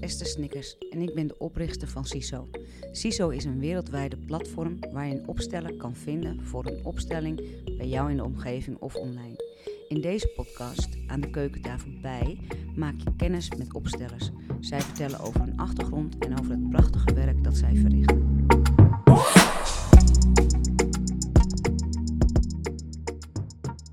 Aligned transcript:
is 0.00 0.04
Esther 0.04 0.26
Snickers 0.26 0.78
en 0.90 1.00
ik 1.00 1.14
ben 1.14 1.26
de 1.26 1.38
oprichter 1.38 1.88
van 1.88 2.04
CISO. 2.04 2.48
CISO 2.92 3.28
is 3.28 3.44
een 3.44 3.60
wereldwijde 3.60 4.16
platform 4.16 4.78
waar 4.92 5.06
je 5.06 5.14
een 5.14 5.28
opsteller 5.28 5.76
kan 5.76 5.94
vinden 5.94 6.44
voor 6.44 6.66
een 6.66 6.84
opstelling 6.84 7.64
bij 7.76 7.86
jou 7.86 8.10
in 8.10 8.16
de 8.16 8.24
omgeving 8.24 8.76
of 8.78 8.94
online. 8.94 9.36
In 9.88 10.00
deze 10.00 10.28
podcast, 10.28 10.88
aan 11.06 11.20
de 11.20 11.30
keukentafel 11.30 11.90
bij, 12.02 12.38
maak 12.76 12.94
je 13.04 13.16
kennis 13.16 13.50
met 13.50 13.74
opstellers. 13.74 14.30
Zij 14.60 14.80
vertellen 14.80 15.20
over 15.20 15.40
hun 15.40 15.58
achtergrond 15.58 16.18
en 16.18 16.38
over 16.38 16.50
het 16.50 16.70
prachtige 16.70 17.14
werk 17.14 17.44
dat 17.44 17.56
zij 17.56 17.74
verrichten. 17.74 18.46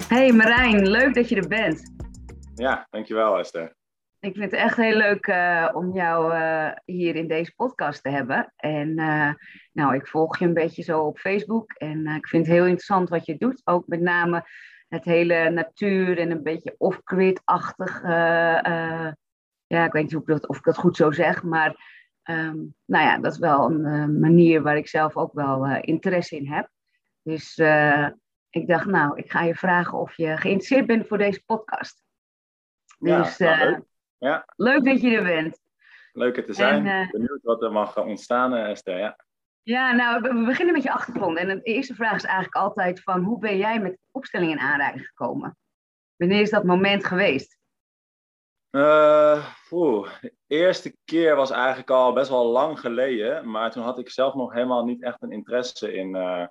Hey 0.07 0.31
Marijn, 0.31 0.87
leuk 0.87 1.13
dat 1.13 1.29
je 1.29 1.35
er 1.35 1.47
bent. 1.47 1.93
Ja, 2.55 2.87
dankjewel 2.89 3.39
Esther. 3.39 3.75
Ik 4.25 4.35
vind 4.35 4.51
het 4.51 4.59
echt 4.59 4.77
heel 4.77 4.97
leuk 4.97 5.27
uh, 5.27 5.69
om 5.73 5.93
jou 5.93 6.33
uh, 6.33 6.71
hier 6.85 7.15
in 7.15 7.27
deze 7.27 7.53
podcast 7.55 8.03
te 8.03 8.09
hebben. 8.09 8.53
En 8.55 8.99
uh, 8.99 9.33
nou, 9.71 9.95
ik 9.95 10.07
volg 10.07 10.37
je 10.37 10.45
een 10.45 10.53
beetje 10.53 10.83
zo 10.83 11.01
op 11.01 11.19
Facebook. 11.19 11.71
En 11.71 12.07
ik 12.07 12.27
vind 12.27 12.45
het 12.45 12.55
heel 12.55 12.65
interessant 12.65 13.09
wat 13.09 13.25
je 13.25 13.37
doet. 13.37 13.61
Ook 13.63 13.87
met 13.87 14.01
name 14.01 14.45
het 14.87 15.03
hele 15.03 15.49
natuur 15.49 16.17
en 16.19 16.31
een 16.31 16.43
beetje 16.43 16.75
off-grid-achtig. 16.77 18.01
ja, 19.67 19.85
ik 19.85 19.91
weet 19.91 20.03
niet 20.03 20.15
of 20.15 20.21
ik, 20.21 20.27
dat, 20.27 20.47
of 20.47 20.57
ik 20.57 20.63
dat 20.63 20.77
goed 20.77 20.95
zo 20.95 21.11
zeg. 21.11 21.43
Maar 21.43 21.69
um, 22.23 22.75
nou 22.85 23.03
ja, 23.03 23.17
dat 23.17 23.31
is 23.31 23.39
wel 23.39 23.71
een 23.71 24.19
manier 24.19 24.61
waar 24.61 24.77
ik 24.77 24.87
zelf 24.87 25.15
ook 25.15 25.33
wel 25.33 25.65
interesse 25.81 26.35
in 26.35 26.47
heb. 26.47 26.69
Dus 27.21 27.57
ik 28.49 28.67
dacht, 28.67 28.85
nou, 28.85 29.17
ik 29.17 29.31
ga 29.31 29.41
je 29.41 29.55
vragen 29.55 29.97
of 29.97 30.15
je 30.17 30.37
geïnteresseerd 30.37 30.85
bent 30.85 31.07
voor 31.07 31.17
deze 31.17 31.43
podcast. 31.45 32.03
Ja, 32.99 33.21
dus, 33.21 33.37
nou, 33.37 33.57
leuk. 33.57 33.93
Ja. 34.17 34.45
Leuk 34.55 34.85
dat 34.85 35.01
je 35.01 35.17
er 35.17 35.23
bent. 35.23 35.59
Leuk 36.13 36.37
er 36.37 36.45
te 36.45 36.53
zijn. 36.53 36.87
En, 36.87 37.03
uh, 37.03 37.11
Benieuwd 37.11 37.43
wat 37.43 37.63
er 37.63 37.71
mag 37.71 37.97
ontstaan, 37.97 38.55
eh, 38.55 38.69
Esther. 38.69 38.97
Ja. 38.97 39.25
Ja, 39.63 39.91
nou, 39.91 40.21
we 40.21 40.45
beginnen 40.45 40.73
met 40.73 40.83
je 40.83 40.91
achtergrond. 40.91 41.37
En 41.37 41.47
de 41.47 41.61
eerste 41.61 41.95
vraag 41.95 42.15
is 42.15 42.23
eigenlijk 42.23 42.55
altijd 42.55 43.01
van, 43.01 43.23
hoe 43.23 43.39
ben 43.39 43.57
jij 43.57 43.79
met 43.79 43.97
opstellingen 44.11 44.57
in 44.57 44.63
aanraking 44.63 45.05
gekomen? 45.05 45.57
Wanneer 46.15 46.41
is 46.41 46.49
dat 46.49 46.63
moment 46.63 47.05
geweest? 47.05 47.57
Uh, 48.71 49.45
de 49.69 50.33
eerste 50.47 50.95
keer 51.05 51.35
was 51.35 51.51
eigenlijk 51.51 51.89
al 51.89 52.13
best 52.13 52.29
wel 52.29 52.45
lang 52.45 52.79
geleden. 52.79 53.49
Maar 53.49 53.71
toen 53.71 53.83
had 53.83 53.99
ik 53.99 54.09
zelf 54.09 54.33
nog 54.33 54.53
helemaal 54.53 54.85
niet 54.85 55.03
echt 55.03 55.21
een 55.21 55.31
interesse 55.31 55.93
in 55.93 56.15
uh, 56.15 56.45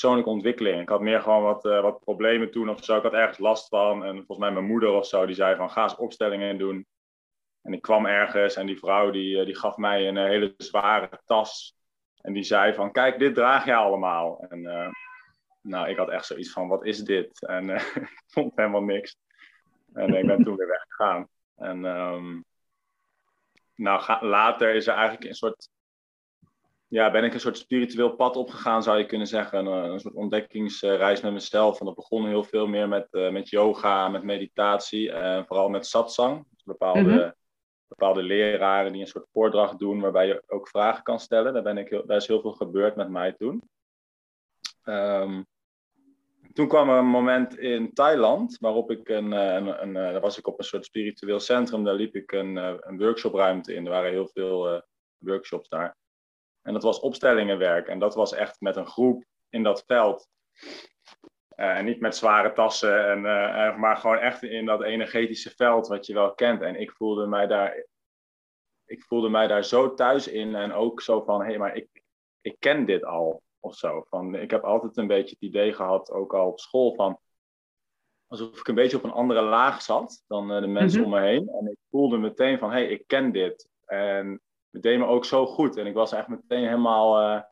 persoonlijke 0.00 0.30
ontwikkeling. 0.30 0.80
Ik 0.80 0.88
had 0.88 1.00
meer 1.00 1.20
gewoon 1.20 1.42
wat, 1.42 1.64
uh, 1.64 1.80
wat 1.80 2.00
problemen 2.00 2.50
toen 2.50 2.68
of 2.68 2.84
zo. 2.84 2.96
Ik 2.96 3.02
had 3.02 3.12
ergens 3.12 3.38
last 3.38 3.68
van. 3.68 4.04
En 4.04 4.16
volgens 4.16 4.38
mij 4.38 4.50
mijn 4.50 4.64
moeder 4.64 4.90
of 4.90 5.06
zo, 5.06 5.26
die 5.26 5.34
zei 5.34 5.56
van 5.56 5.70
ga 5.70 5.82
eens 5.82 5.96
opstellingen 5.96 6.58
doen. 6.58 6.86
En 7.62 7.72
ik 7.72 7.82
kwam 7.82 8.06
ergens 8.06 8.56
en 8.56 8.66
die 8.66 8.78
vrouw 8.78 9.10
die, 9.10 9.38
eh, 9.38 9.44
die 9.44 9.56
gaf 9.56 9.76
mij 9.76 10.08
een 10.08 10.16
eh, 10.16 10.24
hele 10.24 10.54
zware 10.56 11.20
tas. 11.24 11.76
En 12.20 12.32
die 12.32 12.42
zei 12.42 12.74
van 12.74 12.92
kijk, 12.92 13.18
dit 13.18 13.34
draag 13.34 13.64
je 13.64 13.74
allemaal. 13.74 14.44
En 14.48 14.92
nou, 15.62 15.88
ik 15.88 15.96
had 15.96 16.08
echt 16.08 16.26
zoiets 16.26 16.52
van 16.52 16.68
wat 16.68 16.84
is 16.84 16.98
dit? 16.98 17.46
En 17.46 17.70
ik 18.04 18.22
vond 18.26 18.56
helemaal 18.56 18.82
niks. 18.82 19.16
En 19.92 20.14
ik 20.14 20.26
ben 20.26 20.44
toen 20.44 20.56
weer 20.56 20.66
weggegaan. 20.66 21.28
En 21.56 21.84
um, 21.84 22.44
nou, 23.74 24.26
later 24.26 24.74
is 24.74 24.86
er 24.86 24.94
eigenlijk 24.94 25.24
een 25.24 25.34
soort 25.34 25.68
ja, 26.90 27.10
ben 27.10 27.24
ik 27.24 27.34
een 27.34 27.40
soort 27.40 27.58
spiritueel 27.58 28.16
pad 28.16 28.36
opgegaan, 28.36 28.82
zou 28.82 28.98
je 28.98 29.06
kunnen 29.06 29.26
zeggen. 29.26 29.66
Een, 29.66 29.90
een 29.92 30.00
soort 30.00 30.14
ontdekkingsreis 30.14 31.20
met 31.20 31.32
mezelf. 31.32 31.80
En 31.80 31.86
dat 31.86 31.94
begon 31.94 32.26
heel 32.26 32.44
veel 32.44 32.66
meer 32.66 32.88
met, 32.88 33.08
uh, 33.10 33.30
met 33.30 33.48
yoga, 33.48 34.08
met 34.08 34.22
meditatie. 34.22 35.12
En 35.12 35.46
vooral 35.46 35.68
met 35.68 35.86
satsang. 35.86 36.46
Dus 36.50 36.64
bepaalde, 36.64 37.00
mm-hmm. 37.00 37.34
bepaalde 37.88 38.22
leraren 38.22 38.92
die 38.92 39.00
een 39.00 39.06
soort 39.06 39.28
voordracht 39.32 39.78
doen 39.78 40.00
waarbij 40.00 40.26
je 40.26 40.42
ook 40.46 40.68
vragen 40.68 41.02
kan 41.02 41.20
stellen. 41.20 41.52
Daar, 41.52 41.62
ben 41.62 41.78
ik 41.78 41.88
heel, 41.88 42.06
daar 42.06 42.16
is 42.16 42.26
heel 42.26 42.40
veel 42.40 42.52
gebeurd 42.52 42.96
met 42.96 43.08
mij 43.08 43.32
toen. 43.32 43.62
Um, 44.84 45.46
toen 46.52 46.68
kwam 46.68 46.90
er 46.90 46.98
een 46.98 47.06
moment 47.06 47.58
in 47.58 47.92
Thailand 47.92 48.58
waarop 48.60 48.90
ik 48.90 49.08
een, 49.08 49.32
een, 49.32 49.82
een, 49.82 49.92
daar 49.92 50.20
was 50.20 50.38
ik 50.38 50.46
op 50.46 50.58
een 50.58 50.64
soort 50.64 50.84
spiritueel 50.84 51.40
centrum. 51.40 51.84
Daar 51.84 51.94
liep 51.94 52.14
ik 52.14 52.32
een, 52.32 52.56
een 52.56 52.98
workshopruimte 52.98 53.74
in. 53.74 53.84
Er 53.84 53.90
waren 53.90 54.10
heel 54.10 54.28
veel 54.32 54.74
uh, 54.74 54.80
workshops 55.18 55.68
daar. 55.68 55.98
En 56.70 56.76
dat 56.76 56.84
was 56.84 57.00
opstellingenwerk. 57.00 57.88
En 57.88 57.98
dat 57.98 58.14
was 58.14 58.32
echt 58.32 58.60
met 58.60 58.76
een 58.76 58.86
groep 58.86 59.24
in 59.48 59.62
dat 59.62 59.84
veld. 59.86 60.28
Uh, 61.56 61.76
en 61.76 61.84
niet 61.84 62.00
met 62.00 62.16
zware 62.16 62.52
tassen, 62.52 63.10
en, 63.10 63.18
uh, 63.18 63.76
maar 63.76 63.96
gewoon 63.96 64.18
echt 64.18 64.42
in 64.42 64.66
dat 64.66 64.82
energetische 64.82 65.50
veld 65.50 65.86
wat 65.86 66.06
je 66.06 66.14
wel 66.14 66.34
kent. 66.34 66.62
En 66.62 66.80
ik 66.80 66.90
voelde 66.90 67.26
mij 67.26 67.46
daar, 67.46 67.86
ik 68.84 69.02
voelde 69.02 69.28
mij 69.28 69.46
daar 69.46 69.64
zo 69.64 69.94
thuis 69.94 70.28
in. 70.28 70.54
En 70.54 70.72
ook 70.72 71.00
zo 71.00 71.22
van, 71.22 71.40
hé, 71.40 71.46
hey, 71.46 71.58
maar 71.58 71.76
ik, 71.76 72.02
ik 72.40 72.56
ken 72.58 72.84
dit 72.84 73.04
al. 73.04 73.42
Of 73.60 73.74
zo. 73.74 74.04
Van, 74.08 74.34
ik 74.34 74.50
heb 74.50 74.64
altijd 74.64 74.96
een 74.96 75.06
beetje 75.06 75.34
het 75.38 75.48
idee 75.48 75.72
gehad, 75.72 76.10
ook 76.10 76.34
al 76.34 76.46
op 76.46 76.60
school, 76.60 76.94
van 76.94 77.20
alsof 78.26 78.58
ik 78.58 78.68
een 78.68 78.74
beetje 78.74 78.96
op 78.96 79.04
een 79.04 79.10
andere 79.10 79.42
laag 79.42 79.82
zat 79.82 80.24
dan 80.26 80.52
uh, 80.52 80.60
de 80.60 80.66
mensen 80.66 81.00
mm-hmm. 81.00 81.14
om 81.14 81.20
me 81.20 81.26
heen. 81.26 81.48
En 81.48 81.70
ik 81.70 81.78
voelde 81.90 82.18
meteen 82.18 82.58
van, 82.58 82.70
hé, 82.70 82.76
hey, 82.76 82.88
ik 82.88 83.06
ken 83.06 83.32
dit. 83.32 83.68
En 83.84 84.40
het 84.70 84.82
deed 84.82 84.98
me 84.98 85.06
ook 85.06 85.24
zo 85.24 85.46
goed. 85.46 85.76
En 85.76 85.86
ik 85.86 85.94
was 85.94 86.12
echt 86.12 86.28
meteen 86.28 86.64
helemaal, 86.64 87.20
uh, 87.20 87.42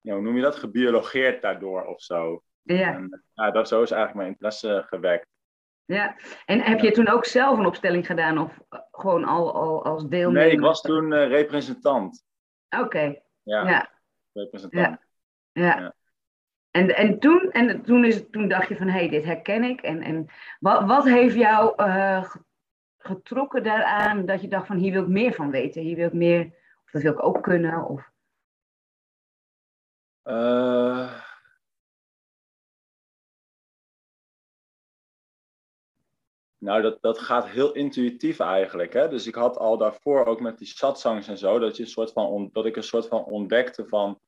ja, 0.00 0.12
hoe 0.12 0.22
noem 0.22 0.36
je 0.36 0.42
dat, 0.42 0.56
gebiologeerd 0.56 1.42
daardoor 1.42 1.84
of 1.84 2.02
zo. 2.02 2.42
Ja. 2.62 2.94
En, 2.94 3.24
ja, 3.34 3.50
dat, 3.50 3.68
zo 3.68 3.82
is 3.82 3.90
eigenlijk 3.90 4.20
mijn 4.20 4.32
interesse 4.32 4.84
gewekt. 4.86 5.26
Ja, 5.84 6.16
en 6.44 6.60
heb 6.60 6.80
je 6.80 6.90
toen 6.90 7.08
ook 7.08 7.24
zelf 7.24 7.58
een 7.58 7.66
opstelling 7.66 8.06
gedaan 8.06 8.38
of 8.38 8.58
gewoon 8.90 9.24
al, 9.24 9.54
al 9.54 9.84
als 9.84 10.04
deelnemer? 10.04 10.42
Nee, 10.42 10.52
ik 10.52 10.60
was 10.60 10.80
toen 10.80 11.12
uh, 11.12 11.28
representant. 11.28 12.24
Oké. 12.68 12.84
Okay. 12.84 13.22
Ja, 13.42 13.68
ja, 13.68 13.90
representant. 14.32 14.98
Ja. 15.52 15.62
ja. 15.62 15.80
ja. 15.80 15.94
En, 16.70 16.96
en, 16.96 17.18
toen, 17.18 17.50
en 17.50 17.82
toen, 17.82 18.04
is, 18.04 18.30
toen 18.30 18.48
dacht 18.48 18.68
je 18.68 18.76
van, 18.76 18.88
hé, 18.88 18.98
hey, 18.98 19.08
dit 19.08 19.24
herken 19.24 19.64
ik. 19.64 19.80
En, 19.80 20.02
en 20.02 20.26
wat, 20.60 20.84
wat 20.84 21.04
heeft 21.04 21.34
jou 21.34 21.72
uh, 21.76 22.34
getrokken 23.06 23.62
daaraan 23.62 24.26
dat 24.26 24.40
je 24.40 24.48
dacht 24.48 24.66
van 24.66 24.76
hier 24.76 24.92
wil 24.92 25.02
ik 25.02 25.08
meer 25.08 25.34
van 25.34 25.50
weten, 25.50 25.82
hier 25.82 25.96
wil 25.96 26.06
ik 26.06 26.12
meer, 26.12 26.46
of 26.84 26.90
dat 26.90 27.02
wil 27.02 27.12
ik 27.12 27.22
ook 27.22 27.42
kunnen? 27.42 27.84
Of... 27.84 28.10
Uh... 30.24 31.24
Nou, 36.58 36.82
dat, 36.82 37.02
dat 37.02 37.18
gaat 37.18 37.48
heel 37.48 37.72
intuïtief 37.72 38.40
eigenlijk. 38.40 38.92
Hè? 38.92 39.08
Dus 39.08 39.26
ik 39.26 39.34
had 39.34 39.58
al 39.58 39.78
daarvoor 39.78 40.24
ook 40.24 40.40
met 40.40 40.58
die 40.58 40.66
satsangs 40.66 41.28
en 41.28 41.38
zo, 41.38 41.58
dat, 41.58 41.76
je 41.76 41.82
een 41.82 41.88
soort 41.88 42.12
van 42.12 42.48
dat 42.52 42.66
ik 42.66 42.76
een 42.76 42.82
soort 42.82 43.06
van 43.06 43.24
ontdekte 43.24 43.86
van. 43.86 44.20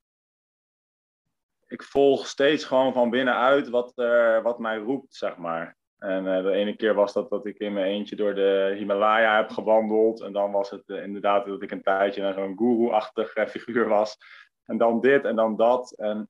Ik 1.66 1.82
volg 1.82 2.26
steeds 2.26 2.64
gewoon 2.64 2.92
van 2.92 3.10
binnenuit 3.10 3.68
wat, 3.68 3.98
er, 3.98 4.42
wat 4.42 4.58
mij 4.58 4.76
roept, 4.76 5.14
zeg 5.14 5.36
maar. 5.36 5.77
En 5.98 6.24
uh, 6.24 6.42
de 6.42 6.52
ene 6.52 6.76
keer 6.76 6.94
was 6.94 7.12
dat 7.12 7.30
dat 7.30 7.46
ik 7.46 7.58
in 7.58 7.72
mijn 7.72 7.86
eentje 7.86 8.16
door 8.16 8.34
de 8.34 8.74
Himalaya 8.76 9.36
heb 9.36 9.50
gewandeld. 9.50 10.20
En 10.20 10.32
dan 10.32 10.52
was 10.52 10.70
het 10.70 10.82
uh, 10.86 11.02
inderdaad 11.02 11.46
dat 11.46 11.62
ik 11.62 11.70
een 11.70 11.82
tijdje 11.82 12.22
naar 12.22 12.34
zo'n 12.34 12.58
guru-achtig 12.58 13.36
uh, 13.36 13.46
figuur 13.46 13.88
was. 13.88 14.16
En 14.64 14.78
dan 14.78 15.00
dit 15.00 15.24
en 15.24 15.36
dan 15.36 15.56
dat. 15.56 15.92
En 15.92 16.28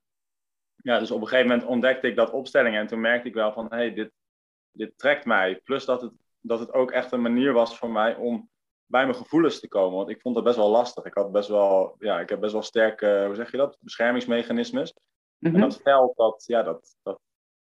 ja, 0.75 0.99
dus 0.99 1.11
op 1.11 1.21
een 1.21 1.27
gegeven 1.27 1.49
moment 1.49 1.67
ontdekte 1.67 2.07
ik 2.07 2.15
dat 2.15 2.31
opstellingen. 2.31 2.79
En 2.79 2.87
toen 2.87 3.01
merkte 3.01 3.27
ik 3.27 3.33
wel 3.33 3.53
van, 3.53 3.65
hé, 3.69 3.75
hey, 3.75 3.93
dit, 3.93 4.11
dit 4.71 4.97
trekt 4.97 5.25
mij. 5.25 5.61
Plus 5.63 5.85
dat 5.85 6.01
het, 6.01 6.11
dat 6.39 6.59
het 6.59 6.73
ook 6.73 6.91
echt 6.91 7.11
een 7.11 7.21
manier 7.21 7.53
was 7.53 7.77
voor 7.77 7.89
mij 7.89 8.15
om 8.15 8.49
bij 8.85 9.03
mijn 9.03 9.17
gevoelens 9.17 9.59
te 9.59 9.67
komen. 9.67 9.97
Want 9.97 10.09
ik 10.09 10.21
vond 10.21 10.35
dat 10.35 10.43
best 10.43 10.55
wel 10.55 10.69
lastig. 10.69 11.05
Ik 11.05 11.13
had 11.13 11.31
best 11.31 11.49
wel, 11.49 11.95
ja, 11.99 12.19
ik 12.19 12.29
heb 12.29 12.39
best 12.39 12.53
wel 12.53 12.61
sterke, 12.61 13.23
hoe 13.25 13.35
zeg 13.35 13.51
je 13.51 13.57
dat, 13.57 13.77
beschermingsmechanismes. 13.79 14.93
En 15.39 15.59
dat 15.59 15.81
veld, 15.81 16.15
dat, 16.15 16.43
ja, 16.45 16.63
dat, 16.63 16.95
dat 17.03 17.19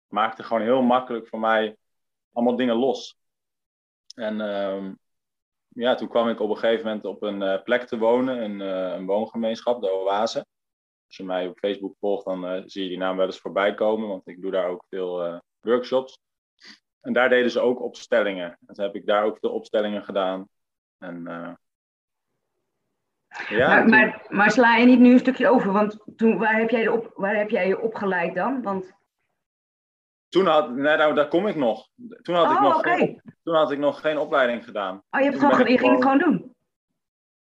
maakte 0.07 0.43
gewoon 0.43 0.61
heel 0.61 0.81
makkelijk 0.81 1.27
voor 1.27 1.39
mij 1.39 1.77
allemaal 2.33 2.55
dingen 2.55 2.75
los. 2.75 3.19
En 4.15 4.39
uh, 4.39 4.91
ja, 5.67 5.95
toen 5.95 6.07
kwam 6.07 6.29
ik 6.29 6.39
op 6.39 6.49
een 6.49 6.57
gegeven 6.57 6.85
moment 6.85 7.05
op 7.05 7.23
een 7.23 7.41
uh, 7.41 7.63
plek 7.63 7.83
te 7.83 7.97
wonen, 7.97 8.43
een, 8.43 8.59
uh, 8.59 8.97
een, 8.97 9.05
woongemeenschap, 9.05 9.81
de 9.81 9.91
Oase. 9.91 10.45
Als 11.07 11.17
je 11.17 11.23
mij 11.23 11.47
op 11.47 11.57
Facebook 11.57 11.95
volgt, 11.99 12.25
dan 12.25 12.55
uh, 12.55 12.63
zie 12.65 12.83
je 12.83 12.89
die 12.89 12.97
naam 12.97 13.17
wel 13.17 13.25
eens 13.25 13.39
voorbij 13.39 13.73
komen, 13.73 14.07
want 14.07 14.27
ik 14.27 14.41
doe 14.41 14.51
daar 14.51 14.67
ook 14.67 14.85
veel 14.89 15.41
workshops. 15.59 16.19
En 17.01 17.13
daar 17.13 17.29
deden 17.29 17.51
ze 17.51 17.59
ook 17.59 17.81
opstellingen. 17.81 18.57
En 18.65 18.75
toen 18.75 18.85
heb 18.85 18.95
ik 18.95 19.05
daar 19.05 19.23
ook 19.23 19.37
veel 19.39 19.51
opstellingen 19.51 20.03
gedaan. 20.03 20.47
En, 20.97 21.23
ja, 23.49 23.67
maar, 23.67 23.89
maar, 23.89 24.25
maar, 24.29 24.51
sla 24.51 24.75
je 24.75 24.85
niet 24.85 24.99
nu 24.99 25.11
een 25.11 25.19
stukje 25.19 25.49
over? 25.49 25.71
Want 25.71 25.97
toen, 26.15 26.37
waar, 26.37 26.59
heb 26.59 26.69
jij 26.69 26.87
op, 26.87 27.11
waar 27.15 27.35
heb 27.35 27.49
jij 27.49 27.67
je 27.67 27.81
opgeleid 27.81 28.35
dan? 28.35 28.61
Want 28.61 28.93
toen 30.31 30.45
had, 30.45 30.69
nee, 30.69 30.97
nou, 30.97 31.13
daar 31.13 31.27
kom 31.27 31.47
ik 31.47 31.55
nog. 31.55 31.87
Toen 32.21 32.35
had, 32.35 32.45
oh, 32.45 32.53
ik 32.53 32.59
nog 32.59 32.77
okay. 32.77 32.97
geen, 32.97 33.21
toen 33.43 33.55
had 33.55 33.71
ik 33.71 33.77
nog 33.77 34.01
geen 34.01 34.17
opleiding 34.17 34.63
gedaan. 34.63 35.03
Oh, 35.09 35.19
je, 35.19 35.25
hebt 35.25 35.39
gewoon, 35.39 35.57
je 35.57 35.77
ging 35.77 35.91
het 35.91 36.01
gewoon 36.01 36.17
doen? 36.17 36.55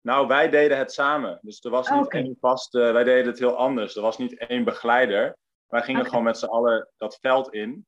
Nou, 0.01 0.27
wij 0.27 0.49
deden 0.49 0.77
het 0.77 0.93
samen. 0.93 1.39
Dus 1.41 1.63
er 1.63 1.71
was 1.71 1.89
niet 1.89 2.05
okay. 2.05 2.21
één 2.21 2.37
vast, 2.39 2.75
uh, 2.75 2.91
wij 2.91 3.03
deden 3.03 3.27
het 3.27 3.39
heel 3.39 3.57
anders. 3.57 3.95
Er 3.95 4.01
was 4.01 4.17
niet 4.17 4.37
één 4.37 4.63
begeleider. 4.63 5.37
Wij 5.67 5.81
gingen 5.81 5.99
okay. 5.99 6.09
gewoon 6.09 6.25
met 6.25 6.37
z'n 6.37 6.45
allen 6.45 6.89
dat 6.97 7.17
veld 7.21 7.53
in. 7.53 7.85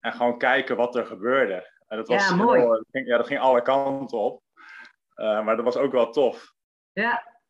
En 0.00 0.12
gewoon 0.12 0.38
kijken 0.38 0.76
wat 0.76 0.96
er 0.96 1.06
gebeurde. 1.06 1.70
En 1.86 1.96
dat 1.96 2.08
was 2.08 2.28
ja, 2.28 2.34
mooi. 2.34 2.60
Heel, 2.60 2.68
dat 2.68 2.84
ging, 2.90 3.06
ja, 3.06 3.16
dat 3.16 3.26
ging 3.26 3.40
alle 3.40 3.62
kanten 3.62 4.18
op. 4.18 4.42
maar 5.14 5.56
dat 5.56 5.64
was 5.64 5.76
ook 5.76 5.92
wel 5.92 6.10
tof. 6.10 6.52
Ja. 6.92 7.40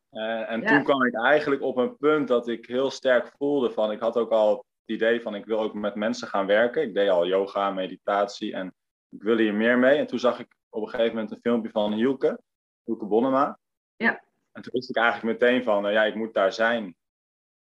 en 0.47 0.65
toen 0.65 0.83
kwam 0.83 1.03
ik 1.03 1.15
eigenlijk 1.15 1.61
op 1.61 1.77
een 1.77 1.97
punt 1.97 2.27
dat 2.27 2.47
ik 2.47 2.65
heel 2.65 2.91
sterk 2.91 3.31
voelde 3.37 3.71
van, 3.71 3.91
ik 3.91 3.99
had 3.99 4.17
ook 4.17 4.31
al 4.31 4.65
idee 4.85 5.21
van, 5.21 5.35
ik 5.35 5.45
wil 5.45 5.59
ook 5.59 5.73
met 5.73 5.95
mensen 5.95 6.27
gaan 6.27 6.45
werken. 6.45 6.81
Ik 6.81 6.93
deed 6.93 7.09
al 7.09 7.27
yoga, 7.27 7.71
meditatie 7.71 8.53
en 8.53 8.73
ik 9.09 9.23
wil 9.23 9.37
hier 9.37 9.53
meer 9.53 9.77
mee. 9.77 9.97
En 9.97 10.07
toen 10.07 10.19
zag 10.19 10.39
ik 10.39 10.55
op 10.69 10.81
een 10.81 10.89
gegeven 10.89 11.13
moment 11.13 11.31
een 11.31 11.41
filmpje 11.41 11.71
van 11.71 11.93
Hielke, 11.93 12.39
Hielke 12.83 13.05
Bonnema. 13.05 13.59
Ja. 13.95 14.23
En 14.51 14.61
toen 14.61 14.73
wist 14.73 14.89
ik 14.89 14.95
eigenlijk 14.95 15.39
meteen 15.39 15.63
van, 15.63 15.91
ja, 15.91 16.03
ik 16.03 16.15
moet 16.15 16.33
daar 16.33 16.53
zijn. 16.53 16.95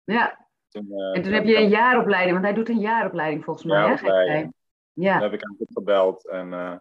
Ja. 0.04 0.46
Toen, 0.68 0.86
en 1.12 1.22
toen 1.22 1.32
heb 1.32 1.44
je 1.44 1.56
een 1.56 1.68
jaaropleiding, 1.68 2.32
want 2.32 2.44
hij 2.44 2.54
doet 2.54 2.68
een 2.68 2.80
jaaropleiding 2.80 3.44
volgens 3.44 3.66
mij. 3.66 3.98
Hè? 4.00 4.46
Ja. 4.92 5.12
Daar 5.12 5.30
heb 5.30 5.32
ik 5.32 5.44
aan 5.44 5.56
gebeld 5.58 6.28
en 6.28 6.52
uh, 6.52 6.76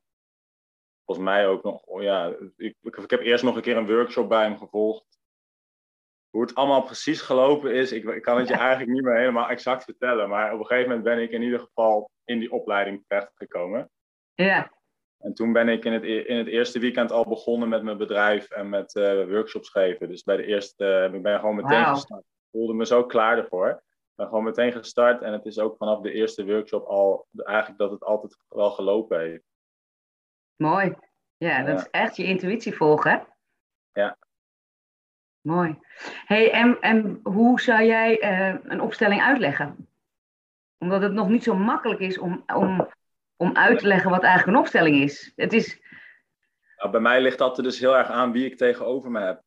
volgens 1.05 1.27
mij 1.27 1.47
ook 1.47 1.63
nog, 1.63 1.81
oh 1.81 2.01
ja, 2.01 2.35
ik, 2.57 2.75
ik, 2.81 3.09
heb 3.09 3.21
eerst 3.21 3.43
nog 3.43 3.55
een 3.55 3.61
keer 3.61 3.77
een 3.77 3.87
workshop 3.87 4.29
bij 4.29 4.43
hem 4.43 4.57
gevolgd. 4.57 5.19
Hoe 6.33 6.41
het 6.41 6.55
allemaal 6.55 6.83
precies 6.83 7.21
gelopen 7.21 7.73
is, 7.73 7.91
ik, 7.91 8.03
ik 8.03 8.21
kan 8.21 8.37
het 8.37 8.47
je 8.47 8.53
eigenlijk 8.53 8.91
niet 8.91 9.03
meer 9.03 9.17
helemaal 9.17 9.49
exact 9.49 9.83
vertellen. 9.83 10.29
Maar 10.29 10.53
op 10.53 10.59
een 10.59 10.65
gegeven 10.65 10.89
moment 10.89 11.07
ben 11.07 11.21
ik 11.21 11.31
in 11.31 11.41
ieder 11.41 11.59
geval 11.59 12.09
in 12.23 12.39
die 12.39 12.51
opleiding 12.51 13.03
terechtgekomen. 13.07 13.89
Ja. 14.33 14.71
En 15.17 15.33
toen 15.33 15.53
ben 15.53 15.69
ik 15.69 15.85
in 15.85 15.93
het, 15.93 16.03
in 16.03 16.37
het 16.37 16.47
eerste 16.47 16.79
weekend 16.79 17.11
al 17.11 17.27
begonnen 17.27 17.69
met 17.69 17.83
mijn 17.83 17.97
bedrijf 17.97 18.49
en 18.49 18.69
met 18.69 18.95
uh, 18.95 19.29
workshops 19.29 19.69
geven. 19.69 20.07
Dus 20.07 20.23
bij 20.23 20.37
de 20.37 20.45
eerste, 20.45 21.07
uh, 21.09 21.15
ik 21.15 21.21
ben 21.21 21.39
gewoon 21.39 21.55
meteen 21.55 21.85
gestart. 21.85 22.21
Ik 22.21 22.49
voelde 22.51 22.73
me 22.73 22.85
zo 22.85 23.05
klaar 23.05 23.37
ervoor. 23.37 23.69
Ik 23.69 24.15
ben 24.15 24.27
gewoon 24.27 24.43
meteen 24.43 24.71
gestart 24.71 25.21
en 25.21 25.33
het 25.33 25.45
is 25.45 25.59
ook 25.59 25.77
vanaf 25.77 26.01
de 26.01 26.11
eerste 26.11 26.45
workshop 26.45 26.85
al 26.85 27.27
eigenlijk 27.35 27.79
dat 27.79 27.91
het 27.91 28.03
altijd 28.03 28.37
wel 28.49 28.71
gelopen 28.71 29.19
heeft. 29.19 29.43
Mooi. 30.55 30.95
Ja, 31.37 31.63
dat 31.63 31.79
is 31.79 31.87
echt 31.91 32.15
je 32.15 32.23
intuïtie 32.23 32.75
volgen. 32.75 33.27
Ja. 33.91 34.17
Mooi. 35.43 35.79
Hey, 36.25 36.51
en, 36.51 36.77
en 36.79 37.19
hoe 37.23 37.61
zou 37.61 37.83
jij 37.83 38.23
uh, 38.23 38.59
een 38.63 38.81
opstelling 38.81 39.21
uitleggen? 39.21 39.87
Omdat 40.77 41.01
het 41.01 41.13
nog 41.13 41.29
niet 41.29 41.43
zo 41.43 41.55
makkelijk 41.55 41.99
is 41.99 42.17
om, 42.17 42.43
om 42.53 42.87
om 43.43 43.55
uit 43.55 43.79
te 43.79 43.87
leggen 43.87 44.09
wat 44.09 44.23
eigenlijk 44.23 44.57
een 44.57 44.63
opstelling 44.63 45.01
is. 45.01 45.31
Het 45.35 45.53
is... 45.53 45.81
Nou, 46.77 46.91
bij 46.91 46.99
mij 46.99 47.21
ligt 47.21 47.37
dat 47.37 47.57
er 47.57 47.63
dus 47.63 47.79
heel 47.79 47.97
erg 47.97 48.07
aan 48.07 48.31
wie 48.31 48.45
ik 48.45 48.57
tegenover 48.57 49.11
me 49.11 49.19
heb. 49.19 49.41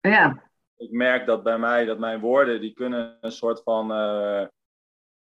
Ja. 0.00 0.42
Ik 0.76 0.90
merk 0.90 1.26
dat 1.26 1.42
bij 1.42 1.58
mij, 1.58 1.84
dat 1.84 1.98
mijn 1.98 2.20
woorden, 2.20 2.60
die 2.60 2.72
kunnen 2.72 3.16
een 3.20 3.32
soort 3.32 3.62
van... 3.62 3.92
Uh, 3.92 4.46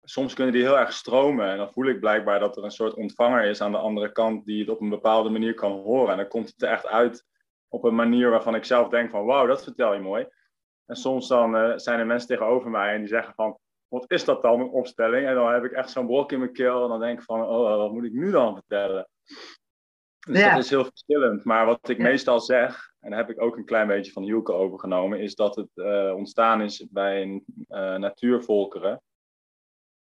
soms 0.02 0.34
kunnen 0.34 0.52
die 0.52 0.62
heel 0.62 0.78
erg 0.78 0.92
stromen. 0.92 1.50
En 1.50 1.56
dan 1.56 1.72
voel 1.72 1.86
ik 1.86 2.00
blijkbaar 2.00 2.40
dat 2.40 2.56
er 2.56 2.64
een 2.64 2.70
soort 2.70 2.94
ontvanger 2.94 3.44
is 3.44 3.60
aan 3.60 3.72
de 3.72 3.78
andere 3.78 4.12
kant 4.12 4.44
die 4.44 4.60
het 4.60 4.68
op 4.68 4.80
een 4.80 4.88
bepaalde 4.88 5.30
manier 5.30 5.54
kan 5.54 5.72
horen. 5.72 6.10
En 6.10 6.16
dan 6.16 6.28
komt 6.28 6.48
het 6.48 6.62
er 6.62 6.68
echt 6.68 6.86
uit 6.86 7.26
op 7.72 7.84
een 7.84 7.94
manier 7.94 8.30
waarvan 8.30 8.54
ik 8.54 8.64
zelf 8.64 8.88
denk 8.88 9.10
van 9.10 9.24
wauw, 9.24 9.46
dat 9.46 9.64
vertel 9.64 9.94
je 9.94 10.00
mooi. 10.00 10.26
En 10.86 10.96
soms 10.96 11.28
dan 11.28 11.56
uh, 11.56 11.72
zijn 11.76 11.98
er 11.98 12.06
mensen 12.06 12.28
tegenover 12.28 12.70
mij 12.70 12.92
en 12.92 12.98
die 12.98 13.08
zeggen 13.08 13.34
van 13.34 13.58
wat 13.88 14.10
is 14.10 14.24
dat 14.24 14.42
dan, 14.42 14.60
een 14.60 14.70
opstelling? 14.70 15.26
En 15.26 15.34
dan 15.34 15.52
heb 15.52 15.64
ik 15.64 15.72
echt 15.72 15.90
zo'n 15.90 16.06
brok 16.06 16.32
in 16.32 16.38
mijn 16.38 16.52
keel 16.52 16.82
en 16.82 16.88
dan 16.88 17.00
denk 17.00 17.18
ik 17.18 17.24
van, 17.24 17.40
oh, 17.40 17.76
wat 17.76 17.92
moet 17.92 18.04
ik 18.04 18.12
nu 18.12 18.30
dan 18.30 18.54
vertellen? 18.54 19.08
Dus 20.26 20.42
dat 20.42 20.58
is 20.58 20.70
heel 20.70 20.84
verschillend. 20.84 21.44
Maar 21.44 21.66
wat 21.66 21.88
ik 21.88 21.98
meestal 21.98 22.40
zeg, 22.40 22.92
en 23.00 23.10
daar 23.10 23.18
heb 23.18 23.30
ik 23.30 23.42
ook 23.42 23.56
een 23.56 23.64
klein 23.64 23.86
beetje 23.86 24.12
van 24.12 24.22
Hielke 24.22 24.52
overgenomen, 24.52 25.20
is 25.20 25.34
dat 25.34 25.56
het 25.56 25.70
uh, 25.74 26.12
ontstaan 26.16 26.62
is 26.62 26.86
bij 26.90 27.24
uh, 27.24 27.96
natuurvolkeren. 27.96 29.02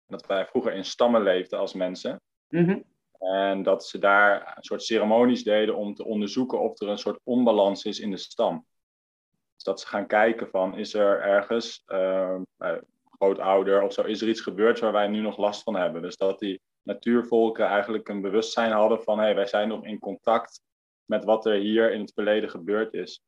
Dat 0.06 0.26
wij 0.26 0.46
vroeger 0.46 0.74
in 0.74 0.86
stammen 0.86 1.24
leefden 1.24 1.60
als 1.60 1.74
mensen. 1.74 2.22
Mm 2.48 2.84
En 3.20 3.64
dat 3.64 3.86
ze 3.86 4.00
daar 4.00 4.54
een 4.56 4.64
soort 4.64 4.84
ceremonies 4.84 5.44
deden 5.44 5.76
om 5.76 5.96
te 5.96 6.06
onderzoeken 6.06 6.60
of 6.60 6.82
er 6.82 6.88
een 6.88 6.98
soort 6.98 7.20
onbalans 7.24 7.86
is 7.86 8.00
in 8.00 8.12
de 8.12 8.18
stam. 8.18 8.66
Dus 9.56 9.64
dat 9.64 9.80
ze 9.80 9.88
gaan 9.88 10.08
kijken 10.08 10.50
van, 10.50 10.78
is 10.78 10.94
er 10.94 11.22
ergens, 11.22 11.84
uh, 11.88 12.36
grootouder 13.18 13.82
of 13.82 13.94
zo, 13.94 14.02
is 14.02 14.22
er 14.22 14.30
iets 14.30 14.42
gebeurd 14.42 14.80
waar 14.80 14.92
wij 14.92 15.08
nu 15.08 15.20
nog 15.20 15.38
last 15.38 15.64
van 15.64 15.76
hebben. 15.76 16.02
Dus 16.02 16.18
dat 16.18 16.40
die 16.40 16.62
natuurvolken 16.82 17.66
eigenlijk 17.66 18.10
een 18.10 18.22
bewustzijn 18.22 18.72
hadden 18.72 19.04
van 19.04 19.18
hé, 19.18 19.24
hey, 19.24 19.36
wij 19.36 19.46
zijn 19.48 19.68
nog 19.68 19.86
in 19.86 20.00
contact 20.00 20.62
met 21.06 21.24
wat 21.24 21.46
er 21.46 21.56
hier 21.56 21.92
in 21.92 22.00
het 22.00 22.14
verleden 22.14 22.50
gebeurd 22.50 22.94
is. 22.94 23.22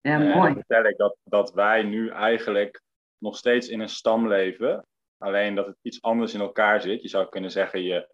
Ja, 0.00 0.18
mooi. 0.18 0.30
En 0.30 0.40
dan 0.42 0.54
vertel 0.54 0.84
ik 0.84 0.96
dat, 0.96 1.16
dat 1.24 1.52
wij 1.52 1.82
nu 1.82 2.08
eigenlijk 2.08 2.82
nog 3.18 3.36
steeds 3.36 3.68
in 3.68 3.80
een 3.80 3.88
stam 3.88 4.28
leven. 4.28 4.86
Alleen 5.18 5.54
dat 5.54 5.66
het 5.66 5.78
iets 5.82 6.02
anders 6.02 6.34
in 6.34 6.40
elkaar 6.40 6.80
zit. 6.80 7.02
Je 7.02 7.08
zou 7.08 7.28
kunnen 7.28 7.50
zeggen, 7.50 7.82
je, 7.82 8.08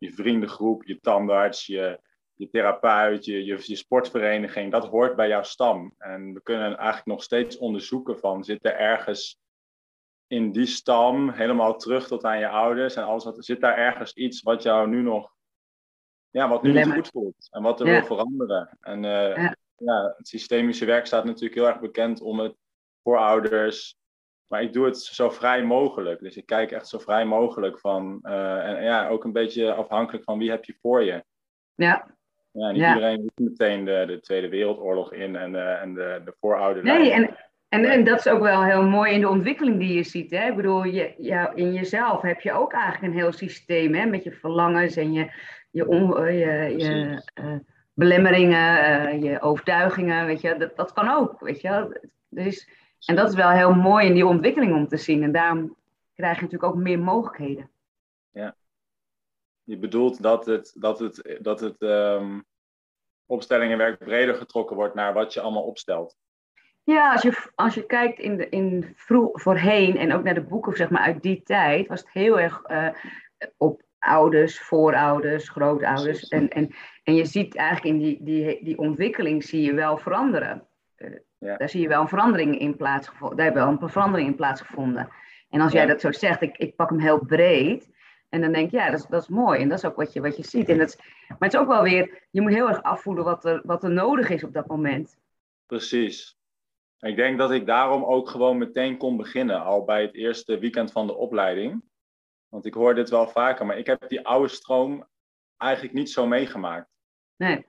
je 0.00 0.12
vriendengroep, 0.12 0.84
je 0.84 1.00
tandarts, 1.00 1.66
je, 1.66 2.00
je 2.34 2.50
therapeut, 2.50 3.24
je, 3.24 3.44
je, 3.44 3.58
je, 3.62 3.76
sportvereniging, 3.76 4.72
dat 4.72 4.86
hoort 4.86 5.16
bij 5.16 5.28
jouw 5.28 5.42
stam. 5.42 5.94
En 5.98 6.34
we 6.34 6.42
kunnen 6.42 6.76
eigenlijk 6.76 7.06
nog 7.06 7.22
steeds 7.22 7.58
onderzoeken 7.58 8.18
van, 8.18 8.44
zit 8.44 8.64
er 8.64 8.74
ergens 8.74 9.38
in 10.26 10.52
die 10.52 10.66
stam, 10.66 11.30
helemaal 11.30 11.76
terug 11.76 12.06
tot 12.06 12.24
aan 12.24 12.38
je 12.38 12.48
ouders 12.48 12.96
en 12.96 13.04
alles 13.04 13.24
wat, 13.24 13.44
zit 13.44 13.60
daar 13.60 13.76
ergens 13.76 14.12
iets 14.12 14.42
wat 14.42 14.62
jou 14.62 14.88
nu 14.88 15.02
nog, 15.02 15.34
ja, 16.30 16.48
wat 16.48 16.62
nu 16.62 16.72
niet 16.72 16.92
goed 16.92 17.08
voelt 17.08 17.48
en 17.50 17.62
wat 17.62 17.80
er 17.80 17.86
wil 17.86 18.04
veranderen. 18.04 18.76
En 18.80 19.04
uh, 19.04 19.36
ja. 19.36 19.56
ja. 19.76 20.14
het 20.16 20.28
systemische 20.28 20.84
werk 20.84 21.06
staat 21.06 21.24
natuurlijk 21.24 21.54
heel 21.54 21.66
erg 21.68 21.80
bekend 21.80 22.20
om 22.20 22.38
het 22.38 22.56
voor 23.02 23.18
ouders, 23.18 23.96
maar 24.50 24.62
ik 24.62 24.72
doe 24.72 24.84
het 24.84 24.98
zo 24.98 25.30
vrij 25.30 25.62
mogelijk. 25.62 26.20
Dus 26.20 26.36
ik 26.36 26.46
kijk 26.46 26.70
echt 26.70 26.88
zo 26.88 26.98
vrij 26.98 27.24
mogelijk 27.24 27.78
van, 27.78 28.18
uh, 28.22 28.68
en 28.68 28.82
ja, 28.82 29.08
ook 29.08 29.24
een 29.24 29.32
beetje 29.32 29.72
afhankelijk 29.72 30.24
van 30.24 30.38
wie 30.38 30.50
heb 30.50 30.64
je 30.64 30.74
voor 30.80 31.04
je. 31.04 31.24
Ja. 31.74 32.18
Ja, 32.52 32.70
niet 32.70 32.82
iedereen 32.82 33.20
moet 33.20 33.48
meteen 33.48 33.84
de, 33.84 34.04
de 34.06 34.20
Tweede 34.20 34.48
Wereldoorlog 34.48 35.12
in 35.12 35.36
en, 35.36 35.52
uh, 35.52 35.82
en 35.82 35.94
de, 35.94 36.22
de 36.24 36.34
voorouders. 36.40 36.86
Nee, 36.86 37.12
en, 37.12 37.36
en, 37.68 37.84
en 37.84 38.04
dat 38.04 38.18
is 38.18 38.28
ook 38.28 38.42
wel 38.42 38.64
heel 38.64 38.82
mooi 38.82 39.12
in 39.12 39.20
de 39.20 39.28
ontwikkeling 39.28 39.78
die 39.78 39.94
je 39.94 40.02
ziet. 40.02 40.30
Hè? 40.30 40.48
Ik 40.48 40.56
bedoel, 40.56 40.84
je, 40.84 41.14
ja, 41.18 41.54
in 41.54 41.72
jezelf 41.72 42.22
heb 42.22 42.40
je 42.40 42.52
ook 42.52 42.72
eigenlijk 42.72 43.02
een 43.02 43.20
heel 43.20 43.32
systeem 43.32 43.94
hè? 43.94 44.06
met 44.06 44.24
je 44.24 44.32
verlangens 44.32 44.96
en 44.96 45.12
je, 45.12 45.30
je, 45.70 45.88
on, 45.88 46.26
eh, 46.26 46.38
je, 46.38 46.78
je 46.78 47.22
uh, 47.42 47.58
belemmeringen, 47.94 49.22
je 49.22 49.40
overtuigingen. 49.40 50.26
Weet 50.26 50.40
je? 50.40 50.56
Dat, 50.56 50.76
dat 50.76 50.92
kan 50.92 51.08
ook. 51.08 51.40
Weet 51.40 51.60
je? 51.60 52.00
Dus, 52.28 52.68
en 53.06 53.16
dat 53.16 53.28
is 53.28 53.34
wel 53.34 53.50
heel 53.50 53.74
mooi 53.74 54.06
in 54.06 54.14
die 54.14 54.26
ontwikkeling 54.26 54.74
om 54.74 54.88
te 54.88 54.96
zien. 54.96 55.22
En 55.22 55.32
daarom 55.32 55.76
krijg 56.14 56.36
je 56.36 56.42
natuurlijk 56.42 56.72
ook 56.72 56.78
meer 56.78 56.98
mogelijkheden. 56.98 57.70
Ja. 58.30 58.56
Je 59.62 59.78
bedoelt 59.78 60.22
dat 60.22 60.46
het, 60.46 60.74
dat 60.78 60.98
het, 60.98 61.38
dat 61.40 61.60
het 61.60 61.82
um, 61.82 62.44
opstellingenwerk 63.26 63.98
breder 63.98 64.34
getrokken 64.34 64.76
wordt 64.76 64.94
naar 64.94 65.12
wat 65.12 65.34
je 65.34 65.40
allemaal 65.40 65.62
opstelt. 65.62 66.16
Ja, 66.82 67.12
als 67.12 67.22
je, 67.22 67.50
als 67.54 67.74
je 67.74 67.86
kijkt 67.86 68.18
in 68.18 68.36
de, 68.36 68.48
in 68.48 68.92
vroeg, 68.96 69.40
voorheen 69.42 69.96
en 69.96 70.12
ook 70.12 70.22
naar 70.22 70.34
de 70.34 70.44
boeken 70.44 70.76
zeg 70.76 70.90
maar, 70.90 71.02
uit 71.02 71.22
die 71.22 71.42
tijd, 71.42 71.86
was 71.86 72.00
het 72.00 72.10
heel 72.12 72.40
erg 72.40 72.62
uh, 72.70 72.88
op 73.56 73.82
ouders, 73.98 74.60
voorouders, 74.60 75.48
grootouders. 75.48 76.28
En, 76.28 76.48
en, 76.48 76.74
en 77.02 77.14
je 77.14 77.24
ziet 77.24 77.56
eigenlijk 77.56 77.96
in 77.96 78.02
die, 78.02 78.18
die, 78.22 78.64
die 78.64 78.78
ontwikkeling 78.78 79.44
zie 79.44 79.62
je 79.62 79.74
wel 79.74 79.98
veranderen. 79.98 80.68
Ja. 81.40 81.56
Daar 81.56 81.68
zie 81.68 81.80
je 81.80 81.88
wel 81.88 82.00
een 82.00 82.08
verandering 82.08 82.58
in 82.58 82.76
plaatsgevonden. 82.76 83.36
Daar 83.36 83.46
heeft 83.46 83.58
wel 83.58 83.68
een 83.68 83.88
verandering 83.88 84.28
in 84.28 84.36
plaatsgevonden. 84.36 85.08
En 85.50 85.60
als 85.60 85.72
jij 85.72 85.86
dat 85.86 86.00
zo 86.00 86.12
zegt, 86.12 86.42
ik, 86.42 86.56
ik 86.56 86.76
pak 86.76 86.90
hem 86.90 86.98
heel 86.98 87.24
breed. 87.24 87.88
En 88.28 88.40
dan 88.40 88.52
denk 88.52 88.66
ik, 88.66 88.72
ja, 88.72 88.90
dat 88.90 89.00
is, 89.00 89.06
dat 89.06 89.22
is 89.22 89.28
mooi. 89.28 89.60
En 89.60 89.68
dat 89.68 89.78
is 89.78 89.84
ook 89.84 89.96
wat 89.96 90.12
je, 90.12 90.20
wat 90.20 90.36
je 90.36 90.44
ziet. 90.44 90.68
En 90.68 90.78
dat 90.78 90.88
is, 90.88 90.96
maar 91.28 91.38
het 91.38 91.52
is 91.54 91.60
ook 91.60 91.66
wel 91.68 91.82
weer, 91.82 92.26
je 92.30 92.40
moet 92.40 92.52
heel 92.52 92.68
erg 92.68 92.82
afvoelen 92.82 93.24
wat 93.24 93.44
er, 93.44 93.60
wat 93.64 93.84
er 93.84 93.90
nodig 93.90 94.28
is 94.28 94.44
op 94.44 94.52
dat 94.52 94.66
moment. 94.66 95.18
Precies. 95.66 96.38
Ik 96.98 97.16
denk 97.16 97.38
dat 97.38 97.50
ik 97.50 97.66
daarom 97.66 98.04
ook 98.04 98.28
gewoon 98.28 98.58
meteen 98.58 98.96
kon 98.96 99.16
beginnen, 99.16 99.62
al 99.62 99.84
bij 99.84 100.02
het 100.02 100.14
eerste 100.14 100.58
weekend 100.58 100.92
van 100.92 101.06
de 101.06 101.14
opleiding. 101.14 101.82
Want 102.48 102.66
ik 102.66 102.74
hoor 102.74 102.94
dit 102.94 103.10
wel 103.10 103.28
vaker, 103.28 103.66
maar 103.66 103.78
ik 103.78 103.86
heb 103.86 104.08
die 104.08 104.26
oude 104.26 104.48
stroom 104.48 105.06
eigenlijk 105.56 105.94
niet 105.94 106.10
zo 106.10 106.26
meegemaakt. 106.26 106.88
Nee. 107.36 107.66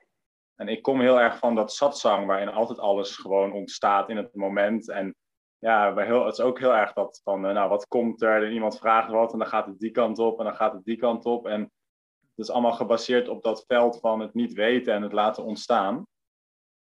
En 0.55 0.67
ik 0.67 0.81
kom 0.81 1.01
heel 1.01 1.20
erg 1.20 1.38
van 1.38 1.55
dat 1.55 1.74
satsang, 1.74 2.25
waarin 2.25 2.50
altijd 2.50 2.79
alles 2.79 3.17
gewoon 3.17 3.53
ontstaat 3.53 4.10
in 4.10 4.17
het 4.17 4.36
moment. 4.36 4.89
En 4.89 5.15
ja, 5.58 5.96
heel, 5.96 6.25
het 6.25 6.34
is 6.34 6.43
ook 6.43 6.60
heel 6.60 6.75
erg 6.75 6.93
dat 6.93 7.22
van, 7.24 7.46
eh, 7.46 7.53
nou, 7.53 7.70
wat 7.70 7.88
komt 7.88 8.22
er? 8.22 8.46
En 8.46 8.51
iemand 8.51 8.77
vraagt 8.77 9.12
wat 9.12 9.34
en 9.34 9.39
dan 9.39 9.48
gaat 9.48 9.65
het 9.65 9.79
die 9.79 9.91
kant 9.91 10.20
op 10.20 10.39
en 10.39 10.46
dan 10.46 10.55
gaat 10.55 10.74
het 10.74 10.84
die 10.84 10.98
kant 10.98 11.25
op. 11.25 11.48
En 11.48 11.62
het 11.62 12.39
is 12.48 12.50
allemaal 12.50 12.74
gebaseerd 12.74 13.27
op 13.27 13.43
dat 13.43 13.63
veld 13.67 14.00
van 14.00 14.20
het 14.20 14.34
niet 14.34 14.53
weten 14.53 14.93
en 14.93 15.01
het 15.01 15.12
laten 15.12 15.43
ontstaan. 15.43 16.05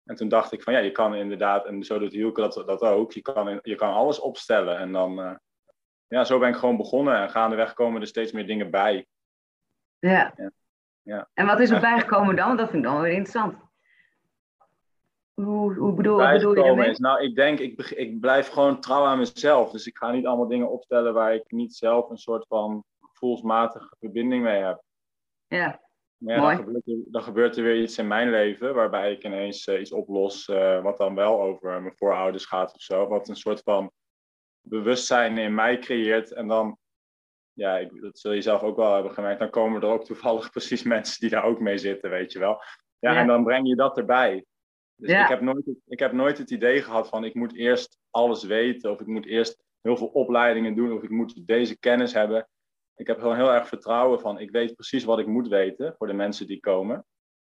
En 0.04 0.16
toen 0.16 0.28
dacht 0.28 0.52
ik 0.52 0.62
van 0.62 0.72
ja, 0.72 0.78
je 0.78 0.90
kan 0.90 1.14
inderdaad, 1.14 1.66
en 1.66 1.84
zo 1.84 1.98
doet 1.98 2.12
Hielke 2.12 2.40
dat, 2.40 2.54
dat 2.54 2.80
ook, 2.80 3.12
je 3.12 3.22
kan, 3.22 3.58
je 3.62 3.74
kan 3.74 3.92
alles 3.92 4.20
opstellen. 4.20 4.78
En 4.78 4.92
dan, 4.92 5.18
uh, 5.20 5.34
ja, 6.06 6.24
zo 6.24 6.38
ben 6.38 6.48
ik 6.48 6.56
gewoon 6.56 6.76
begonnen 6.76 7.16
en 7.16 7.30
gaandeweg 7.30 7.74
komen 7.74 8.00
er 8.00 8.06
steeds 8.06 8.32
meer 8.32 8.46
dingen 8.46 8.70
bij. 8.70 9.06
Ja. 9.98 10.32
ja. 10.36 10.50
Ja. 11.04 11.28
En 11.34 11.46
wat 11.46 11.60
is 11.60 11.70
er 11.70 11.80
bijgekomen 11.80 12.36
dan? 12.36 12.56
Dat 12.56 12.70
vind 12.70 12.84
ik 12.84 12.90
dan 12.90 13.00
weer 13.00 13.12
interessant. 13.12 13.54
Hoe, 15.34 15.74
hoe 15.74 15.94
bedoel, 15.94 16.16
bedoel 16.16 16.56
je 16.56 16.62
daarmee? 16.62 16.90
Is, 16.90 16.98
nou, 16.98 17.22
ik 17.22 17.34
denk, 17.34 17.58
ik, 17.58 17.90
ik 17.90 18.20
blijf 18.20 18.48
gewoon 18.48 18.80
trouw 18.80 19.04
aan 19.04 19.18
mezelf. 19.18 19.70
Dus 19.70 19.86
ik 19.86 19.96
ga 19.96 20.10
niet 20.10 20.26
allemaal 20.26 20.48
dingen 20.48 20.70
opstellen 20.70 21.14
waar 21.14 21.34
ik 21.34 21.44
niet 21.52 21.74
zelf 21.74 22.10
een 22.10 22.18
soort 22.18 22.46
van 22.46 22.84
gevoelsmatige 23.00 23.96
verbinding 23.98 24.42
mee 24.42 24.62
heb. 24.62 24.82
Ja. 25.46 25.82
Ja, 26.16 26.40
dan, 26.40 26.56
gebeurt 26.56 26.86
er, 26.86 26.96
dan, 27.06 27.22
gebeurt 27.22 27.56
er, 27.56 27.62
weer 27.62 27.82
iets 27.82 27.98
in 27.98 28.06
mijn 28.06 28.30
leven 28.30 28.74
waarbij 28.74 29.12
ik 29.12 29.24
ineens 29.24 29.68
iets 29.68 29.92
oplos 29.92 30.46
wat 30.82 30.96
dan 30.96 31.14
wel 31.14 31.40
over 31.40 31.82
mijn 31.82 31.96
voorouders 31.96 32.44
gaat 32.44 32.74
of 32.74 32.80
zo. 32.80 33.08
Wat 33.08 33.28
een 33.28 33.36
soort 33.36 33.60
van 33.60 33.92
bewustzijn 34.60 35.38
in 35.38 35.54
mij 35.54 35.78
creëert. 35.78 36.32
En 36.32 36.48
dan, 36.48 36.78
ja, 37.54 37.78
ik, 37.78 38.00
dat 38.00 38.18
zul 38.18 38.32
je 38.32 38.42
zelf 38.42 38.62
ook 38.62 38.76
wel 38.76 38.94
hebben 38.94 39.12
gemerkt, 39.12 39.38
dan 39.38 39.50
komen 39.50 39.82
er 39.82 39.88
ook 39.88 40.04
toevallig 40.04 40.50
precies 40.56 40.82
mensen 40.82 41.20
die 41.20 41.30
daar 41.30 41.44
ook 41.44 41.60
mee 41.60 41.78
zitten, 41.78 42.10
weet 42.10 42.32
je 42.32 42.38
wel. 42.38 42.62
Ja, 42.98 43.16
en 43.16 43.26
dan 43.26 43.44
breng 43.44 43.68
je 43.68 43.74
dat 43.74 43.98
erbij. 43.98 44.44
Dus 44.96 45.10
ik, 45.10 45.28
heb 45.28 45.40
nooit, 45.40 45.66
ik 45.86 45.98
heb 45.98 46.12
nooit 46.12 46.38
het 46.38 46.50
idee 46.50 46.82
gehad 46.82 47.08
van 47.08 47.24
ik 47.24 47.34
moet 47.34 47.54
eerst 47.54 47.98
alles 48.10 48.44
weten 48.44 48.90
of 48.90 49.00
ik 49.00 49.06
moet 49.06 49.26
eerst 49.26 49.64
heel 49.80 49.96
veel 49.96 50.06
opleidingen 50.06 50.74
doen 50.74 50.92
of 50.92 51.02
ik 51.02 51.10
moet 51.10 51.46
deze 51.46 51.78
kennis 51.78 52.12
hebben. 52.12 52.48
Ik 52.94 53.06
heb 53.06 53.18
gewoon 53.18 53.36
heel 53.36 53.52
erg 53.52 53.68
vertrouwen 53.68 54.20
van 54.20 54.38
ik 54.38 54.50
weet 54.50 54.74
precies 54.74 55.04
wat 55.04 55.18
ik 55.18 55.26
moet 55.26 55.48
weten 55.48 55.94
voor 55.98 56.06
de 56.06 56.12
mensen 56.12 56.46
die 56.46 56.60
komen. 56.60 57.06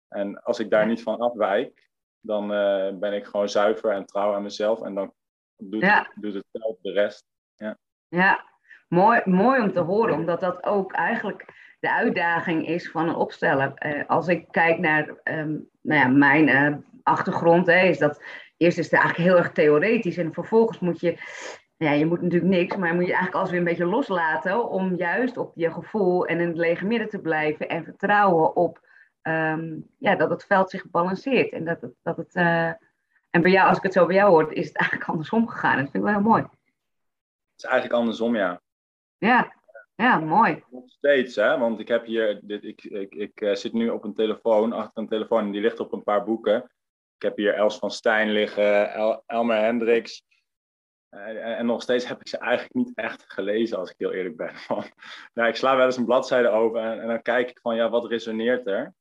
En 0.08 0.44
als 0.44 0.60
ik 0.60 0.70
daar 0.70 0.88
niet 0.88 1.02
van 1.04 1.18
afwijk, 1.18 1.90
dan 2.20 2.44
uh, 2.44 2.98
ben 2.98 3.14
ik 3.14 3.26
gewoon 3.26 3.50
zuiver 3.50 3.92
en 3.92 4.06
trouw 4.06 4.34
aan 4.34 4.44
mezelf 4.44 4.82
en 4.82 4.96
dan 4.96 5.14
doet, 5.58 6.12
doet 6.16 6.34
het 6.34 6.46
zelf 6.52 6.78
de 6.82 6.92
rest. 6.92 7.26
Ja, 7.56 7.78
ja. 8.08 8.57
Mooi, 8.88 9.22
mooi 9.26 9.62
om 9.62 9.72
te 9.72 9.80
horen, 9.80 10.14
omdat 10.14 10.40
dat 10.40 10.64
ook 10.64 10.94
eigenlijk 10.94 11.46
de 11.80 11.92
uitdaging 11.92 12.68
is 12.68 12.92
van 12.92 13.10
een 13.10 13.16
opsteller. 13.16 13.74
Uh, 13.86 14.04
als 14.08 14.28
ik 14.28 14.48
kijk 14.52 14.80
naar 14.80 15.08
um, 15.24 15.70
nou 15.82 16.00
ja, 16.00 16.08
mijn 16.08 16.48
uh, 16.48 16.78
achtergrond, 17.04 17.68
hè, 17.68 17.82
is 17.82 17.98
dat 17.98 18.24
eerst 18.58 18.78
is 18.78 18.92
het 18.92 19.00
eigenlijk 19.00 19.30
heel 19.30 19.38
erg 19.38 19.52
theoretisch 19.52 20.18
en 20.18 20.34
vervolgens 20.34 20.80
moet 20.80 21.00
je, 21.00 21.18
ja, 21.78 21.92
je 21.92 22.06
moet 22.06 22.22
natuurlijk 22.22 22.52
niks, 22.52 22.76
maar 22.76 22.90
je 22.90 22.96
moet 22.96 23.06
je 23.06 23.14
eigenlijk 23.14 23.36
alles 23.36 23.50
weer 23.50 23.60
een 23.60 23.66
beetje 23.66 23.86
loslaten 23.86 24.70
om 24.70 24.96
juist 24.96 25.38
op 25.38 25.52
je 25.56 25.72
gevoel 25.72 26.26
en 26.26 26.40
in 26.40 26.48
het 26.48 26.58
lege 26.58 26.86
midden 26.86 27.10
te 27.10 27.20
blijven 27.20 27.70
en 27.70 27.84
vertrouwen 27.84 28.56
op 28.56 28.80
um, 29.22 29.88
ja, 29.98 30.16
dat 30.16 30.30
het 30.30 30.46
veld 30.46 30.70
zich 30.70 30.90
balanceert 30.90 31.52
en 31.52 31.66
dat 31.66 31.82
het, 31.82 31.94
dat 32.04 32.18
het 32.18 32.36
uh, 32.36 32.72
en 33.30 33.42
bij 33.42 33.52
jou, 33.52 33.68
als 33.68 33.78
ik 33.78 33.84
het 33.84 33.94
zo 33.94 34.06
bij 34.06 34.16
jou 34.16 34.30
hoor, 34.30 34.54
is 34.54 34.68
het 34.68 34.78
eigenlijk 34.78 35.10
andersom 35.10 35.48
gegaan. 35.48 35.76
Dat 35.76 35.92
vind 35.92 35.96
ik 35.96 36.02
wel 36.02 36.12
heel 36.12 36.30
mooi. 36.30 36.42
Het 36.42 36.52
is 37.58 37.64
eigenlijk 37.64 38.00
andersom, 38.00 38.36
ja. 38.36 38.62
Ja, 39.18 39.56
ja, 39.96 40.20
mooi. 40.20 40.64
Nog 40.70 40.90
steeds, 40.90 41.36
hè? 41.36 41.58
Want 41.58 41.80
ik 41.80 41.88
heb 41.88 42.06
hier, 42.06 42.40
dit, 42.44 42.64
ik, 42.64 42.84
ik, 42.84 43.16
ik 43.16 43.42
uh, 43.42 43.56
zit 43.56 43.74
nu 43.74 43.90
op 43.90 44.04
een 44.04 44.14
telefoon, 44.14 44.74
achter 44.74 45.02
een 45.02 45.08
telefoon, 45.08 45.46
en 45.46 45.52
die 45.52 45.62
ligt 45.62 45.80
op 45.80 45.94
een 45.94 46.04
paar 46.04 46.24
boeken. 46.24 46.64
Ik 47.16 47.22
heb 47.22 47.38
hier 47.38 47.54
Els 47.54 47.78
van 47.78 47.92
Stijn 47.92 48.32
liggen, 48.32 48.94
El, 48.94 49.24
Elmer 49.26 49.58
Hendricks. 49.58 50.24
Uh, 51.12 51.60
en 51.60 51.66
nog 51.66 51.82
steeds 51.82 52.08
heb 52.08 52.20
ik 52.20 52.28
ze 52.28 52.38
eigenlijk 52.38 52.74
niet 52.74 52.92
echt 52.96 53.24
gelezen, 53.28 53.78
als 53.78 53.90
ik 53.90 53.96
heel 53.98 54.12
eerlijk 54.12 54.38
ben. 54.38 54.54
nou, 55.34 55.50
ik 55.50 55.56
sla 55.56 55.76
wel 55.76 55.86
eens 55.86 55.98
een 55.98 56.06
bladzijde 56.06 56.50
over 56.50 56.82
en, 56.82 57.02
en, 57.02 57.08
dan 57.08 57.22
kijk 57.22 57.50
ik 57.50 57.60
van, 57.60 57.76
ja, 57.76 57.90
wat 57.90 58.10
resoneert 58.10 58.68
er? 58.68 58.94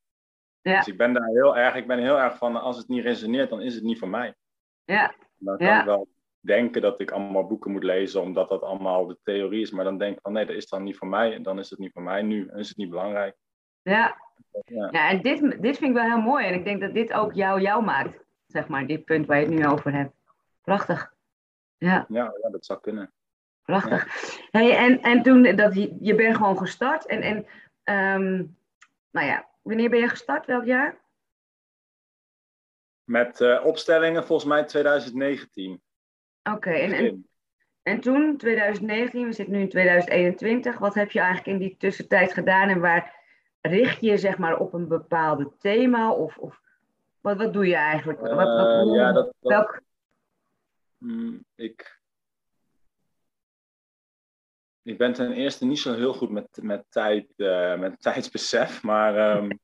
Ja. 0.61 0.77
Dus 0.77 0.87
ik 0.87 0.97
ben 0.97 1.13
daar 1.13 1.27
heel 1.27 1.57
erg, 1.57 1.75
ik 1.75 1.87
ben 1.87 1.99
heel 1.99 2.19
erg 2.19 2.37
van, 2.37 2.55
als 2.55 2.77
het 2.77 2.87
niet 2.87 3.03
resoneert, 3.03 3.49
dan 3.49 3.61
is 3.61 3.75
het 3.75 3.83
niet 3.83 3.99
voor 3.99 4.09
mij. 4.09 4.35
Ja. 4.83 5.15
Dan 5.37 5.57
kan 5.57 5.79
ik 5.79 5.85
wel 5.85 6.07
denken 6.47 6.81
dat 6.81 6.99
ik 6.99 7.11
allemaal 7.11 7.47
boeken 7.47 7.71
moet 7.71 7.83
lezen, 7.83 8.21
omdat 8.21 8.49
dat 8.49 8.61
allemaal 8.61 9.07
de 9.07 9.17
theorie 9.23 9.61
is. 9.61 9.71
Maar 9.71 9.83
dan 9.83 9.97
denk 9.97 10.15
ik 10.15 10.21
van, 10.21 10.33
nee, 10.33 10.45
dat 10.45 10.55
is 10.55 10.69
dan 10.69 10.83
niet 10.83 10.97
voor 10.97 11.07
mij. 11.07 11.41
Dan 11.41 11.59
is 11.59 11.69
het 11.69 11.79
niet 11.79 11.91
voor 11.91 12.01
mij 12.01 12.21
nu. 12.21 12.45
Dan 12.45 12.57
is 12.57 12.67
het 12.67 12.77
niet 12.77 12.89
belangrijk. 12.89 13.35
Ja. 13.81 14.25
Ja, 14.65 14.89
ja 14.91 15.09
en 15.09 15.21
dit, 15.21 15.39
dit 15.39 15.77
vind 15.77 15.89
ik 15.89 15.93
wel 15.93 16.09
heel 16.09 16.21
mooi. 16.21 16.45
En 16.45 16.53
ik 16.53 16.63
denk 16.63 16.81
dat 16.81 16.93
dit 16.93 17.13
ook 17.13 17.33
jou 17.33 17.61
jou 17.61 17.83
maakt, 17.83 18.23
zeg 18.47 18.67
maar, 18.67 18.87
dit 18.87 19.05
punt 19.05 19.25
waar 19.25 19.39
je 19.39 19.45
het 19.45 19.53
nu 19.53 19.67
over 19.67 19.93
hebt. 19.93 20.13
Prachtig. 20.61 21.13
Ja, 21.77 22.05
ja, 22.09 22.33
ja 22.41 22.49
dat 22.49 22.65
zou 22.65 22.79
kunnen. 22.79 23.11
Prachtig. 23.63 24.07
Hey, 24.51 24.77
en, 24.77 25.01
en 25.01 25.21
toen, 25.21 25.55
dat, 25.55 25.75
je, 25.75 25.97
je 25.99 26.15
bent 26.15 26.35
gewoon 26.35 26.57
gestart. 26.57 27.05
En, 27.05 27.21
en 27.21 27.37
um, 28.15 28.57
nou 29.11 29.27
ja, 29.27 29.47
Wanneer 29.67 29.89
ben 29.89 29.99
je 29.99 30.07
gestart? 30.07 30.45
Welk 30.45 30.65
jaar? 30.65 31.01
Met 33.03 33.39
uh, 33.39 33.65
opstellingen 33.65 34.25
volgens 34.25 34.49
mij 34.49 34.63
2019. 34.63 35.81
Oké, 36.53 36.69
en, 36.69 36.91
en, 36.91 37.27
en, 37.83 37.99
toen, 37.99 38.37
2019, 38.37 39.25
we 39.25 39.33
zitten 39.33 39.55
nu 39.55 39.61
in 39.61 39.69
2021. 39.69 40.77
Wat 40.77 40.93
heb 40.93 41.11
je 41.11 41.19
eigenlijk 41.19 41.47
in 41.47 41.67
die 41.67 41.77
tussentijd 41.77 42.33
gedaan 42.33 42.69
en 42.69 42.79
waar 42.79 43.15
richt 43.61 44.01
je 44.01 44.17
zeg 44.17 44.37
maar 44.37 44.57
op 44.57 44.73
een 44.73 44.87
bepaalde 44.87 45.51
thema? 45.57 46.11
Of, 46.11 46.37
of 46.37 46.61
wat, 47.21 47.37
wat 47.37 47.53
doe 47.53 47.67
je 47.67 47.75
eigenlijk? 47.75 48.19
Wat, 48.19 48.31
wat, 48.31 48.47
uh, 48.47 48.95
ja, 48.95 49.11
dat, 49.11 49.33
dat, 49.39 49.51
welk... 49.51 49.81
Mm, 50.97 51.45
ik, 51.55 51.99
ik 54.81 54.97
ben 54.97 55.13
ten 55.13 55.31
eerste 55.31 55.65
niet 55.65 55.79
zo 55.79 55.93
heel 55.93 56.13
goed 56.13 56.29
met, 56.29 56.59
met, 56.61 56.85
tijd, 56.89 57.33
uh, 57.37 57.79
met 57.79 58.01
tijdsbesef, 58.01 58.83
maar 58.83 59.37
um, 59.37 59.59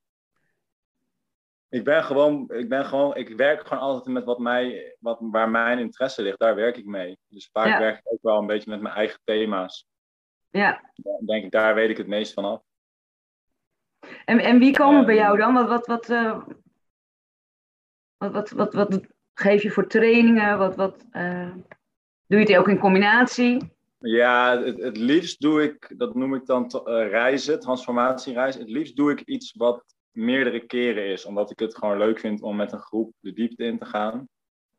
ik 1.74 1.84
ben 1.84 2.03
gewoon, 2.03 2.50
ik 2.51 2.70
ben 2.70 2.86
gewoon, 2.86 3.15
ik 3.15 3.30
werk 3.30 3.68
gewoon 3.68 3.84
altijd 3.84 4.06
met 4.06 4.24
wat 4.24 4.39
mij, 4.39 4.96
wat, 5.00 5.18
waar 5.22 5.50
mijn 5.50 5.80
interesse 5.80 6.22
ligt, 6.22 6.39
daar 6.39 6.56
werk 6.56 6.77
ik 6.77 6.86
mee. 6.86 7.18
Dus 7.27 7.50
vaak 7.51 7.80
werk 7.80 7.98
ik 7.98 8.12
ook 8.13 8.22
wel 8.22 8.38
een 8.38 8.46
beetje 8.46 8.70
met 8.70 8.82
mijn 8.82 8.96
eigen 8.96 9.20
thema's. 9.24 9.88
Ja. 10.50 10.92
Dan 10.96 11.25
denk 11.25 11.44
ik, 11.44 11.51
daar 11.51 11.75
weet 11.75 11.89
ik 11.89 11.98
het 11.98 12.08
meest 12.08 12.34
van 12.34 12.46
af. 12.46 12.62
En, 14.25 14.39
en 14.39 14.60
wie 14.60 14.74
komen 14.74 15.06
bij 15.06 15.15
jou 15.15 15.38
dan? 15.38 15.53
Wat, 15.53 15.68
wat, 15.68 15.88
wat, 15.88 16.10
uh, 16.10 16.44
wat, 18.18 18.32
wat, 18.32 18.51
wat, 18.51 18.74
wat, 18.74 19.01
geef 19.34 19.62
je 19.62 19.72
voor 19.72 19.88
trainingen? 19.88 20.58
Wat, 20.58 20.75
wat, 20.75 21.06
uh, 21.12 21.56
doe 22.27 22.39
je 22.39 22.46
het 22.46 22.58
ook 22.58 22.68
in 22.68 22.80
combinatie? 22.80 23.72
Ja, 23.98 24.60
het, 24.60 24.82
het, 24.82 24.98
liefst 24.98 25.42
doe 25.42 25.63
ik, 25.63 25.94
dat 25.98 26.15
noem 26.15 26.36
ik 26.36 26.46
dan 26.46 26.63
uh, 26.63 27.08
reizen, 27.10 27.60
transformatiereizen. 27.60 28.62
Het 28.62 28.70
liefst 28.70 28.96
doe 28.96 29.12
ik 29.12 29.22
iets 29.22 29.53
wat 29.58 29.92
meerdere 30.13 30.65
keren 30.65 31.05
is, 31.05 31.25
omdat 31.25 31.51
ik 31.51 31.60
het 31.60 31.75
gewoon 31.75 31.98
leuk 31.98 32.20
vind 32.20 32.41
om 32.41 32.55
met 32.55 32.72
een 32.72 32.79
groep 32.79 33.13
de 33.20 33.34
diepte 33.34 33.63
in 33.63 33.77
te 33.77 33.86
gaan. 33.86 34.27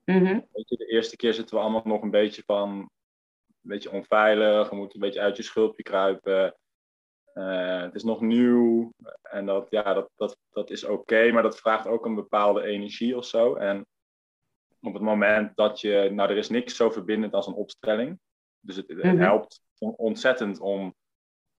Mhm. 0.05 0.41
Weet 0.53 0.69
je, 0.69 0.77
de 0.77 0.87
eerste 0.87 1.17
keer 1.17 1.35
zitten 1.35 1.57
we 1.57 1.63
allemaal 1.63 1.83
nog 1.85 2.03
een 2.03 2.11
beetje 2.11 2.43
van, 2.47 2.71
een 2.71 2.89
beetje 3.71 3.91
onveilig, 3.91 4.71
we 4.71 4.77
moeten 4.77 5.01
een 5.01 5.07
beetje 5.07 5.21
uit 5.21 5.37
je 5.37 5.43
schulpje 5.43 5.83
kruipen. 5.83 6.57
Uh, 7.35 7.81
het 7.81 7.95
is 7.95 8.03
nog 8.03 8.21
nieuw 8.21 8.93
en 9.23 9.47
dat, 9.47 9.67
ja, 9.71 9.95
dat, 9.95 10.11
dat, 10.17 10.39
dat 10.51 10.71
is 10.71 10.85
oké, 10.85 11.31
maar 11.33 11.43
dat 11.43 11.59
vraagt 11.59 11.87
ook 11.87 12.07
een 12.07 12.15
bepaalde 12.15 12.63
energie 12.63 13.17
of 13.17 13.25
zo. 13.25 13.55
En 13.55 13.87
op 14.81 14.93
het 14.93 15.03
moment 15.03 15.57
dat 15.57 15.81
je, 15.81 16.11
nou 16.13 16.31
er 16.31 16.37
is 16.37 16.49
niks 16.49 16.77
zo 16.77 16.91
verbindend 16.91 17.35
als 17.35 17.47
een 17.47 17.55
opstelling. 17.55 18.19
Dus 18.61 18.77
het, 18.77 18.89
het 18.89 19.03
mhm. 19.03 19.17
helpt 19.17 19.63
ontzettend 19.79 20.61
om, 20.61 20.95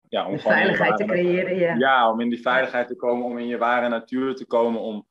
ja, 0.09 0.27
om 0.27 0.39
veiligheid 0.39 0.97
te 0.97 1.05
creëren. 1.05 1.57
Ja. 1.57 1.75
ja, 1.75 2.11
om 2.11 2.19
in 2.19 2.29
die 2.29 2.41
veiligheid 2.41 2.87
te 2.87 2.95
komen, 2.95 3.25
om 3.25 3.37
in 3.37 3.47
je 3.47 3.57
ware 3.57 3.87
natuur 3.87 4.35
te 4.35 4.45
komen, 4.45 4.81
om, 4.81 5.07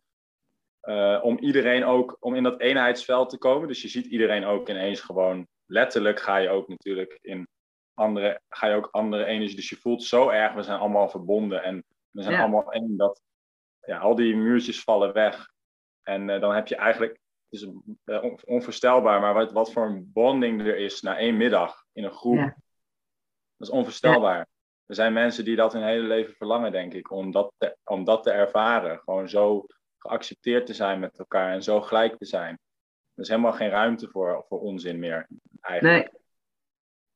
uh, 0.83 1.21
om 1.23 1.39
iedereen 1.39 1.85
ook, 1.85 2.17
om 2.21 2.35
in 2.35 2.43
dat 2.43 2.61
eenheidsveld 2.61 3.31
te 3.31 3.39
komen. 3.39 3.69
Dus 3.69 3.83
je 3.83 3.89
ziet 3.89 4.07
iedereen 4.07 4.45
ook 4.45 4.69
ineens 4.69 5.01
gewoon, 5.01 5.47
letterlijk 5.67 6.21
ga 6.21 6.37
je 6.37 6.49
ook 6.49 6.69
natuurlijk 6.69 7.19
in 7.23 7.49
andere, 7.95 8.41
ga 8.49 8.67
je 8.67 8.77
ook 8.77 8.89
andere 8.91 9.25
energie. 9.25 9.57
Dus 9.57 9.69
je 9.69 9.77
voelt 9.77 10.03
zo 10.03 10.29
erg, 10.29 10.53
we 10.53 10.63
zijn 10.63 10.79
allemaal 10.79 11.09
verbonden 11.09 11.63
en 11.63 11.85
we 12.11 12.23
zijn 12.23 12.41
allemaal 12.41 12.73
één. 12.73 12.97
Dat 12.97 13.23
ja, 13.81 13.99
al 13.99 14.15
die 14.15 14.37
muurtjes 14.37 14.83
vallen 14.83 15.13
weg. 15.13 15.53
En 16.03 16.29
uh, 16.29 16.41
dan 16.41 16.55
heb 16.55 16.67
je 16.67 16.77
eigenlijk 16.77 17.19
is 17.49 17.69
uh, 18.05 18.25
onvoorstelbaar, 18.45 19.21
maar 19.21 19.35
wat, 19.35 19.53
wat 19.53 19.73
voor 19.73 19.87
een 19.87 20.11
bonding 20.13 20.61
er 20.61 20.77
is 20.77 21.01
na 21.01 21.19
één 21.19 21.37
middag 21.37 21.85
in 21.93 22.05
een 22.05 22.11
groep. 22.11 22.37
Ja. 22.37 22.57
Dat 23.57 23.69
is 23.69 23.71
onvoorstelbaar. 23.71 24.47
Er 24.87 24.95
zijn 24.95 25.13
mensen 25.13 25.45
die 25.45 25.57
dat 25.57 25.73
hun 25.73 25.83
hele 25.83 26.07
leven 26.07 26.35
verlangen, 26.35 26.73
denk 26.73 26.95
ik, 26.95 27.11
om 27.11 27.31
dat 27.31 27.53
te, 27.59 27.77
om 27.85 28.05
dat 28.05 28.23
te 28.23 28.31
ervaren. 28.31 28.99
Gewoon 28.99 29.29
zo 29.29 29.67
geaccepteerd 29.99 30.67
te 30.67 30.75
zijn 30.75 31.01
met 31.01 31.19
elkaar 31.19 31.53
en 31.53 31.63
zo 31.63 31.81
gelijk 31.81 32.17
te 32.17 32.27
zijn. 32.27 32.59
Er 33.15 33.23
is 33.23 33.29
helemaal 33.29 33.53
geen 33.53 33.71
ruimte 33.71 34.09
voor, 34.09 34.45
voor 34.49 34.61
onzin 34.61 34.99
meer, 34.99 35.29
eigenlijk. 35.61 36.13
Nee. 36.13 36.23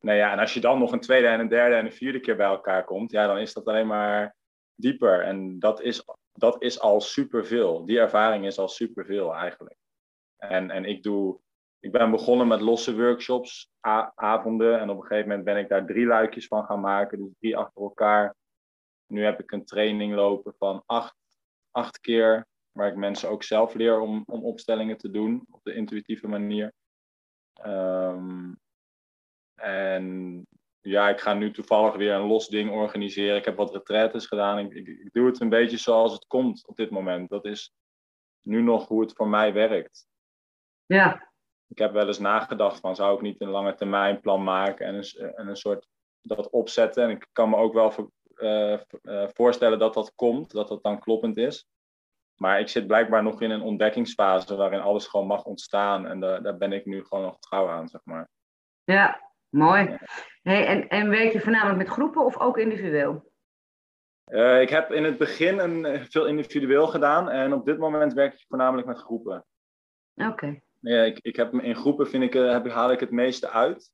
Nou 0.01 0.19
ja, 0.19 0.33
en 0.33 0.39
als 0.39 0.55
je 0.55 0.61
dan 0.61 0.79
nog 0.79 0.93
een 0.93 1.01
tweede 1.01 1.27
en 1.27 1.41
een 1.41 1.49
derde 1.49 1.75
en 1.75 1.85
een 1.85 1.93
vierde 1.93 2.21
keer 2.21 2.37
bij 2.37 2.47
elkaar 2.47 2.85
komt, 2.85 3.11
ja, 3.11 3.27
dan 3.27 3.39
is 3.39 3.53
dat 3.53 3.67
alleen 3.67 3.87
maar 3.87 4.37
dieper. 4.75 5.23
En 5.23 5.59
dat 5.59 5.81
is, 5.81 6.05
dat 6.33 6.63
is 6.63 6.81
al 6.81 7.01
superveel. 7.01 7.85
Die 7.85 7.99
ervaring 7.99 8.47
is 8.47 8.59
al 8.59 8.69
superveel 8.69 9.35
eigenlijk. 9.35 9.77
En, 10.37 10.71
en 10.71 10.85
ik, 10.85 11.03
doe, 11.03 11.41
ik 11.81 11.93
ben 11.93 12.11
begonnen 12.11 12.49
met 12.49 12.61
losse 12.61 12.97
workshops, 12.97 13.71
avonden. 14.15 14.81
En 14.81 14.91
op 14.91 14.97
een 14.97 15.07
gegeven 15.07 15.29
moment 15.29 15.45
ben 15.45 15.57
ik 15.57 15.69
daar 15.69 15.87
drie 15.87 16.07
luikjes 16.07 16.47
van 16.47 16.65
gaan 16.65 16.81
maken. 16.81 17.19
Dus 17.19 17.33
drie 17.39 17.57
achter 17.57 17.83
elkaar. 17.83 18.35
Nu 19.07 19.25
heb 19.25 19.41
ik 19.41 19.51
een 19.51 19.65
training 19.65 20.15
lopen 20.15 20.55
van 20.59 20.83
acht, 20.87 21.17
acht 21.71 22.01
keer. 22.01 22.47
Waar 22.73 22.89
ik 22.89 22.97
mensen 22.97 23.29
ook 23.29 23.43
zelf 23.43 23.75
leer 23.75 24.01
om, 24.01 24.23
om 24.27 24.45
opstellingen 24.45 24.99
te 24.99 25.11
doen 25.11 25.47
op 25.51 25.61
de 25.63 25.75
intuïtieve 25.75 26.29
manier. 26.29 26.73
Um, 27.67 28.59
en 29.55 30.47
ja, 30.81 31.09
ik 31.09 31.21
ga 31.21 31.35
nu 31.35 31.53
toevallig 31.53 31.97
weer 31.97 32.15
een 32.15 32.27
los 32.27 32.49
ding 32.49 32.71
organiseren. 32.71 33.37
Ik 33.37 33.45
heb 33.45 33.57
wat 33.57 33.73
retraites 33.73 34.27
gedaan. 34.27 34.59
Ik, 34.59 34.73
ik, 34.73 34.87
ik, 34.87 35.13
doe 35.13 35.27
het 35.27 35.41
een 35.41 35.49
beetje 35.49 35.77
zoals 35.77 36.13
het 36.13 36.27
komt 36.27 36.67
op 36.67 36.77
dit 36.77 36.91
moment. 36.91 37.29
Dat 37.29 37.45
is 37.45 37.73
nu 38.43 38.63
nog 38.63 38.89
hoe 38.89 39.01
het 39.01 39.13
voor 39.13 39.29
mij 39.29 39.53
werkt. 39.53 40.07
Ja. 40.87 41.33
Ik 41.69 41.79
heb 41.79 41.93
wel 41.93 42.07
eens 42.07 42.19
nagedacht 42.19 42.81
van 42.81 42.97
zou 42.97 43.15
ik 43.15 43.21
niet 43.21 43.41
een 43.41 43.49
lange 43.49 43.75
termijn 43.75 44.21
plan 44.21 44.43
maken 44.43 44.87
en 44.87 44.95
een, 44.95 45.35
en 45.35 45.49
een 45.49 45.57
soort 45.57 45.89
dat 46.23 46.51
opzetten. 46.51 47.03
En 47.03 47.11
ik 47.11 47.27
kan 47.33 47.51
me 47.51 47.57
ook 47.57 47.73
wel 47.73 48.13
uh, 48.35 48.79
voorstellen 49.27 49.79
dat 49.79 49.95
dat 49.95 50.15
komt, 50.15 50.51
dat 50.51 50.69
dat 50.69 50.83
dan 50.83 50.99
kloppend 50.99 51.37
is. 51.37 51.67
Maar 52.37 52.61
ik 52.61 52.69
zit 52.69 52.87
blijkbaar 52.87 53.23
nog 53.23 53.43
in 53.43 53.51
een 53.51 53.63
ontdekkingsfase 53.63 54.57
waarin 54.57 54.81
alles 54.81 55.07
gewoon 55.07 55.27
mag 55.27 55.45
ontstaan. 55.45 56.07
En 56.07 56.21
daar, 56.21 56.43
daar 56.43 56.57
ben 56.57 56.73
ik 56.73 56.87
nu 56.87 57.05
gewoon 57.05 57.25
nog 57.25 57.39
trouw 57.39 57.69
aan, 57.69 57.89
zeg 57.89 58.01
maar. 58.05 58.29
Ja, 58.85 59.33
mooi. 59.49 59.99
Hey, 60.43 60.67
en, 60.67 60.89
en 60.89 61.11
werk 61.11 61.33
je 61.33 61.41
voornamelijk 61.41 61.79
met 61.79 61.89
groepen 61.89 62.25
of 62.25 62.39
ook 62.39 62.59
individueel? 62.59 63.33
Uh, 64.27 64.61
ik 64.61 64.69
heb 64.69 64.93
in 64.93 65.05
het 65.05 65.19
begin 65.19 65.59
een, 65.59 66.07
veel 66.11 66.27
individueel 66.27 66.87
gedaan 66.87 67.31
en 67.31 67.53
op 67.53 67.65
dit 67.65 67.79
moment 67.79 68.13
werk 68.13 68.33
ik 68.33 68.45
voornamelijk 68.49 68.87
met 68.87 68.99
groepen. 68.99 69.45
Oké. 70.15 70.61
Ja, 70.81 71.03
ik, 71.03 71.19
ik 71.19 71.37
heb, 71.37 71.53
in 71.55 71.77
groepen 71.77 72.09
vind 72.09 72.23
ik, 72.23 72.33
heb, 72.33 72.69
haal 72.69 72.91
ik 72.91 73.01
het 73.01 73.11
meeste 73.11 73.51
uit. 73.51 73.91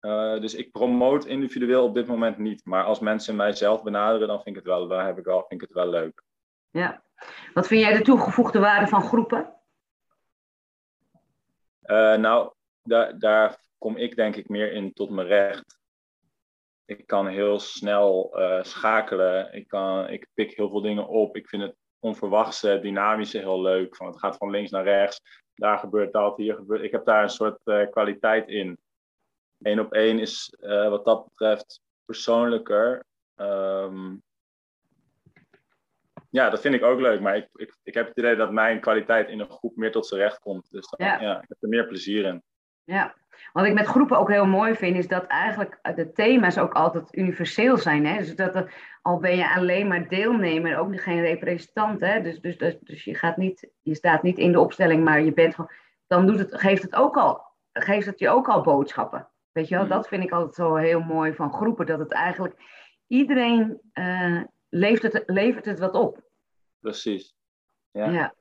Uh, 0.00 0.40
dus 0.40 0.54
ik 0.54 0.72
promoot 0.72 1.26
individueel 1.26 1.84
op 1.84 1.94
dit 1.94 2.06
moment 2.06 2.38
niet. 2.38 2.64
Maar 2.64 2.84
als 2.84 2.98
mensen 2.98 3.36
mijzelf 3.36 3.82
benaderen, 3.82 4.28
dan 4.28 4.42
vind 4.42 4.56
ik 4.56 4.62
het 4.62 4.72
wel, 4.72 4.88
dan 4.88 5.04
heb 5.04 5.18
ik 5.18 5.24
wel, 5.24 5.44
vind 5.48 5.62
ik 5.62 5.68
het 5.68 5.76
wel 5.76 5.88
leuk. 5.88 6.22
Ja. 6.70 7.02
Wat 7.54 7.66
vind 7.66 7.80
jij 7.80 7.96
de 7.96 8.02
toegevoegde 8.02 8.58
waarde 8.58 8.86
van 8.86 9.02
groepen? 9.02 9.54
Uh, 11.84 12.16
nou, 12.16 12.52
daar, 12.82 13.18
daar 13.18 13.58
kom 13.78 13.96
ik 13.96 14.16
denk 14.16 14.36
ik 14.36 14.48
meer 14.48 14.72
in 14.72 14.92
tot 14.92 15.10
mijn 15.10 15.26
recht. 15.26 15.78
Ik 16.84 17.06
kan 17.06 17.26
heel 17.26 17.58
snel 17.58 18.40
uh, 18.40 18.62
schakelen. 18.62 19.52
Ik, 19.52 19.68
kan, 19.68 20.08
ik 20.08 20.28
pik 20.34 20.56
heel 20.56 20.70
veel 20.70 20.80
dingen 20.80 21.08
op. 21.08 21.36
Ik 21.36 21.48
vind 21.48 21.62
het 21.62 21.76
onverwachte, 21.98 22.78
dynamische 22.80 23.38
heel 23.38 23.62
leuk. 23.62 23.96
Van 23.96 24.06
het 24.06 24.18
gaat 24.18 24.36
van 24.36 24.50
links 24.50 24.70
naar 24.70 24.84
rechts. 24.84 25.42
Daar 25.58 25.78
gebeurt 25.78 26.12
dat, 26.12 26.36
hier 26.36 26.54
gebeurt. 26.54 26.82
Ik 26.82 26.92
heb 26.92 27.04
daar 27.04 27.22
een 27.22 27.30
soort 27.30 27.60
uh, 27.64 27.90
kwaliteit 27.90 28.48
in. 28.48 28.78
Eén 29.62 29.80
op 29.80 29.92
één 29.92 30.18
is 30.18 30.54
uh, 30.60 30.88
wat 30.88 31.04
dat 31.04 31.24
betreft 31.24 31.80
persoonlijker. 32.04 33.04
Um, 33.36 34.22
ja, 36.30 36.50
dat 36.50 36.60
vind 36.60 36.74
ik 36.74 36.82
ook 36.82 37.00
leuk. 37.00 37.20
Maar 37.20 37.36
ik, 37.36 37.48
ik, 37.54 37.76
ik 37.82 37.94
heb 37.94 38.08
het 38.08 38.16
idee 38.16 38.36
dat 38.36 38.52
mijn 38.52 38.80
kwaliteit 38.80 39.28
in 39.28 39.40
een 39.40 39.50
groep 39.50 39.76
meer 39.76 39.92
tot 39.92 40.06
zijn 40.06 40.20
recht 40.20 40.38
komt. 40.38 40.70
Dus 40.70 40.88
dan, 40.88 41.06
ja. 41.06 41.20
ja. 41.20 41.42
ik 41.42 41.48
heb 41.48 41.62
er 41.62 41.68
meer 41.68 41.86
plezier 41.86 42.24
in. 42.24 42.42
Ja, 42.84 43.14
wat 43.52 43.64
ik 43.64 43.74
met 43.74 43.86
groepen 43.86 44.18
ook 44.18 44.30
heel 44.30 44.46
mooi 44.46 44.74
vind, 44.74 44.96
is 44.96 45.08
dat 45.08 45.26
eigenlijk 45.26 45.78
de 45.94 46.12
thema's 46.12 46.58
ook 46.58 46.72
altijd 46.72 47.16
universeel 47.16 47.76
zijn. 47.76 48.06
Hè? 48.06 48.18
Dus 48.18 48.36
dat 48.36 48.54
er, 48.54 48.74
al 49.02 49.18
ben 49.18 49.36
je 49.36 49.54
alleen 49.54 49.88
maar 49.88 50.08
deelnemer, 50.08 50.78
ook 50.78 51.00
geen 51.00 51.20
representant. 51.20 52.00
Hè? 52.00 52.22
Dus, 52.22 52.40
dus, 52.40 52.58
dus, 52.58 52.76
dus 52.80 53.04
je, 53.04 53.14
gaat 53.14 53.36
niet, 53.36 53.70
je 53.82 53.94
staat 53.94 54.22
niet 54.22 54.38
in 54.38 54.52
de 54.52 54.60
opstelling, 54.60 55.04
maar 55.04 55.22
je 55.22 55.32
bent 55.32 55.54
gewoon. 55.54 55.70
Dan 56.06 56.26
doet 56.26 56.38
het, 56.38 56.60
geeft, 56.60 56.82
het 56.82 56.94
ook 56.94 57.16
al, 57.16 57.42
geeft 57.72 58.06
het 58.06 58.18
je 58.18 58.28
ook 58.28 58.48
al 58.48 58.62
boodschappen. 58.62 59.28
Weet 59.52 59.68
je 59.68 59.74
wel, 59.74 59.84
mm. 59.84 59.90
dat 59.90 60.08
vind 60.08 60.22
ik 60.22 60.32
altijd 60.32 60.54
zo 60.54 60.74
heel 60.74 61.00
mooi 61.00 61.34
van 61.34 61.52
groepen. 61.52 61.86
Dat 61.86 61.98
het 61.98 62.12
eigenlijk 62.12 62.54
iedereen 63.06 63.80
uh, 63.94 64.42
levert, 64.68 65.12
het, 65.12 65.22
levert 65.26 65.64
het 65.64 65.78
wat 65.78 65.94
op. 65.94 66.22
Precies. 66.80 67.34
Ja. 67.90 68.10
ja. 68.10 68.34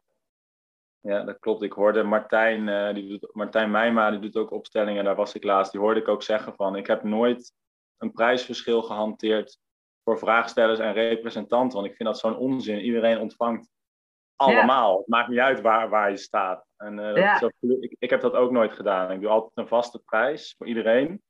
Ja, 1.07 1.23
dat 1.23 1.39
klopt. 1.39 1.61
Ik 1.61 1.71
hoorde 1.71 2.03
Martijn, 2.03 2.67
uh, 2.67 2.93
die 2.93 3.07
doet, 3.07 3.29
Martijn 3.33 3.71
Meijma, 3.71 4.11
die 4.11 4.19
doet 4.19 4.35
ook 4.35 4.51
opstellingen. 4.51 5.03
Daar 5.03 5.15
was 5.15 5.33
ik 5.33 5.43
laatst. 5.43 5.71
Die 5.71 5.81
hoorde 5.81 5.99
ik 5.99 6.07
ook 6.07 6.23
zeggen 6.23 6.55
van, 6.55 6.75
ik 6.75 6.87
heb 6.87 7.03
nooit 7.03 7.53
een 7.97 8.11
prijsverschil 8.11 8.81
gehanteerd 8.81 9.57
voor 10.03 10.17
vraagstellers 10.17 10.79
en 10.79 10.93
representanten. 10.93 11.77
Want 11.77 11.89
ik 11.89 11.95
vind 11.95 12.09
dat 12.09 12.19
zo'n 12.19 12.37
onzin. 12.37 12.79
Iedereen 12.79 13.19
ontvangt 13.19 13.69
allemaal. 14.35 14.97
Het 14.97 15.07
maakt 15.07 15.29
niet 15.29 15.39
uit 15.39 15.61
waar, 15.61 15.89
waar 15.89 16.09
je 16.09 16.17
staat. 16.17 16.65
En 16.77 16.97
uh, 16.97 17.15
ja. 17.15 17.41
ik, 17.59 17.95
ik 17.99 18.09
heb 18.09 18.21
dat 18.21 18.33
ook 18.33 18.51
nooit 18.51 18.73
gedaan. 18.73 19.11
Ik 19.11 19.21
doe 19.21 19.29
altijd 19.29 19.51
een 19.53 19.67
vaste 19.67 19.99
prijs 19.99 20.55
voor 20.57 20.67
iedereen. 20.67 21.21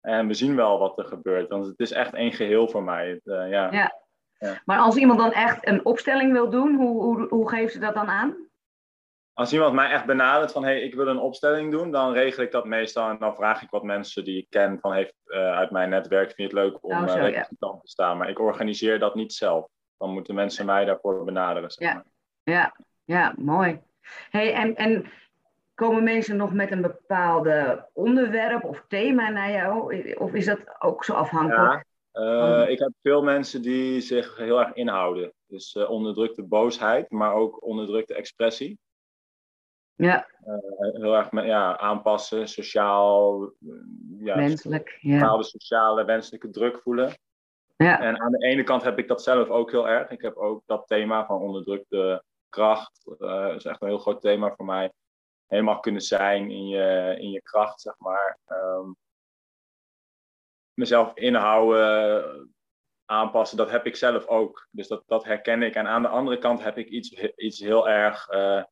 En 0.00 0.26
we 0.26 0.34
zien 0.34 0.56
wel 0.56 0.78
wat 0.78 0.98
er 0.98 1.04
gebeurt. 1.04 1.48
Want 1.48 1.66
het 1.66 1.78
is 1.78 1.92
echt 1.92 2.14
één 2.14 2.32
geheel 2.32 2.68
voor 2.68 2.82
mij. 2.82 3.08
Het, 3.08 3.20
uh, 3.24 3.50
ja. 3.50 3.72
ja. 3.72 4.06
Ja. 4.38 4.62
Maar 4.64 4.78
als 4.78 4.96
iemand 4.96 5.18
dan 5.18 5.32
echt 5.32 5.66
een 5.66 5.84
opstelling 5.84 6.32
wil 6.32 6.50
doen, 6.50 6.74
hoe, 6.74 7.02
hoe, 7.02 7.28
hoe 7.28 7.48
geeft 7.48 7.72
ze 7.72 7.78
dat 7.78 7.94
dan 7.94 8.08
aan? 8.08 8.47
Als 9.38 9.52
iemand 9.52 9.74
mij 9.74 9.90
echt 9.90 10.06
benadert 10.06 10.52
van 10.52 10.64
hey, 10.64 10.80
ik 10.80 10.94
wil 10.94 11.06
een 11.06 11.18
opstelling 11.18 11.70
doen, 11.70 11.90
dan 11.90 12.12
regel 12.12 12.42
ik 12.42 12.50
dat 12.50 12.64
meestal 12.64 13.08
en 13.08 13.18
dan 13.18 13.34
vraag 13.34 13.62
ik 13.62 13.70
wat 13.70 13.82
mensen 13.82 14.24
die 14.24 14.38
ik 14.38 14.46
ken 14.50 14.78
van 14.80 14.92
heeft 14.92 15.14
uh, 15.26 15.36
uit 15.38 15.70
mijn 15.70 15.90
netwerk, 15.90 16.32
vind 16.32 16.36
je 16.50 16.56
het 16.56 16.66
leuk 16.66 16.84
om 16.84 16.90
oh, 16.90 17.08
zo, 17.08 17.18
uh, 17.18 17.32
ja. 17.32 17.48
te 17.58 17.78
staan. 17.82 18.18
Maar 18.18 18.28
ik 18.28 18.38
organiseer 18.38 18.98
dat 18.98 19.14
niet 19.14 19.32
zelf. 19.32 19.68
Dan 19.98 20.12
moeten 20.12 20.34
mensen 20.34 20.66
mij 20.66 20.84
daarvoor 20.84 21.24
benaderen. 21.24 21.70
Zeg 21.70 21.94
maar. 21.94 22.04
ja. 22.42 22.52
ja, 22.52 22.76
ja, 23.04 23.34
mooi. 23.36 23.80
Hey, 24.30 24.52
en, 24.52 24.74
en 24.76 25.10
komen 25.74 26.04
mensen 26.04 26.36
nog 26.36 26.52
met 26.52 26.70
een 26.70 26.82
bepaalde 26.82 27.86
onderwerp 27.92 28.64
of 28.64 28.84
thema 28.88 29.28
naar 29.28 29.50
jou? 29.50 30.14
Of 30.14 30.32
is 30.32 30.46
dat 30.46 30.60
ook 30.78 31.04
zo 31.04 31.12
afhankelijk? 31.12 31.84
Uh, 32.12 32.64
ik 32.68 32.78
heb 32.78 32.90
veel 33.02 33.22
mensen 33.22 33.62
die 33.62 34.00
zich 34.00 34.36
heel 34.36 34.60
erg 34.60 34.72
inhouden. 34.72 35.32
Dus 35.46 35.76
onderdrukte 35.76 36.42
boosheid, 36.42 37.10
maar 37.10 37.32
ook 37.32 37.66
onderdrukte 37.66 38.14
expressie. 38.14 38.78
Ja. 39.98 40.26
Uh, 40.46 40.94
heel 40.94 41.16
erg 41.16 41.30
ja, 41.30 41.78
aanpassen, 41.78 42.48
sociaal. 42.48 43.52
Ja, 44.18 44.36
Wenselijk, 44.36 44.98
ja. 45.00 45.18
Bepaalde 45.18 45.44
sociale 45.44 46.04
wenselijke 46.04 46.50
druk 46.50 46.80
voelen. 46.82 47.18
Ja. 47.76 48.00
En 48.00 48.20
aan 48.20 48.32
de 48.32 48.46
ene 48.46 48.62
kant 48.62 48.82
heb 48.82 48.98
ik 48.98 49.08
dat 49.08 49.22
zelf 49.22 49.48
ook 49.48 49.70
heel 49.70 49.88
erg. 49.88 50.10
Ik 50.10 50.22
heb 50.22 50.36
ook 50.36 50.62
dat 50.66 50.86
thema 50.86 51.26
van 51.26 51.40
onderdrukte 51.40 52.24
kracht. 52.48 53.04
dat 53.18 53.54
is 53.54 53.64
echt 53.64 53.82
een 53.82 53.88
heel 53.88 53.98
groot 53.98 54.20
thema 54.20 54.54
voor 54.56 54.64
mij. 54.64 54.92
Helemaal 55.46 55.80
kunnen 55.80 56.02
zijn 56.02 56.50
in 56.50 56.68
je, 56.68 57.16
in 57.18 57.30
je 57.30 57.42
kracht, 57.42 57.80
zeg 57.80 57.94
maar. 57.98 58.38
Um, 58.46 58.96
mezelf 60.74 61.14
inhouden, 61.14 62.54
aanpassen, 63.04 63.56
dat 63.56 63.70
heb 63.70 63.86
ik 63.86 63.96
zelf 63.96 64.26
ook. 64.26 64.68
Dus 64.70 64.88
dat, 64.88 65.02
dat 65.06 65.24
herken 65.24 65.62
ik. 65.62 65.74
En 65.74 65.86
aan 65.86 66.02
de 66.02 66.08
andere 66.08 66.38
kant 66.38 66.62
heb 66.62 66.78
ik 66.78 66.88
iets, 66.88 67.10
iets 67.36 67.58
heel 67.58 67.88
erg, 67.88 68.30
uh, 68.30 68.62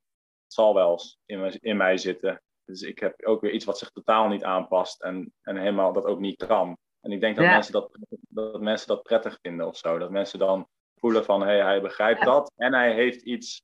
het 0.46 0.54
zal 0.54 0.74
wel 0.74 1.00
in, 1.26 1.58
in 1.60 1.76
mij 1.76 1.96
zitten. 1.96 2.42
Dus 2.64 2.82
ik 2.82 2.98
heb 2.98 3.24
ook 3.24 3.40
weer 3.40 3.52
iets 3.52 3.64
wat 3.64 3.78
zich 3.78 3.90
totaal 3.90 4.28
niet 4.28 4.44
aanpast 4.44 5.02
en, 5.02 5.32
en 5.42 5.56
helemaal 5.56 5.92
dat 5.92 6.04
ook 6.04 6.18
niet 6.18 6.46
kan. 6.46 6.76
En 7.00 7.12
ik 7.12 7.20
denk 7.20 7.36
dat, 7.36 7.46
mensen, 7.46 7.72
dat, 7.72 7.98
dat 8.28 8.60
mensen 8.60 8.88
dat 8.88 9.02
prettig 9.02 9.38
vinden 9.42 9.66
of 9.66 9.76
zo. 9.76 9.98
Dat 9.98 10.10
mensen 10.10 10.38
dan 10.38 10.68
voelen 10.94 11.24
van, 11.24 11.40
hé, 11.40 11.46
hey, 11.46 11.62
hij 11.62 11.80
begrijpt 11.80 12.24
dat 12.24 12.52
en 12.56 12.74
hij 12.74 12.94
heeft 12.94 13.22
iets 13.22 13.62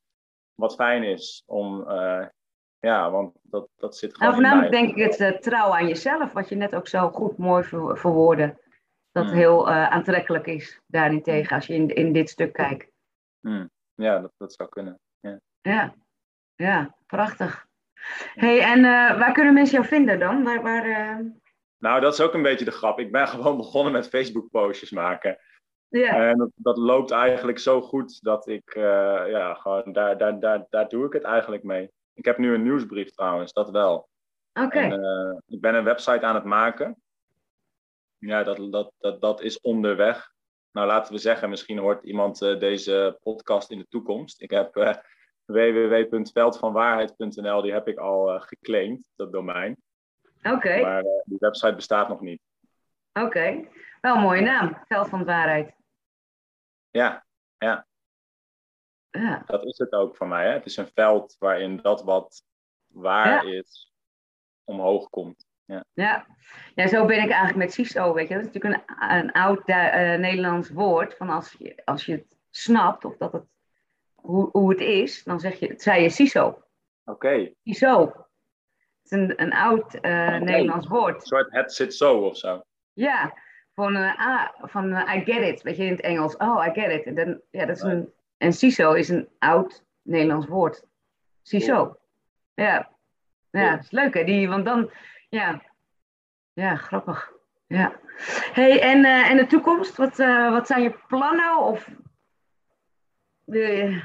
wat 0.55 0.75
fijn 0.75 1.03
is 1.03 1.43
om, 1.47 1.91
uh, 1.91 2.27
ja, 2.79 3.11
want 3.11 3.39
dat, 3.43 3.69
dat 3.77 3.97
zit 3.97 4.15
gewoon. 4.15 4.29
Nou, 4.29 4.43
voornamelijk 4.43 4.73
denk 4.73 4.97
ik 4.97 5.05
het 5.05 5.21
uh, 5.21 5.41
trouw 5.41 5.75
aan 5.75 5.89
jezelf, 5.89 6.33
wat 6.33 6.49
je 6.49 6.55
net 6.55 6.75
ook 6.75 6.89
zo 6.89 7.11
goed 7.11 7.37
mooi 7.37 7.65
ver, 7.65 7.99
verwoordde. 7.99 8.61
Dat 9.11 9.25
mm. 9.25 9.33
heel 9.33 9.69
uh, 9.69 9.91
aantrekkelijk 9.91 10.47
is 10.47 10.81
daarentegen, 10.87 11.57
als 11.57 11.67
je 11.67 11.75
in, 11.75 11.89
in 11.89 12.13
dit 12.13 12.31
stuk 12.31 12.53
kijkt. 12.53 12.91
Mm. 13.41 13.71
Ja, 13.95 14.19
dat, 14.19 14.33
dat 14.37 14.53
zou 14.53 14.69
kunnen. 14.69 15.01
Ja, 15.21 15.41
ja, 15.61 15.95
ja 16.63 16.95
prachtig. 17.07 17.67
hey, 18.35 18.61
en 18.61 18.79
uh, 18.79 19.19
waar 19.19 19.33
kunnen 19.33 19.55
mensen 19.55 19.75
jou 19.75 19.87
vinden 19.87 20.19
dan? 20.19 20.43
Waar, 20.43 20.63
waar, 20.63 21.25
Nou, 21.79 22.01
dat 22.01 22.13
is 22.13 22.21
ook 22.21 22.35
een 22.35 22.43
beetje 22.43 22.65
de 22.65 22.71
grap. 22.71 22.99
Ik 22.99 23.13
ben 23.13 23.29
gewoon 23.35 23.57
begonnen 23.57 23.93
met 23.93 24.09
Facebook-postjes 24.09 24.91
maken. 24.91 25.39
Ja. 25.89 26.29
En 26.29 26.39
dat, 26.39 26.51
dat, 26.55 26.77
loopt 26.77 27.11
eigenlijk 27.11 27.59
zo 27.59 27.81
goed 27.81 28.23
dat 28.23 28.49
ik, 28.49 28.75
ja, 28.75 29.55
gewoon 29.55 29.93
daar, 29.93 30.19
daar, 30.19 30.41
daar, 30.41 30.67
daar 30.71 30.89
doe 30.89 31.07
ik 31.07 31.13
het 31.13 31.23
eigenlijk 31.23 31.63
mee. 31.63 31.91
Ik 32.15 32.25
heb 32.25 32.39
nu 32.39 32.55
een 32.55 32.63
nieuwsbrief 32.63 33.11
trouwens, 33.11 33.53
dat 33.53 33.71
wel. 33.71 34.09
Oké. 34.53 34.81
Ik 35.47 35.61
ben 35.61 35.75
een 35.75 35.85
website 35.85 36.27
aan 36.27 36.35
het 36.35 36.45
maken. 36.45 37.03
Ja, 38.19 38.43
dat, 38.43 38.73
dat, 38.73 38.93
dat, 38.99 39.21
dat 39.21 39.41
is 39.41 39.61
onderweg. 39.61 40.33
Nou, 40.73 40.87
laten 40.87 41.13
we 41.13 41.19
zeggen, 41.19 41.51
misschien 41.51 41.79
hoort 41.79 42.05
iemand 42.05 42.39
deze 42.39 43.19
podcast 43.23 43.71
in 43.71 43.79
de 43.79 43.87
toekomst. 43.89 44.43
Ik 44.43 44.51
heb 44.51 44.99
www.veldvanwaarheid.nl, 45.53 47.63
die 47.63 47.73
heb 47.73 47.89
ik 47.89 47.99
al 47.99 48.41
geclaimd, 48.41 49.01
dat 49.17 49.33
domein. 49.33 49.77
Oké. 50.43 50.81
Maar 50.81 51.03
die 51.25 51.39
website 51.39 51.75
bestaat 51.75 52.09
nog 52.09 52.21
niet. 52.21 52.41
Oké. 53.13 53.69
Wel 54.01 54.15
een 54.15 54.21
mooie 54.21 54.41
naam, 54.41 54.79
Veld 54.89 55.09
van 55.09 55.25
Waarheid. 55.25 55.75
Ja, 56.91 57.25
ja. 57.59 57.87
Ja. 59.11 59.43
Dat 59.47 59.65
is 59.65 59.79
het 59.79 59.93
ook 59.93 60.17
voor 60.17 60.29
mij. 60.29 60.47
Hè? 60.47 60.53
Het 60.53 60.67
is 60.67 60.77
een 60.77 60.91
veld 60.95 61.37
waarin 61.39 61.77
dat 61.77 62.03
wat 62.03 62.45
waar 62.87 63.47
is, 63.47 63.93
omhoog 64.65 65.09
komt. 65.09 65.47
Ja. 65.65 65.85
Ja. 65.93 66.27
ja, 66.75 66.87
zo 66.87 67.07
ben 67.07 67.23
ik 67.23 67.31
eigenlijk 67.31 67.57
met 67.57 67.73
CISO. 67.73 68.15
Weet 68.15 68.29
je. 68.29 68.35
Dat 68.35 68.47
is 68.47 68.53
natuurlijk 68.53 68.85
een, 68.87 69.17
een 69.17 69.33
oud 69.33 69.69
uh, 69.69 70.17
Nederlands 70.17 70.71
woord. 70.71 71.17
Van 71.17 71.31
als, 71.31 71.55
je, 71.59 71.83
als 71.85 72.07
je 72.07 72.13
het 72.13 72.37
snapt, 72.51 73.05
of 73.05 73.17
dat 73.17 73.33
het, 73.33 73.45
hoe, 74.23 74.49
hoe 74.53 74.71
het 74.71 74.81
is, 74.81 75.25
dan 75.25 75.41
zeg 75.41 75.59
je, 75.59 75.67
het 75.67 75.83
zei 75.83 76.03
je 76.03 76.09
CISO. 76.09 76.47
Oké. 76.47 76.61
Okay. 77.05 77.55
CISO. 77.65 78.05
Het 79.03 79.05
is 79.05 79.11
een, 79.11 79.43
een 79.43 79.53
oud 79.53 79.95
uh, 79.95 80.01
okay. 80.01 80.39
Nederlands 80.39 80.87
woord. 80.87 81.15
Een 81.15 81.27
soort 81.27 81.53
het 81.53 81.73
zit 81.73 81.95
zo 81.95 82.19
of 82.19 82.37
zo. 82.37 82.63
Ja, 82.93 83.39
van, 83.75 83.97
uh, 83.97 84.19
ah, 84.19 84.49
van 84.61 84.93
I 84.93 85.23
get 85.25 85.43
it, 85.43 85.63
weet 85.63 85.77
je, 85.77 85.85
in 85.85 85.91
het 85.93 86.01
Engels. 86.01 86.37
Oh, 86.37 86.67
I 86.67 86.81
get 86.81 86.91
it. 86.91 87.05
En 87.05 87.15
dan, 87.15 87.41
ja, 87.51 87.67
dat 87.67 87.77
is 87.77 87.83
een 87.83 88.13
en 88.43 88.53
CISO 88.53 88.93
is 88.93 89.09
een 89.09 89.29
oud 89.39 89.85
Nederlands 90.03 90.47
woord. 90.47 90.85
CISO. 91.43 91.97
Ja. 92.55 92.91
Ja, 93.51 93.79
is 93.79 93.91
leuk 93.91 94.15
hè. 94.15 94.25
Die, 94.25 94.49
want 94.49 94.65
dan, 94.65 94.91
ja. 95.29 95.63
Ja, 96.53 96.77
grappig. 96.77 97.33
Ja. 97.67 98.01
Hey, 98.53 98.81
en, 98.81 99.05
en 99.05 99.37
de 99.37 99.47
toekomst? 99.47 99.97
Wat, 99.97 100.17
wat 100.51 100.67
zijn 100.67 100.83
je 100.83 100.99
plannen? 101.09 101.59
Of 101.59 101.89
je... 103.45 104.03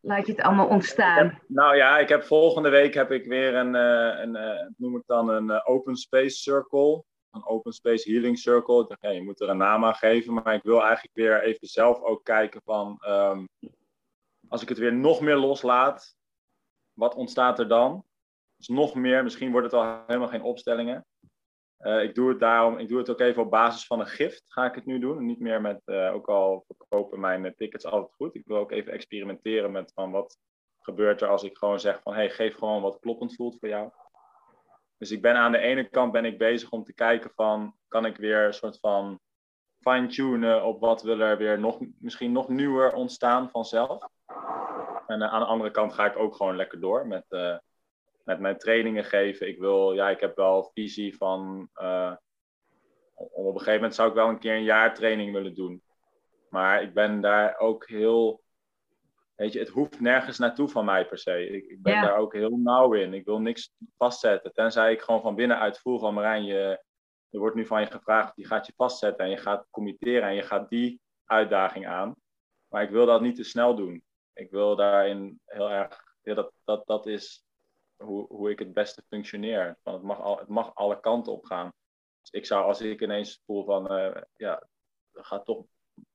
Laat 0.00 0.26
je 0.26 0.32
het 0.32 0.40
allemaal 0.40 0.68
ontstaan? 0.68 1.42
nou 1.46 1.76
ja, 1.76 1.98
ik 1.98 2.08
heb 2.08 2.22
volgende 2.22 2.68
week 2.68 2.94
heb 2.94 3.10
ik 3.10 3.26
weer 3.26 3.54
een, 3.54 3.74
uh, 3.74 4.20
een 4.20 4.74
noem 4.76 4.96
ik 4.96 5.02
dan 5.06 5.28
een 5.28 5.64
open 5.64 5.96
space 5.96 6.36
circle. 6.36 7.04
Een 7.30 7.46
open 7.46 7.72
space 7.72 8.10
healing 8.10 8.38
circle. 8.38 8.96
Ik 8.98 9.12
je 9.12 9.22
moet 9.22 9.40
er 9.40 9.48
een 9.48 9.56
naam 9.56 9.84
aan 9.84 9.94
geven, 9.94 10.34
maar 10.34 10.54
ik 10.54 10.62
wil 10.62 10.82
eigenlijk 10.82 11.14
weer 11.16 11.42
even 11.42 11.66
zelf 11.66 12.02
ook 12.02 12.24
kijken 12.24 12.60
van, 12.64 13.02
um, 13.08 13.48
als 14.48 14.62
ik 14.62 14.68
het 14.68 14.78
weer 14.78 14.94
nog 14.94 15.20
meer 15.20 15.36
loslaat, 15.36 16.16
wat 16.92 17.14
ontstaat 17.14 17.58
er 17.58 17.68
dan? 17.68 18.04
Dus 18.56 18.68
nog 18.68 18.94
meer, 18.94 19.22
misschien 19.22 19.50
wordt 19.50 19.72
het 19.72 19.80
al 19.80 20.02
helemaal 20.06 20.28
geen 20.28 20.42
opstellingen. 20.42 21.06
Uh, 21.80 22.02
ik 22.02 22.14
doe 22.14 22.28
het 22.28 22.40
daarom, 22.40 22.78
ik 22.78 22.88
doe 22.88 22.98
het 22.98 23.10
ook 23.10 23.20
even 23.20 23.42
op 23.42 23.50
basis 23.50 23.86
van 23.86 24.00
een 24.00 24.06
gift, 24.06 24.44
ga 24.46 24.64
ik 24.64 24.74
het 24.74 24.86
nu 24.86 24.98
doen. 24.98 25.26
Niet 25.26 25.40
meer 25.40 25.60
met, 25.60 25.80
uh, 25.84 26.14
ook 26.14 26.28
al 26.28 26.64
verkopen 26.66 27.20
mijn 27.20 27.44
uh, 27.44 27.50
tickets 27.56 27.84
altijd 27.84 28.14
goed. 28.14 28.34
Ik 28.34 28.46
wil 28.46 28.56
ook 28.56 28.70
even 28.72 28.92
experimenteren 28.92 29.72
met 29.72 29.92
van 29.94 30.10
wat 30.10 30.38
gebeurt 30.80 31.20
er 31.20 31.28
als 31.28 31.42
ik 31.42 31.56
gewoon 31.56 31.80
zeg 31.80 32.00
van, 32.02 32.14
hey, 32.14 32.30
geef 32.30 32.54
gewoon 32.54 32.82
wat 32.82 32.98
kloppend 33.00 33.34
voelt 33.34 33.58
voor 33.58 33.68
jou. 33.68 33.90
Dus 34.96 35.10
ik 35.10 35.22
ben 35.22 35.34
aan 35.34 35.52
de 35.52 35.58
ene 35.58 35.88
kant 35.88 36.12
ben 36.12 36.24
ik 36.24 36.38
bezig 36.38 36.70
om 36.70 36.84
te 36.84 36.94
kijken 36.94 37.30
van, 37.34 37.74
kan 37.88 38.04
ik 38.04 38.16
weer 38.16 38.46
een 38.46 38.54
soort 38.54 38.78
van 38.78 39.20
fine-tunen 39.80 40.64
op 40.64 40.80
wat 40.80 41.02
wil 41.02 41.20
er 41.20 41.36
weer 41.36 41.60
nog, 41.60 41.78
misschien 41.98 42.32
nog 42.32 42.48
nieuwer 42.48 42.92
ontstaan 42.92 43.50
vanzelf. 43.50 44.06
En 45.06 45.22
aan 45.22 45.40
de 45.40 45.46
andere 45.46 45.70
kant 45.70 45.92
ga 45.92 46.06
ik 46.06 46.18
ook 46.18 46.34
gewoon 46.34 46.56
lekker 46.56 46.80
door 46.80 47.06
met 47.06 47.24
met 48.28 48.40
mijn 48.40 48.58
trainingen 48.58 49.04
geven. 49.04 49.48
Ik 49.48 49.58
wil, 49.58 49.92
ja, 49.92 50.10
ik 50.10 50.20
heb 50.20 50.36
wel 50.36 50.70
visie 50.74 51.16
van. 51.16 51.68
Uh, 51.74 52.16
op 53.14 53.44
een 53.44 53.52
gegeven 53.52 53.74
moment 53.74 53.94
zou 53.94 54.08
ik 54.08 54.14
wel 54.14 54.28
een 54.28 54.38
keer 54.38 54.54
een 54.54 54.62
jaar 54.62 54.94
training 54.94 55.32
willen 55.32 55.54
doen. 55.54 55.82
Maar 56.48 56.82
ik 56.82 56.94
ben 56.94 57.20
daar 57.20 57.58
ook 57.58 57.88
heel. 57.88 58.42
Weet 59.34 59.52
je, 59.52 59.58
het 59.58 59.68
hoeft 59.68 60.00
nergens 60.00 60.38
naartoe 60.38 60.68
van 60.68 60.84
mij 60.84 61.06
per 61.06 61.18
se. 61.18 61.48
Ik, 61.48 61.64
ik 61.66 61.82
ben 61.82 62.02
daar 62.02 62.16
ook 62.16 62.32
heel 62.32 62.56
nauw 62.56 62.92
in. 62.92 63.14
Ik 63.14 63.24
wil 63.24 63.40
niks 63.40 63.72
vastzetten. 63.96 64.52
Tenzij 64.52 64.92
ik 64.92 65.00
gewoon 65.00 65.20
van 65.20 65.34
binnenuit 65.34 65.78
voel 65.78 65.98
van 65.98 66.14
Marijn, 66.14 66.44
je, 66.44 66.82
er 67.30 67.38
wordt 67.38 67.56
nu 67.56 67.66
van 67.66 67.80
je 67.80 67.86
gevraagd, 67.86 68.36
die 68.36 68.46
gaat 68.46 68.66
je 68.66 68.72
vastzetten 68.76 69.24
en 69.24 69.30
je 69.30 69.36
gaat 69.36 69.66
committeren 69.70 70.28
en 70.28 70.34
je 70.34 70.42
gaat 70.42 70.68
die 70.68 71.00
uitdaging 71.24 71.86
aan. 71.86 72.14
Maar 72.68 72.82
ik 72.82 72.90
wil 72.90 73.06
dat 73.06 73.20
niet 73.20 73.36
te 73.36 73.44
snel 73.44 73.74
doen. 73.74 74.02
Ik 74.32 74.50
wil 74.50 74.76
daarin 74.76 75.40
heel 75.44 75.70
erg, 75.70 76.02
ja, 76.22 76.34
dat, 76.34 76.52
dat, 76.64 76.86
dat 76.86 77.06
is 77.06 77.47
hoe, 78.04 78.26
hoe 78.26 78.50
ik 78.50 78.58
het 78.58 78.72
beste 78.72 79.02
functioneer. 79.08 79.78
Want 79.82 79.96
het, 79.96 80.06
mag 80.06 80.20
al, 80.20 80.38
het 80.38 80.48
mag 80.48 80.74
alle 80.74 81.00
kanten 81.00 81.32
op 81.32 81.44
gaan. 81.44 81.72
Dus 82.20 82.30
ik 82.30 82.46
zou, 82.46 82.64
als 82.64 82.80
ik 82.80 83.00
ineens 83.00 83.42
voel 83.46 83.64
van, 83.64 83.92
uh, 83.92 84.16
ja, 84.36 84.62
ga 85.12 85.38
toch 85.38 85.64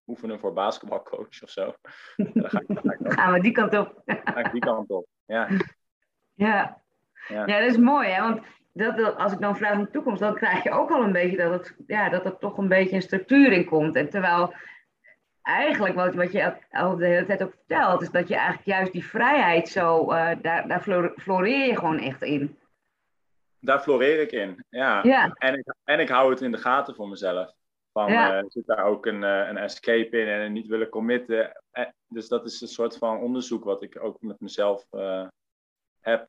oefenen 0.08 0.40
voor 0.40 0.54
basketbalcoach 0.54 1.44
of 1.44 1.50
zo. 1.50 1.74
Dan 2.34 2.50
ga 2.50 2.60
ik, 2.68 2.68
dan 2.68 3.12
Gaan 3.12 3.34
we 3.34 3.40
die 3.40 3.52
kant 3.52 3.78
op. 3.78 4.02
ga 4.06 4.36
ik 4.36 4.52
die 4.52 4.62
kant 4.62 4.90
op, 4.90 5.08
ja. 5.26 5.48
Ja, 6.34 6.82
ja. 7.28 7.46
ja 7.46 7.60
dat 7.60 7.70
is 7.70 7.78
mooi, 7.78 8.10
hè? 8.10 8.22
Want 8.22 8.42
dat, 8.74 9.16
als 9.16 9.32
ik 9.32 9.40
dan 9.40 9.58
vraag 9.58 9.74
naar 9.74 9.86
de 9.86 9.92
toekomst, 9.92 10.22
dan 10.22 10.36
krijg 10.36 10.64
je 10.64 10.72
ook 10.72 10.92
al 10.92 11.04
een 11.04 11.12
beetje 11.12 11.38
dat, 11.38 11.52
het, 11.52 11.76
ja, 11.88 12.10
dat 12.10 12.26
er 12.26 12.38
toch 12.38 12.58
een 12.58 12.68
beetje 12.68 12.96
een 12.96 13.02
structuur 13.02 13.52
in 13.52 13.66
komt. 13.66 13.96
En 13.96 14.10
terwijl 14.10 14.54
eigenlijk 15.44 15.96
wat, 15.96 16.16
wat 16.16 16.32
je 16.32 16.54
al 16.72 16.96
de 16.96 17.06
hele 17.06 17.26
tijd 17.26 17.44
ook 17.44 17.54
vertelt, 17.54 18.02
is 18.02 18.12
dat 18.12 18.28
je 18.28 18.36
eigenlijk 18.36 18.66
juist 18.66 18.92
die 18.92 19.06
vrijheid 19.06 19.70
zo, 19.70 20.02
uh, 20.02 20.32
daar, 20.42 20.68
daar 20.68 20.82
floreer 21.16 21.68
je 21.68 21.78
gewoon 21.78 22.00
echt 22.00 22.22
in. 22.22 22.58
Daar 23.60 23.80
floreer 23.80 24.22
ik 24.22 24.32
in, 24.32 24.66
ja. 24.70 25.04
ja. 25.04 25.32
En, 25.34 25.54
ik, 25.54 25.74
en 25.84 26.00
ik 26.00 26.10
hou 26.10 26.30
het 26.30 26.42
in 26.42 26.52
de 26.52 26.58
gaten 26.58 26.96
voor 26.96 27.10
mezelf. 27.10 27.54
Van, 27.92 28.12
ja. 28.12 28.42
uh, 28.42 28.44
zit 28.48 28.66
daar 28.66 28.86
ook 28.86 29.06
een, 29.06 29.22
uh, 29.22 29.48
een 29.48 29.58
escape 29.58 30.18
in 30.18 30.28
en 30.28 30.52
niet 30.52 30.68
willen 30.68 30.90
committen. 30.90 31.64
dus 32.08 32.28
dat 32.28 32.46
is 32.46 32.62
een 32.62 32.68
soort 32.68 32.98
van 32.98 33.20
onderzoek 33.20 33.64
wat 33.64 33.84
ik 33.84 34.04
ook 34.04 34.22
met 34.22 34.40
mezelf 34.40 34.86
heb. 36.00 36.28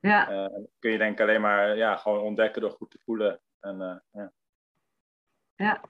Ja. 0.00 0.50
kun 0.78 0.90
je 0.90 0.98
denk 0.98 1.12
ik 1.12 1.20
alleen 1.20 1.40
maar 1.40 1.76
ja, 1.76 1.96
gewoon 1.96 2.20
ontdekken 2.20 2.62
door 2.62 2.70
goed 2.70 2.90
te 2.90 2.98
voelen. 3.04 3.40
En, 3.60 4.02
ja. 4.12 4.32
ja. 5.54 5.80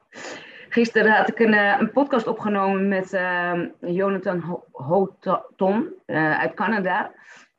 Gisteren 0.72 1.12
had 1.12 1.28
ik 1.28 1.38
een, 1.38 1.54
eh, 1.54 1.76
een 1.78 1.92
podcast 1.92 2.26
opgenomen 2.26 2.88
met 2.88 3.12
uh, 3.12 3.60
Jonathan 3.80 4.62
Houghton 4.72 5.94
uh, 6.06 6.38
uit 6.38 6.54
Canada. 6.54 7.12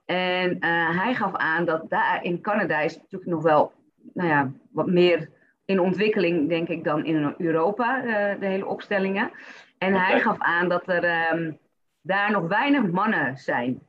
En 0.05 0.49
uh, 0.49 0.99
hij 0.99 1.15
gaf 1.15 1.35
aan 1.35 1.65
dat 1.65 1.89
daar 1.89 2.23
in 2.23 2.41
Canada 2.41 2.79
is 2.79 2.95
natuurlijk 2.97 3.31
nog 3.31 3.43
wel 3.43 3.73
nou 4.13 4.29
ja, 4.29 4.51
wat 4.71 4.87
meer 4.87 5.29
in 5.65 5.79
ontwikkeling, 5.79 6.49
denk 6.49 6.67
ik, 6.67 6.83
dan 6.83 7.05
in 7.05 7.35
Europa, 7.37 8.01
de 8.39 8.45
hele 8.45 8.65
opstellingen. 8.65 9.31
En 9.77 9.93
hij 9.93 10.19
gaf 10.19 10.37
aan 10.39 10.69
dat 10.69 10.87
er 10.87 11.33
um, 11.33 11.57
daar 12.01 12.31
nog 12.31 12.47
weinig 12.47 12.91
mannen 12.91 13.37
zijn. 13.37 13.81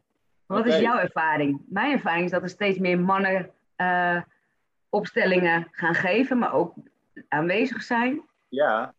Wat 0.46 0.58
okay. 0.58 0.72
is 0.72 0.78
jouw 0.78 0.98
ervaring? 0.98 1.62
Mijn 1.68 1.92
ervaring 1.92 2.24
is 2.24 2.30
dat 2.30 2.42
er 2.42 2.48
steeds 2.48 2.78
meer 2.78 3.00
mannen 3.00 3.50
opstellingen 4.88 5.68
gaan 5.70 5.94
geven, 5.94 6.38
maar 6.38 6.52
ook 6.52 6.74
aanwezig 7.28 7.82
zijn. 7.82 8.22
Ja, 8.48 8.94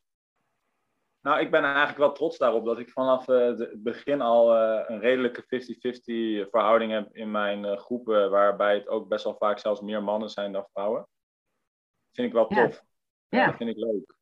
nou, 1.26 1.40
ik 1.40 1.52
ben 1.52 1.64
eigenlijk 1.64 1.98
wel 1.98 2.12
trots 2.12 2.38
daarop 2.38 2.66
dat 2.66 2.80
ik 2.80 2.90
vanaf 2.90 3.28
uh, 3.28 3.58
het 3.58 3.84
begin 3.84 4.22
al 4.22 4.56
uh, 4.56 4.84
een 4.88 5.00
redelijke 5.00 5.44
50-50 6.46 6.50
verhouding 6.50 6.92
heb 6.92 7.16
in 7.16 7.32
mijn 7.32 7.64
uh, 7.64 7.78
groepen, 7.78 8.30
waarbij 8.30 8.74
het 8.74 8.88
ook 8.88 9.08
best 9.08 9.24
wel 9.24 9.36
vaak 9.36 9.60
zelfs 9.60 9.82
meer 9.82 10.04
mannen 10.04 10.30
zijn 10.30 10.52
dan 10.52 10.68
vrouwen. 10.72 11.08
Vind 12.12 12.28
ik 12.28 12.34
wel 12.34 12.48
tof. 12.48 12.82
Ja. 13.28 13.40
ja. 13.40 13.46
Dat 13.46 13.56
vind 13.56 13.70
ik 13.70 13.78
leuk. 13.78 14.16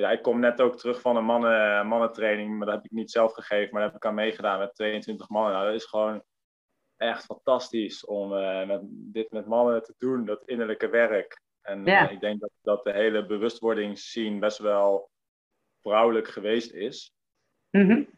ja, 0.00 0.10
ik 0.10 0.22
kom 0.22 0.40
net 0.40 0.60
ook 0.60 0.76
terug 0.76 1.00
van 1.00 1.16
een 1.16 1.24
mannen, 1.24 1.86
mannentraining, 1.86 2.56
maar 2.56 2.66
dat 2.66 2.74
heb 2.74 2.84
ik 2.84 2.90
niet 2.90 3.10
zelf 3.10 3.32
gegeven, 3.32 3.72
maar 3.72 3.80
daar 3.80 3.90
heb 3.90 4.02
ik 4.02 4.06
aan 4.06 4.14
meegedaan 4.14 4.58
met 4.58 4.74
22 4.74 5.28
mannen. 5.28 5.52
Nou, 5.52 5.66
dat 5.66 5.74
is 5.74 5.84
gewoon 5.84 6.22
echt 6.96 7.24
fantastisch 7.24 8.04
om 8.04 8.28
met, 8.66 8.80
dit 8.84 9.30
met 9.30 9.46
mannen 9.46 9.82
te 9.82 9.94
doen, 9.98 10.24
dat 10.24 10.42
innerlijke 10.44 10.88
werk. 10.88 11.42
En 11.60 11.86
ik 11.86 12.20
denk 12.20 12.40
dat, 12.40 12.50
dat 12.62 12.84
de 12.84 12.92
hele 12.92 13.26
bewustwordingsscene 13.26 14.38
best 14.38 14.58
wel 14.58 15.10
vrouwelijk 15.82 16.28
geweest 16.28 16.72
is. 16.72 17.14
Mm 17.70 18.08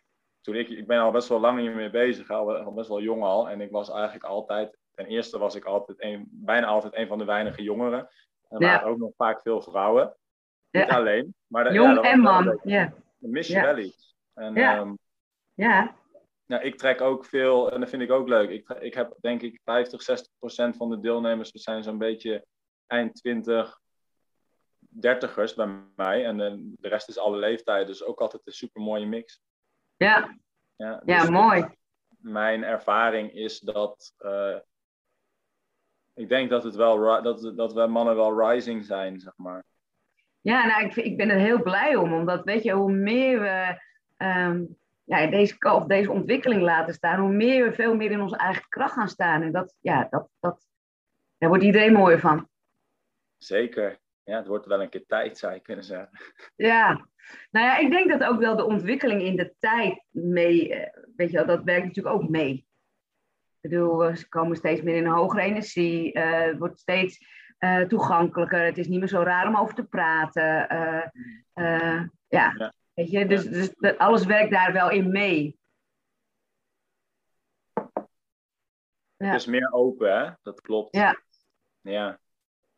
Toen 0.41 0.55
ik, 0.55 0.69
ik 0.69 0.87
ben 0.87 0.99
al 0.99 1.11
best 1.11 1.29
wel 1.29 1.41
lang 1.41 1.61
hiermee 1.61 1.91
bezig, 1.91 2.31
al, 2.31 2.73
best 2.73 2.89
wel 2.89 3.01
jong 3.01 3.23
al. 3.23 3.49
En 3.49 3.61
ik 3.61 3.71
was 3.71 3.91
eigenlijk 3.91 4.25
altijd, 4.25 4.79
ten 4.95 5.07
eerste 5.07 5.39
was 5.39 5.55
ik 5.55 5.65
altijd 5.65 6.03
een, 6.03 6.29
bijna 6.31 6.67
altijd 6.67 6.97
een 6.97 7.07
van 7.07 7.19
de 7.19 7.25
weinige 7.25 7.63
jongeren. 7.63 8.09
En 8.49 8.59
er 8.59 8.67
waren 8.67 8.89
ook 8.89 8.99
nog 8.99 9.13
vaak 9.17 9.43
veel 9.43 9.63
vrouwen. 9.63 10.17
Niet 10.71 10.89
alleen. 10.89 11.35
Maar 11.47 11.65
de, 11.65 11.73
Jong 11.73 12.01
en 12.01 12.21
man, 12.21 12.61
ja. 12.63 12.95
Dan 13.19 13.31
mis 13.31 13.49
je 13.49 13.61
wel 13.61 13.79
iets. 13.79 14.15
En, 14.35 14.55
ja. 14.55 14.79
Um, 14.79 14.99
ja. 15.55 15.97
Nou, 16.47 16.63
ik 16.63 16.77
trek 16.77 17.01
ook 17.01 17.25
veel, 17.25 17.73
en 17.73 17.81
dat 17.81 17.89
vind 17.89 18.03
ik 18.03 18.11
ook 18.11 18.29
leuk. 18.29 18.51
Ik, 18.51 18.69
ik 18.69 18.95
heb 18.95 19.15
denk 19.21 19.43
ik 19.43 19.61
50, 19.65 20.03
60 20.03 20.33
procent 20.39 20.77
van 20.77 20.91
de 20.91 21.01
deelnemers, 21.01 21.53
we 21.53 21.59
zijn 21.59 21.83
zo'n 21.83 21.99
beetje 21.99 22.47
eind 22.87 23.15
20, 23.15 23.81
dertigers 25.01 25.55
bij 25.55 25.69
mij. 25.97 26.25
En 26.25 26.37
de 26.81 26.89
rest 26.89 27.09
is 27.09 27.19
alle 27.19 27.37
leeftijden. 27.37 27.87
Dus 27.87 28.05
ook 28.05 28.21
altijd 28.21 28.47
een 28.47 28.53
super 28.53 28.83
mooie 28.83 29.07
mix. 29.07 29.43
Ja, 29.97 30.37
ja, 30.77 31.03
ja 31.05 31.21
dus 31.21 31.31
mooi. 31.31 31.67
Mijn 32.19 32.65
ervaring 32.65 33.33
is 33.33 33.61
dat. 33.61 34.15
Uh, 34.21 34.57
ik 36.15 36.29
denk 36.29 36.51
dat, 36.51 36.65
het 36.65 36.75
wel, 36.75 37.23
dat, 37.23 37.53
dat 37.57 37.73
we 37.73 37.87
mannen 37.87 38.17
wel 38.17 38.51
rising 38.51 38.85
zijn, 38.85 39.21
zeg 39.21 39.33
maar. 39.37 39.65
Ja, 40.41 40.67
nou, 40.67 40.85
ik, 40.85 40.97
ik 40.97 41.17
ben 41.17 41.29
er 41.29 41.39
heel 41.39 41.63
blij 41.63 41.97
om. 41.97 42.13
Omdat, 42.13 42.45
weet 42.45 42.63
je, 42.63 42.73
hoe 42.73 42.93
meer 42.93 43.41
we 43.41 43.81
um, 44.25 44.79
ja, 45.05 45.27
deze, 45.27 45.57
of 45.59 45.85
deze 45.87 46.11
ontwikkeling 46.11 46.63
laten 46.63 46.95
staan, 46.95 47.21
hoe 47.21 47.33
meer 47.33 47.65
we 47.65 47.73
veel 47.73 47.95
meer 47.95 48.11
in 48.11 48.21
onze 48.21 48.37
eigen 48.37 48.69
kracht 48.69 48.93
gaan 48.93 49.09
staan. 49.09 49.43
En 49.43 49.53
dat, 49.53 49.75
ja, 49.81 50.07
dat, 50.11 50.29
dat, 50.41 50.67
daar 51.39 51.49
wordt 51.49 51.65
iedereen 51.65 51.93
mooier 51.93 52.21
van. 52.21 52.49
Zeker 53.39 54.02
ja, 54.25 54.37
het 54.37 54.47
wordt 54.47 54.67
wel 54.67 54.83
een 54.83 54.89
keer 54.89 55.07
tijd, 55.07 55.39
zou 55.39 55.55
je 55.55 55.61
kunnen 55.61 55.85
zeggen. 55.85 56.11
Ja, 56.57 57.07
nou 57.51 57.67
ja, 57.67 57.79
ik 57.79 57.91
denk 57.91 58.11
dat 58.11 58.25
ook 58.25 58.41
wel 58.41 58.57
de 58.57 58.65
ontwikkeling 58.65 59.23
in 59.23 59.37
de 59.37 59.55
tijd 59.59 60.05
mee, 60.11 60.75
eh, 60.75 61.03
weet 61.17 61.31
je 61.31 61.37
wel, 61.37 61.47
dat 61.47 61.65
werkt 61.65 61.87
natuurlijk 61.87 62.15
ook 62.15 62.29
mee. 62.29 62.67
Ik 63.61 63.71
bedoel, 63.71 64.17
ze 64.17 64.29
komen 64.29 64.57
steeds 64.57 64.83
meer 64.83 64.97
in 64.97 65.05
een 65.07 65.13
hogere 65.13 65.43
energie, 65.43 66.17
uh, 66.17 66.41
het 66.41 66.59
wordt 66.59 66.81
steeds 66.81 67.27
uh, 67.59 67.81
toegankelijker, 67.81 68.65
het 68.65 68.79
is 68.79 68.87
niet 68.87 68.99
meer 68.99 69.09
zo 69.09 69.23
raar 69.23 69.49
om 69.49 69.57
over 69.57 69.75
te 69.75 69.85
praten. 69.85 70.67
Uh, 71.55 72.03
ja. 72.29 72.55
ja. 72.57 72.73
weet 72.95 73.11
je, 73.11 73.27
dus, 73.27 73.45
dus 73.45 73.99
alles 73.99 74.25
werkt 74.25 74.51
daar 74.51 74.73
wel 74.73 74.91
in 74.91 75.11
mee. 75.11 75.59
Ja. 79.17 79.27
Het 79.27 79.41
is 79.41 79.47
meer 79.47 79.73
open, 79.73 80.19
hè? 80.19 80.31
Dat 80.43 80.61
klopt. 80.61 80.97
Ja. 80.97 81.23
Ja, 81.81 82.21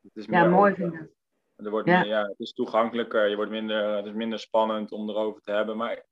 het 0.03 0.17
is 0.17 0.27
meer 0.27 0.41
ja 0.41 0.49
mooi 0.49 0.75
vind 0.75 0.95
ik 0.95 1.15
er 1.57 1.71
wordt 1.71 1.89
ja. 1.89 2.01
Meer, 2.01 2.09
ja, 2.09 2.23
het 2.27 2.41
is 2.41 2.53
toegankelijker, 2.53 3.29
je 3.29 3.37
wordt 3.37 3.51
minder, 3.51 3.97
het 3.97 4.07
is 4.07 4.13
minder 4.13 4.39
spannend 4.39 4.93
om 4.93 5.09
erover 5.09 5.43
te 5.43 5.51
hebben. 5.51 5.77
Maar 5.77 6.05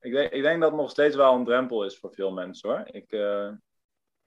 ik 0.00 0.12
denk, 0.12 0.32
ik 0.32 0.42
denk 0.42 0.60
dat 0.60 0.70
het 0.70 0.80
nog 0.80 0.90
steeds 0.90 1.16
wel 1.16 1.34
een 1.34 1.44
drempel 1.44 1.84
is 1.84 1.98
voor 1.98 2.12
veel 2.12 2.32
mensen 2.32 2.68
hoor. 2.68 2.88
Ik, 2.90 3.12
uh, 3.12 3.50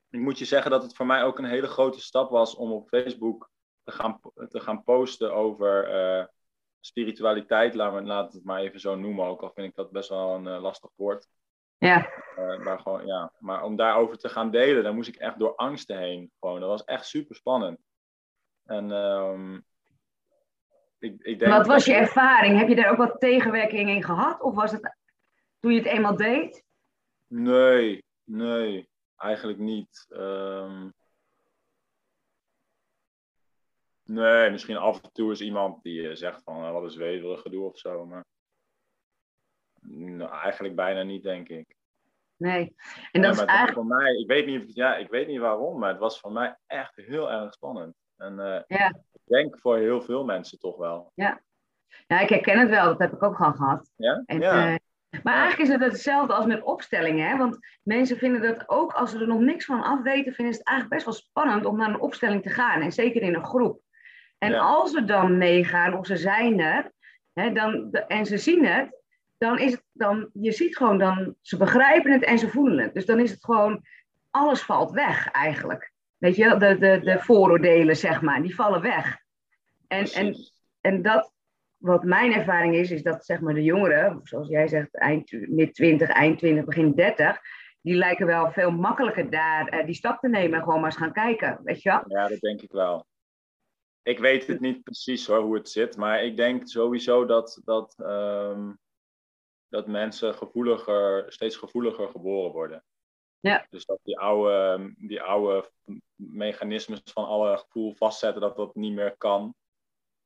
ik 0.10 0.19
moet 0.19 0.39
je 0.39 0.45
zeggen 0.45 0.71
dat 0.71 0.84
het 0.84 0.95
voor 0.95 1.06
mij 1.06 1.24
ook 1.24 1.38
een 1.38 1.45
hele 1.45 1.67
grote 1.67 2.02
stap 2.02 2.30
was 2.30 2.56
om 2.56 2.71
op 2.71 2.88
Facebook 2.88 3.50
te 3.84 3.91
gaan, 3.91 4.19
te 4.50 4.60
gaan 4.60 4.84
posten 4.84 5.34
over 5.34 5.93
uh, 5.93 6.26
spiritualiteit, 6.80 7.74
laat, 7.74 8.06
laat 8.06 8.34
het 8.34 8.43
maar 8.43 8.60
even 8.60 8.80
zo 8.80 8.95
noemen, 8.95 9.26
ook 9.26 9.41
al 9.41 9.52
vind 9.54 9.67
ik 9.67 9.76
dat 9.76 9.91
best 9.91 10.10
wel 10.10 10.36
een 10.36 10.60
lastig 10.60 10.89
woord. 10.95 11.28
Ja. 11.78 12.10
maar, 12.36 12.80
gewoon, 12.80 13.06
ja. 13.06 13.34
maar 13.39 13.63
om 13.63 13.76
daarover 13.76 14.17
te 14.17 14.30
gaan 14.30 14.52
delen, 14.52 14.84
dan 14.84 14.95
moest 14.95 15.10
ik 15.10 15.15
echt 15.15 15.39
door 15.39 15.56
angsten 15.56 15.97
heen. 15.97 16.32
Gewoon. 16.39 16.60
Dat 16.60 16.69
was 16.69 16.84
echt 16.84 17.06
super 17.06 17.36
spannend. 17.36 17.80
En 18.65 18.91
um, 18.91 19.65
ik, 21.00 21.21
ik 21.21 21.39
denk 21.39 21.52
Wat 21.52 21.67
was 21.67 21.86
je 21.86 21.93
ervaring? 21.93 22.58
Heb 22.58 22.67
je 22.67 22.76
daar 22.76 22.91
ook 22.91 22.97
wat 22.97 23.19
tegenwerking 23.19 23.89
in 23.89 24.04
gehad? 24.04 24.41
Of 24.41 24.56
was 24.56 24.71
het 24.71 24.97
toen 25.60 25.71
je 25.71 25.78
het 25.78 25.88
eenmaal 25.88 26.15
deed? 26.15 26.63
Nee, 27.28 28.06
nee, 28.24 28.89
eigenlijk 29.15 29.60
niet. 29.60 30.06
Um, 30.10 30.93
nee, 34.04 34.50
misschien 34.50 34.78
af 34.78 35.02
en 35.02 35.12
toe 35.12 35.32
is 35.32 35.41
iemand 35.41 35.84
die 35.84 36.10
eh, 36.10 36.15
zegt 36.15 36.43
van 36.43 36.63
uh, 36.63 36.71
wat 36.71 36.84
is 36.84 36.95
weverig 36.95 37.41
gedoe 37.41 37.65
of 37.65 37.78
zo. 37.78 38.06
Maar 38.06 38.26
nou, 39.89 40.32
eigenlijk 40.32 40.76
bijna 40.76 41.04
niet, 41.04 41.24
denk 41.24 41.50
ik. 41.50 41.76
Nee. 42.38 42.76
En 43.12 43.21
dat 43.21 43.34
is 43.34 43.39
eigenlijk... 43.39 43.74
voor 43.74 43.97
mij, 43.97 44.15
ik 44.15 44.28
weet, 44.28 44.45
niet, 44.45 44.76
ja, 44.76 44.95
ik 44.95 45.10
weet 45.10 45.28
niet 45.28 45.39
waarom, 45.39 45.80
maar 45.80 45.89
het 45.89 46.00
was 46.00 46.19
voor 46.19 46.32
mij 46.32 46.58
echt 46.67 46.95
heel 46.95 47.32
erg 47.32 47.54
spannend. 47.54 47.95
En 48.22 48.34
uh, 48.40 48.60
ja. 48.68 48.88
ik 49.12 49.22
denk 49.24 49.60
voor 49.60 49.78
heel 49.78 50.02
veel 50.02 50.26
mensen 50.26 50.60
toch 50.60 50.78
wel. 50.78 51.12
Ja. 51.16 51.42
ja, 52.08 52.20
ik 52.20 52.30
herken 52.30 52.60
het 52.60 52.70
wel. 52.70 52.86
Dat 52.86 53.00
heb 53.00 53.14
ik 53.14 53.24
ook 53.24 53.36
gewoon 53.36 53.56
gehad. 53.56 53.92
Ja? 53.96 54.24
En, 54.26 54.40
ja. 54.40 54.72
Uh, 54.72 54.76
maar 55.24 55.34
eigenlijk 55.34 55.70
is 55.70 55.76
het 55.76 55.92
hetzelfde 55.92 56.34
als 56.34 56.46
met 56.46 56.64
opstellingen. 56.64 57.28
Hè? 57.30 57.38
Want 57.38 57.58
mensen 57.84 58.18
vinden 58.18 58.42
dat 58.42 58.70
ook 58.70 58.94
als 58.94 59.12
ze 59.12 59.20
er 59.20 59.28
nog 59.28 59.40
niks 59.40 59.66
van 59.66 59.84
af 59.84 60.02
weten, 60.02 60.34
vinden 60.34 60.54
ze 60.54 60.60
het 60.60 60.68
eigenlijk 60.68 61.04
best 61.04 61.06
wel 61.06 61.28
spannend 61.28 61.66
om 61.66 61.78
naar 61.78 61.90
een 61.90 62.00
opstelling 62.00 62.44
te 62.44 62.50
gaan. 62.50 62.82
En 62.82 62.92
zeker 62.92 63.22
in 63.22 63.36
een 63.36 63.46
groep. 63.46 63.82
En 64.38 64.52
Ja. 64.52 64.60
als 64.60 64.92
ze 64.92 65.06
dan 65.06 65.38
meegaan 65.38 65.98
of 65.98 66.06
ze 66.06 66.18
zijn 66.18 66.60
er, 66.60 66.92
hè, 67.34 67.52
dan, 67.52 67.92
en 67.92 68.26
ze 68.26 68.38
zien 68.38 68.66
het, 68.66 69.02
dan 69.38 69.60
is 69.60 69.72
het 69.72 69.84
dan, 69.92 70.30
je 70.34 70.52
ziet 70.52 70.78
gewoon 70.78 70.98
dan, 70.98 71.36
ze 71.42 71.58
begrijpen 71.58 72.12
het 72.12 72.24
en 72.24 72.40
ze 72.40 72.50
voelen 72.50 72.84
het. 72.84 72.94
Dus 72.94 73.06
dan 73.06 73.20
is 73.20 73.32
het 73.32 73.44
gewoon, 73.44 73.82
alles 74.30 74.62
valt 74.62 74.92
weg 74.92 75.32
eigenlijk. 75.32 75.91
Weet 76.22 76.36
je, 76.36 76.58
de, 76.58 76.78
de, 76.78 77.00
de 77.04 77.20
vooroordelen, 77.20 77.98
zeg 77.98 78.22
maar, 78.22 78.42
die 78.42 78.56
vallen 78.56 78.82
weg. 78.82 79.18
En, 79.88 80.06
en, 80.06 80.36
en 80.82 81.02
dat, 81.02 81.34
wat 81.78 82.04
mijn 82.04 82.34
ervaring 82.34 82.76
is, 82.76 82.92
is 82.92 83.04
dat 83.04 83.26
zeg 83.26 83.40
maar 83.40 83.54
de 83.54 83.64
jongeren, 83.64 84.20
zoals 84.24 84.48
jij 84.48 84.68
zegt, 84.68 84.98
eind, 84.98 85.32
mid 85.32 85.74
20, 85.74 86.10
eind 86.10 86.38
20, 86.38 86.66
begin 86.66 86.96
30, 86.96 87.40
die 87.82 87.96
lijken 87.96 88.26
wel 88.26 88.52
veel 88.52 88.72
makkelijker 88.72 89.30
daar 89.30 89.68
eh, 89.68 89.86
die 89.86 89.96
stap 89.96 90.20
te 90.20 90.28
nemen 90.28 90.58
en 90.58 90.64
gewoon 90.64 90.80
maar 90.80 90.90
eens 90.90 91.00
gaan 91.00 91.14
kijken. 91.14 91.60
Weet 91.64 91.82
je 91.82 91.90
wel? 91.90 92.04
Ja, 92.08 92.28
dat 92.28 92.40
denk 92.40 92.62
ik 92.62 92.72
wel. 92.72 93.06
Ik 94.02 94.20
weet 94.20 94.48
het 94.48 94.60
niet 94.60 94.84
precies 94.84 95.28
hoor, 95.28 95.42
hoe 95.42 95.56
het 95.56 95.70
zit, 95.70 95.98
maar 95.98 96.24
ik 96.24 96.38
denk 96.38 96.68
sowieso 96.68 97.26
dat, 97.26 97.62
dat, 97.66 97.96
ehm, 97.98 98.72
dat 99.68 99.88
mensen 99.88 100.34
gevoeliger, 100.34 101.26
steeds 101.32 101.56
gevoeliger 101.56 102.08
geboren 102.08 102.52
worden. 102.52 102.84
Ja. 103.42 103.66
Dus 103.70 103.86
dat 103.86 104.00
die 104.04 104.20
oude, 104.20 104.94
die 104.98 105.22
oude 105.22 105.72
mechanismes 106.16 107.02
van 107.04 107.26
alle 107.26 107.58
gevoel 107.58 107.94
vastzetten, 107.96 108.42
dat 108.42 108.56
dat 108.56 108.76
niet 108.76 108.94
meer 108.94 109.16
kan. 109.18 109.56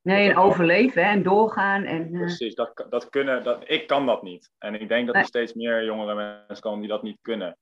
Nee, 0.02 0.30
en 0.30 0.36
overleven 0.36 1.04
hè, 1.04 1.10
en 1.10 1.22
doorgaan. 1.22 1.84
En, 1.84 2.04
eh, 2.14 2.20
Precies, 2.20 2.54
dat, 2.54 2.86
dat 2.90 3.08
kunnen, 3.08 3.44
dat, 3.44 3.62
ik 3.70 3.86
kan 3.86 4.06
dat 4.06 4.22
niet. 4.22 4.50
En 4.58 4.74
ik 4.80 4.88
denk 4.88 5.06
dat 5.06 5.14
er 5.14 5.20
Nee. 5.20 5.28
steeds 5.28 5.54
meer 5.54 5.84
jongere 5.84 6.14
mensen 6.14 6.60
komen 6.60 6.80
die 6.80 6.88
dat 6.88 7.02
niet 7.02 7.18
kunnen. 7.22 7.56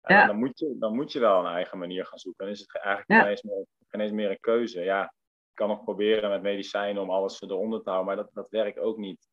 En 0.00 0.16
Ja. 0.16 0.26
dan, 0.26 0.36
moet 0.36 0.58
je, 0.58 0.76
dan 0.78 0.94
moet 0.94 1.12
je 1.12 1.18
wel 1.20 1.38
een 1.40 1.52
eigen 1.52 1.78
manier 1.78 2.06
gaan 2.06 2.18
zoeken. 2.18 2.44
Dan 2.44 2.54
is 2.54 2.60
het 2.60 2.76
eigenlijk 2.76 3.08
Ja. 3.10 3.22
geen, 3.88 4.00
eens 4.00 4.12
meer, 4.12 4.30
een 4.30 4.40
keuze. 4.40 4.80
Ja, 4.80 5.02
ik 5.04 5.54
kan 5.54 5.68
nog 5.68 5.84
proberen 5.84 6.30
met 6.30 6.42
medicijnen 6.42 7.02
om 7.02 7.10
alles 7.10 7.40
eronder 7.42 7.82
te 7.82 7.90
houden, 7.90 8.14
maar 8.14 8.24
dat, 8.24 8.34
dat 8.34 8.50
werkt 8.50 8.78
ook 8.78 8.96
niet. 8.96 9.28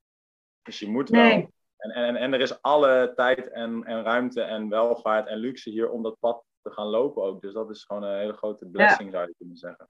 Dus 0.61 0.79
je 0.79 0.87
moet 0.89 1.09
wel. 1.09 1.21
Nee. 1.23 1.47
En, 1.91 2.03
en, 2.03 2.15
en 2.15 2.33
er 2.33 2.41
is 2.41 2.61
alle 2.61 3.11
tijd 3.15 3.51
en, 3.51 3.83
en 3.83 4.03
ruimte 4.03 4.41
en 4.41 4.69
welvaart 4.69 5.27
en 5.27 5.37
luxe 5.37 5.69
hier 5.69 5.89
om 5.89 6.03
dat 6.03 6.19
pad 6.19 6.43
te 6.61 6.71
gaan 6.71 6.87
lopen 6.87 7.23
ook. 7.23 7.41
Dus 7.41 7.53
dat 7.53 7.69
is 7.69 7.83
gewoon 7.83 8.03
een 8.03 8.19
hele 8.19 8.33
grote 8.33 8.65
blessing, 8.65 9.11
zou 9.11 9.27
je 9.27 9.35
kunnen 9.37 9.57
zeggen. 9.57 9.89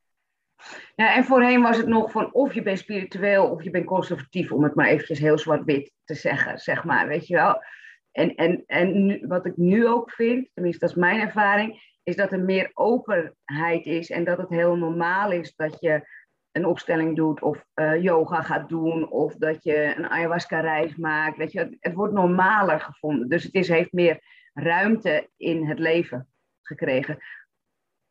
Ja, 0.96 1.16
en 1.16 1.24
voorheen 1.24 1.62
was 1.62 1.78
het 1.78 1.88
nog 1.88 2.12
van 2.12 2.34
of 2.34 2.54
je 2.54 2.62
bent 2.62 2.80
spiritueel 2.80 3.50
of 3.50 3.64
je 3.64 3.70
bent 3.70 3.86
conservatief, 3.86 4.52
om 4.52 4.64
het 4.64 4.76
maar 4.76 4.88
eventjes 4.88 5.20
heel 5.20 5.38
zwart-wit 5.38 5.92
te 6.04 6.14
zeggen, 6.14 6.60
zeg 6.60 6.84
maar, 6.84 7.08
weet 7.08 7.28
je 7.28 7.36
wel. 7.36 7.64
En, 8.12 8.36
en, 8.36 8.64
en 8.66 9.06
nu- 9.06 9.24
wat 9.28 9.46
ik 9.46 9.58
nu 9.58 9.88
ook 9.88 10.12
vind, 10.12 10.50
tenminste 10.54 10.86
dat 10.86 10.96
is 10.96 11.02
mijn 11.02 11.20
ervaring, 11.20 11.94
is 12.04 12.16
dat 12.16 12.32
er 12.32 12.40
meer 12.40 12.72
openheid 12.74 13.86
is 13.86 14.10
en 14.10 14.24
dat 14.24 14.38
het 14.38 14.50
heel 14.50 14.76
normaal 14.76 15.32
is 15.32 15.56
dat 15.56 15.78
je 15.80 16.08
een 16.56 16.66
opstelling 16.66 17.16
doet 17.16 17.42
of 17.42 17.66
eh, 17.74 18.02
yoga 18.02 18.42
gaat 18.42 18.70
doen 18.70 19.10
of 19.10 19.36
dat 19.36 19.64
je 19.64 19.94
een 19.98 20.10
ayahuasca-reis 20.10 20.96
maakt. 20.96 21.38
Weet 21.38 21.52
je, 21.52 21.60
het, 21.60 21.78
het 21.80 21.94
wordt 21.94 22.14
normaler 22.14 22.80
gevonden. 22.80 23.30
Dus 23.30 23.44
het 23.44 23.54
is, 23.54 23.68
heeft 23.68 23.92
meer 23.92 24.24
ruimte 24.54 25.30
in 25.38 25.68
het 25.68 25.80
leven 25.80 26.28
gekregen. 26.62 27.18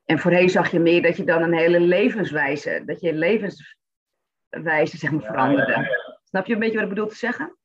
En 0.04 0.18
voorheen 0.18 0.48
zag 0.48 0.70
je 0.70 0.78
meer 0.78 1.02
dat 1.02 1.16
je 1.16 1.24
dan 1.24 1.42
een 1.42 1.54
hele 1.54 1.80
levenswijze, 1.80 2.82
dat 2.86 3.00
je 3.00 3.14
levenswijze 3.14 4.96
zeg 4.96 5.10
maar 5.10 5.22
veranderde. 5.22 5.72
ja, 5.72 5.80
ja. 5.80 6.20
Snap 6.24 6.46
je 6.46 6.52
een 6.52 6.58
beetje 6.58 6.74
wat 6.74 6.84
ik 6.84 6.94
bedoel 6.94 7.08
te 7.08 7.16
zeggen? 7.16 7.58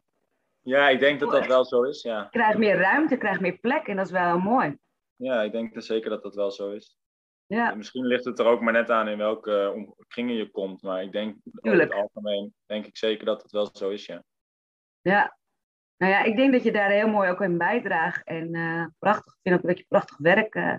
Ja, 0.61 0.89
ik 0.89 0.99
denk 0.99 1.19
dat 1.19 1.31
dat 1.31 1.47
wel 1.47 1.65
zo 1.65 1.83
is, 1.83 2.01
ja. 2.01 2.19
Je 2.19 2.29
krijgt 2.29 2.57
meer 2.57 2.77
ruimte, 2.77 3.17
krijgt 3.17 3.39
meer 3.39 3.57
plek 3.57 3.87
en 3.87 3.95
dat 3.95 4.05
is 4.05 4.11
wel 4.11 4.25
heel 4.25 4.39
mooi. 4.39 4.77
Ja, 5.15 5.41
ik 5.41 5.51
denk 5.51 5.81
zeker 5.81 6.09
dat 6.09 6.23
dat 6.23 6.35
wel 6.35 6.51
zo 6.51 6.71
is. 6.71 6.97
Ja, 7.49 7.75
Misschien 7.75 8.05
ligt 8.05 8.25
het 8.25 8.39
er 8.39 8.45
ook 8.45 8.61
maar 8.61 8.73
net 8.73 8.89
aan 8.89 9.07
in 9.07 9.17
welke 9.17 9.73
eh, 9.75 10.05
kringen 10.07 10.35
je 10.35 10.51
komt. 10.51 10.81
Maar 10.81 11.03
ik 11.03 11.11
denk 11.11 11.37
over 11.61 11.79
het 11.79 11.93
algemeen 11.93 12.53
denk 12.65 12.85
ik 12.85 12.97
zeker 12.97 13.25
dat 13.25 13.41
het 13.41 13.51
wel 13.51 13.69
zo 13.73 13.89
is, 13.89 14.05
ja. 14.05 14.23
ja. 15.01 15.37
Nou 15.97 16.11
ja, 16.13 16.23
ik 16.23 16.35
denk 16.35 16.51
dat 16.51 16.63
je 16.63 16.71
daar 16.71 16.89
heel 16.89 17.07
mooi 17.07 17.29
ook 17.29 17.41
in 17.41 17.57
bijdraagt. 17.57 18.23
En 18.23 18.55
eh, 18.55 18.85
prachtig, 18.99 19.33
ik 19.33 19.39
vind 19.41 19.55
ook 19.55 19.67
dat 19.67 19.77
je 19.77 19.85
prachtig 19.87 20.17
werk 20.17 20.55
eh, 20.55 20.77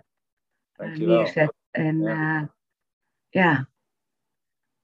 neerzet. 0.73 1.55
En 1.71 2.01
Ja. 2.01 2.55
ja. 3.29 3.69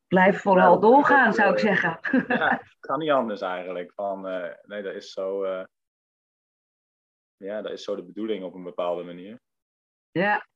blijf 0.07 0.41
vooral 0.41 0.75
Ja, 0.75 0.81
doorgaan, 0.81 1.35
zou 1.35 1.53
ik 1.53 1.59
zeggen. 1.59 1.99
ja, 2.29 2.63
kan 2.81 2.99
niet 2.99 3.11
anders 3.11 3.41
eigenlijk. 3.41 3.93
Van, 3.93 4.21
nee, 4.63 4.83
dat 4.83 4.95
is 4.95 5.13
zo. 5.13 5.47
ja, 7.37 7.63
dat 7.63 7.73
is 7.73 7.85
zo 7.85 7.97
de 7.97 8.05
bedoeling 8.05 8.45
op 8.45 8.55
een 8.55 8.65
bepaalde 8.65 9.03
manier. 9.03 9.41
Ja. 10.11 10.47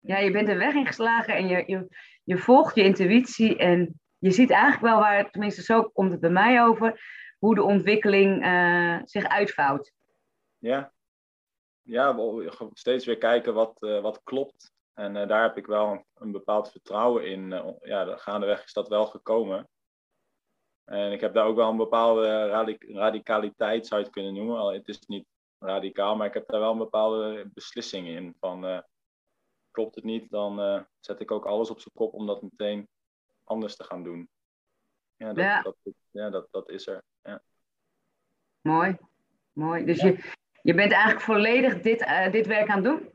Ja, 0.00 0.18
je 0.18 0.30
bent 0.30 0.48
er 0.48 0.58
weg 0.58 0.74
ingeslagen 0.74 1.34
en 1.34 1.46
je, 1.46 1.62
je, 1.66 1.88
je 2.24 2.38
volgt 2.38 2.74
je 2.74 2.82
intuïtie 2.82 3.56
en 3.56 4.00
je 4.18 4.30
ziet 4.30 4.50
eigenlijk 4.50 4.82
wel 4.82 4.98
waar, 4.98 5.30
tenminste 5.30 5.62
zo 5.62 5.82
komt 5.82 6.10
het 6.10 6.20
bij 6.20 6.30
mij 6.30 6.62
over, 6.62 7.00
hoe 7.38 7.54
de 7.54 7.62
ontwikkeling 7.62 8.44
eh, 8.44 8.98
zich 9.04 9.24
uitvouwt. 9.24 9.92
Ja, 10.58 10.92
ja 11.82 12.16
steeds 12.72 13.06
weer 13.06 13.18
kijken 13.18 13.54
wat, 13.54 13.82
eh, 13.82 14.00
wat 14.00 14.20
klopt. 14.24 14.72
En 14.94 15.16
eh, 15.16 15.28
daar 15.28 15.42
heb 15.42 15.56
ik 15.56 15.66
wel 15.66 16.04
een, 16.14 16.32
bepaald 16.32 16.70
vertrouwen 16.70 17.26
in. 17.26 17.76
Ja, 17.80 18.16
gaandeweg 18.16 18.64
is 18.64 18.72
dat 18.72 18.88
wel 18.88 19.06
gekomen. 19.06 19.68
En 20.84 21.12
ik 21.12 21.20
heb 21.20 21.34
daar 21.34 21.46
ook 21.46 21.56
wel 21.56 21.70
een 21.70 21.76
bepaalde 21.76 22.46
radi- 22.46 22.92
radicaliteit, 22.92 23.86
zou 23.86 24.00
je 24.00 24.06
het 24.06 24.14
kunnen 24.14 24.34
noemen. 24.34 24.58
Al, 24.58 24.72
het 24.72 24.88
is 24.88 25.06
niet 25.06 25.26
radicaal, 25.58 26.16
maar 26.16 26.26
ik 26.26 26.34
heb 26.34 26.48
daar 26.48 26.60
wel 26.60 26.72
een 26.72 26.78
bepaalde 26.78 27.50
beslissing 27.54 28.08
in. 28.08 28.34
Van, 28.40 28.84
klopt 29.78 29.94
het 29.94 30.04
niet, 30.04 30.30
dan 30.30 30.60
eh, 30.60 30.82
zet 31.00 31.20
ik 31.20 31.30
ook 31.30 31.46
alles 31.46 31.70
op 31.70 31.80
zijn 31.80 31.94
kop 31.94 32.14
om 32.14 32.26
dat 32.26 32.42
meteen 32.42 32.88
anders 33.44 33.76
te 33.76 33.84
gaan 33.84 34.02
doen. 34.02 34.30
Ja, 35.16 35.26
dat, 35.26 35.44
Ja. 35.44 35.62
Dat, 35.62 35.76
ja, 36.10 36.30
dat, 36.30 36.48
dat 36.50 36.70
is 36.70 36.86
er. 36.86 37.04
Ja. 37.22 37.42
Mooi, 38.60 38.96
mooi. 39.52 39.84
Dus 39.84 40.00
je, 40.00 40.32
je 40.62 40.74
bent 40.74 40.92
eigenlijk 40.92 41.22
volledig 41.24 41.80
dit, 41.80 42.02
eh, 42.02 42.32
dit 42.32 42.46
werk 42.46 42.68
aan 42.68 42.74
het 42.74 42.84
doen? 42.84 43.12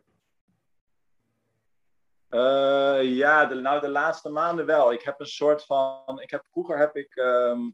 Eh, 2.30 3.16
ja, 3.16 3.46
de, 3.46 3.56
nou 3.56 3.82
de 3.82 3.90
laatste 3.90 4.30
maanden 4.30 4.66
wel. 4.66 4.94
Ik 4.94 5.02
heb 5.02 5.20
een 5.20 5.26
soort 5.26 5.66
van. 5.66 6.22
Ik 6.22 6.30
heb, 6.30 6.46
vroeger 6.52 6.78
heb 6.78 6.96
ik 6.96 7.16
ehm, 7.16 7.70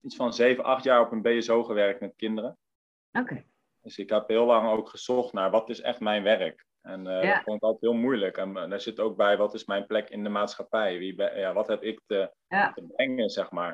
iets 0.00 0.16
van 0.16 0.32
7, 0.32 0.64
8 0.64 0.84
jaar 0.84 1.00
op 1.00 1.12
een 1.12 1.22
BSO 1.22 1.62
gewerkt 1.62 2.00
met 2.00 2.16
kinderen. 2.16 2.58
Oké, 3.12 3.44
Dus 3.80 3.98
ik 3.98 4.10
heb 4.10 4.28
heel 4.28 4.46
lang 4.46 4.68
ook 4.68 4.88
gezocht 4.88 5.32
naar 5.32 5.50
wat 5.50 5.70
is 5.70 5.80
echt 5.80 6.00
mijn 6.00 6.22
werk. 6.22 6.66
En 6.84 7.04
Ja. 7.04 7.20
dat 7.34 7.42
vond 7.42 7.56
ik 7.56 7.62
altijd 7.62 7.80
heel 7.80 8.00
moeilijk. 8.00 8.36
En 8.36 8.56
eh, 8.56 8.68
daar 8.70 8.80
zit 8.80 9.00
ook 9.00 9.16
bij 9.16 9.36
wat 9.36 9.54
is 9.54 9.64
mijn 9.64 9.86
plek 9.86 10.10
in 10.10 10.22
de 10.22 10.28
maatschappij. 10.28 10.98
Wie 10.98 11.14
ben, 11.14 11.38
ja, 11.38 11.52
wat 11.52 11.66
heb 11.66 11.82
ik 11.82 12.00
te, 12.06 12.32
ja, 12.48 12.72
te 12.72 12.82
brengen, 12.96 13.30
zeg 13.30 13.50
maar. 13.50 13.70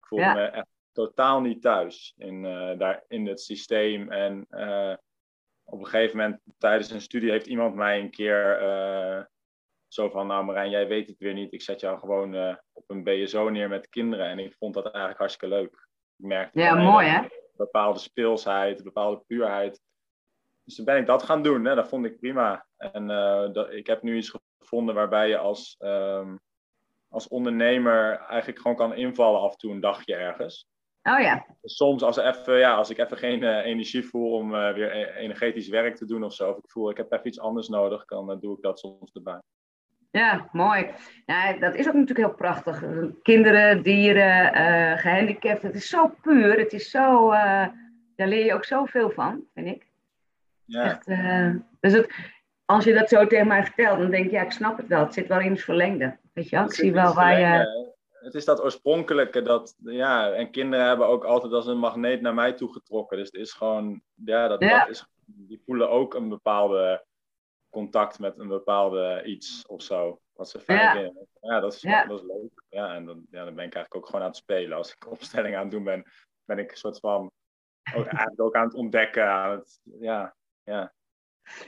Ik 0.00 0.06
voelde 0.06 0.24
Ja. 0.24 0.32
me 0.34 0.42
echt 0.44 0.66
totaal 0.92 1.40
niet 1.40 1.62
thuis 1.62 2.14
in, 2.16 2.44
eh, 2.44 2.78
daar, 2.78 3.04
in 3.08 3.26
het 3.26 3.40
systeem. 3.40 4.10
En 4.12 4.40
op 5.64 5.78
een 5.78 5.86
gegeven 5.86 6.16
moment 6.16 6.40
tijdens 6.58 6.90
een 6.90 7.00
studie 7.00 7.30
heeft 7.30 7.46
iemand 7.46 7.74
mij 7.74 8.00
een 8.00 8.10
keer 8.10 8.58
zo 9.88 10.08
van, 10.08 10.26
nou 10.26 10.44
Marijn, 10.44 10.70
jij 10.70 10.88
weet 10.88 11.08
het 11.08 11.18
weer 11.18 11.32
niet. 11.34 11.52
Ik 11.52 11.62
zet 11.62 11.80
jou 11.80 11.98
gewoon 11.98 12.58
op 12.72 12.84
een 12.86 13.04
BSO 13.04 13.48
neer 13.48 13.68
met 13.68 13.88
kinderen. 13.88 14.26
En 14.26 14.38
ik 14.38 14.54
vond 14.58 14.74
dat 14.74 14.84
eigenlijk 14.84 15.18
hartstikke 15.18 15.54
leuk. 15.54 15.88
Ik 16.16 16.26
merkte 16.26 16.60
ja 16.60 16.74
mooi 16.74 17.06
hè? 17.06 17.22
een 17.22 17.30
bepaalde 17.56 17.98
speelsheid, 17.98 18.78
een 18.78 18.84
bepaalde 18.84 19.22
puurheid. 19.26 19.80
Dus 20.64 20.74
toen 20.74 20.84
ben 20.84 20.96
ik 20.96 21.06
dat 21.06 21.22
gaan 21.22 21.42
doen. 21.42 21.64
Hè. 21.64 21.74
Dat 21.74 21.88
vond 21.88 22.04
ik 22.04 22.20
prima. 22.20 22.66
En 22.76 23.10
eh, 23.10 23.52
dat, 23.52 23.72
ik 23.72 23.86
heb 23.86 24.02
nu 24.02 24.16
iets 24.16 24.34
gevonden 24.58 24.94
waarbij 24.94 25.28
je 25.28 25.38
als, 25.38 25.76
ehm, 25.78 26.36
als 27.08 27.28
ondernemer 27.28 28.18
eigenlijk 28.18 28.60
gewoon 28.60 28.76
kan 28.76 28.94
invallen 28.94 29.40
af 29.40 29.52
en 29.52 29.58
toe 29.58 29.72
een 29.72 29.80
dagje 29.80 30.14
ergens. 30.14 30.68
Oh 31.02 31.20
ja. 31.20 31.46
Soms 31.62 32.02
als, 32.02 32.16
even, 32.16 32.58
ja, 32.58 32.74
als 32.74 32.90
ik 32.90 32.98
even 32.98 33.16
geen 33.16 33.42
uh, 33.42 33.64
energie 33.64 34.02
voel 34.02 34.32
om 34.32 34.54
uh, 34.54 34.72
weer 34.72 34.96
e-, 34.96 35.12
energetisch 35.12 35.68
werk 35.68 35.96
te 35.96 36.06
doen 36.06 36.24
of 36.24 36.34
zo, 36.34 36.50
of 36.50 36.58
ik 36.58 36.70
voel 36.70 36.90
ik 36.90 36.96
heb 36.96 37.12
even 37.12 37.26
iets 37.26 37.40
anders 37.40 37.68
nodig, 37.68 38.04
dan 38.04 38.30
uh, 38.30 38.36
doe 38.40 38.56
ik 38.56 38.62
dat 38.62 38.78
soms 38.78 39.12
erbij. 39.12 39.40
Ja, 40.10 40.48
mooi. 40.52 40.90
Ja, 41.26 41.52
dat 41.52 41.74
is 41.74 41.86
ook 41.86 41.94
natuurlijk 41.94 42.26
heel 42.26 42.34
prachtig. 42.34 42.84
Kinderen, 43.22 43.82
dieren, 43.82 44.98
gehandicapt, 44.98 45.62
het 45.62 45.74
is 45.74 45.88
zo 45.88 46.14
puur, 46.22 46.58
het 46.58 46.72
is 46.72 46.90
zo, 46.90 47.30
daar 48.16 48.28
leer 48.28 48.44
je 48.44 48.54
ook 48.54 48.64
zoveel 48.64 49.10
van, 49.10 49.44
vind 49.54 49.66
ik. 49.66 49.89
Ja. 50.70 50.84
Echt, 50.84 51.06
dus 51.80 51.92
het, 51.92 52.12
als 52.64 52.84
je 52.84 52.94
dat 52.94 53.08
zo 53.08 53.26
tegen 53.26 53.46
mij 53.46 53.64
vertelt, 53.64 53.98
dan 53.98 54.10
denk 54.10 54.24
ik, 54.24 54.30
ja, 54.30 54.42
ik 54.42 54.52
snap 54.52 54.76
het 54.76 54.86
wel. 54.86 55.04
Het 55.04 55.14
zit 55.14 55.26
wel 55.26 55.40
in 55.40 55.50
het 55.50 55.62
verlengde. 55.62 56.18
Weet 56.32 56.48
je 56.48 56.56
wel? 56.56 56.64
Ik 56.64 56.72
zie 56.72 56.92
wel 56.92 57.14
waar 57.14 57.40
je 57.40 57.88
het 58.20 58.34
is 58.34 58.44
dat 58.44 58.62
oorspronkelijke 58.62 59.42
dat, 59.42 59.76
ja, 59.78 60.32
en 60.32 60.50
kinderen 60.50 60.86
hebben 60.86 61.06
ook 61.06 61.24
altijd 61.24 61.52
als 61.52 61.66
een 61.66 61.78
magneet 61.78 62.20
naar 62.20 62.34
mij 62.34 62.52
toe 62.52 62.72
getrokken. 62.72 63.16
Dus 63.16 63.26
het 63.26 63.40
is 63.40 63.52
gewoon, 63.52 64.02
ja, 64.14 64.48
dat, 64.48 64.60
dat 64.60 64.88
is, 64.88 65.06
die 65.24 65.62
voelen 65.64 65.90
ook 65.90 66.14
een 66.14 66.28
bepaalde 66.28 67.04
contact 67.70 68.18
met 68.18 68.38
een 68.38 68.48
bepaalde 68.48 69.22
iets 69.24 69.66
of 69.66 69.82
zo. 69.82 70.20
Wat 70.32 70.48
ze 70.48 70.60
fijn 70.60 70.78
ja. 70.78 70.92
vinden. 70.92 71.28
Ja, 71.40 71.60
dat 71.60 71.72
is, 71.74 71.80
ja. 71.80 72.04
dat 72.04 72.20
is 72.20 72.26
leuk. 72.26 72.64
Ja, 72.68 72.94
en 72.94 73.06
dan, 73.06 73.26
ja, 73.30 73.44
dan 73.44 73.54
ben 73.54 73.64
ik 73.64 73.74
eigenlijk 73.74 73.94
ook 73.94 74.06
gewoon 74.06 74.20
aan 74.20 74.26
het 74.26 74.36
spelen. 74.36 74.76
Als 74.76 74.92
ik 74.92 75.10
opstelling 75.10 75.56
aan 75.56 75.62
het 75.62 75.70
doen 75.70 75.84
ben, 75.84 76.10
ben 76.44 76.58
ik 76.58 76.70
een 76.70 76.76
soort 76.76 76.98
van, 76.98 77.30
ook, 77.94 78.06
eigenlijk 78.06 78.40
ook 78.40 78.54
aan 78.54 78.64
het 78.64 78.74
ontdekken. 78.74 79.30
Aan 79.30 79.50
het, 79.50 79.80
ja, 80.00 80.34
ja. 80.64 80.92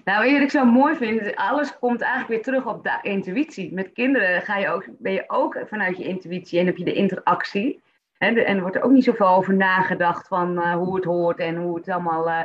Nou, 0.05 0.33
wat 0.33 0.43
ik 0.43 0.51
zo 0.51 0.65
mooi 0.65 0.97
vind, 0.97 1.37
alles 1.37 1.79
komt 1.79 2.01
eigenlijk 2.01 2.29
weer 2.29 2.43
terug 2.43 2.75
op 2.75 2.85
de 2.85 2.99
intuïtie. 3.03 3.75
Met 3.75 3.93
kinderen 3.93 4.43
ga 4.43 4.57
je 4.57 4.69
ook, 4.69 4.85
ben 4.99 5.13
je 5.13 5.25
ook 5.27 5.63
vanuit 5.67 5.97
je 5.99 6.05
intuïtie 6.05 6.59
en 6.59 6.67
heb 6.67 6.77
je 6.77 6.85
de 6.85 6.93
interactie. 6.93 7.83
Hè, 8.19 8.27
en 8.29 8.57
er 8.57 8.61
wordt 8.61 8.77
er 8.77 8.83
ook 8.83 8.91
niet 8.91 9.05
zoveel 9.05 9.29
over 9.29 9.55
nagedacht 9.55 10.29
van 10.29 10.59
uh, 10.59 10.75
hoe 10.75 10.97
het 10.97 11.05
hoort 11.05 11.39
en 11.39 11.57
hoe 11.57 11.77
het 11.77 11.89
allemaal. 11.89 12.29
Uh, 12.29 12.41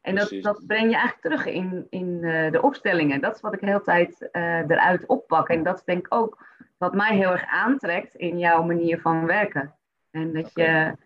en 0.00 0.14
dat, 0.14 0.36
dat 0.40 0.66
breng 0.66 0.90
je 0.90 0.96
eigenlijk 0.96 1.20
terug 1.20 1.46
in, 1.46 1.86
in 1.90 2.18
uh, 2.20 2.50
de 2.50 2.62
opstellingen. 2.62 3.20
Dat 3.20 3.34
is 3.34 3.40
wat 3.40 3.54
ik 3.54 3.60
de 3.60 3.66
hele 3.66 3.82
tijd 3.82 4.28
eruit 4.32 5.06
oppak. 5.06 5.48
En 5.48 5.62
dat 5.62 5.76
is 5.76 5.84
denk 5.84 6.06
ik 6.06 6.14
ook 6.14 6.44
wat 6.76 6.94
mij 6.94 7.16
heel 7.16 7.30
erg 7.30 7.46
aantrekt 7.46 8.14
in 8.14 8.38
jouw 8.38 8.62
manier 8.62 9.00
van 9.00 9.26
werken. 9.26 9.74
En 10.10 10.32
dat 10.32 10.50
je 10.54 10.96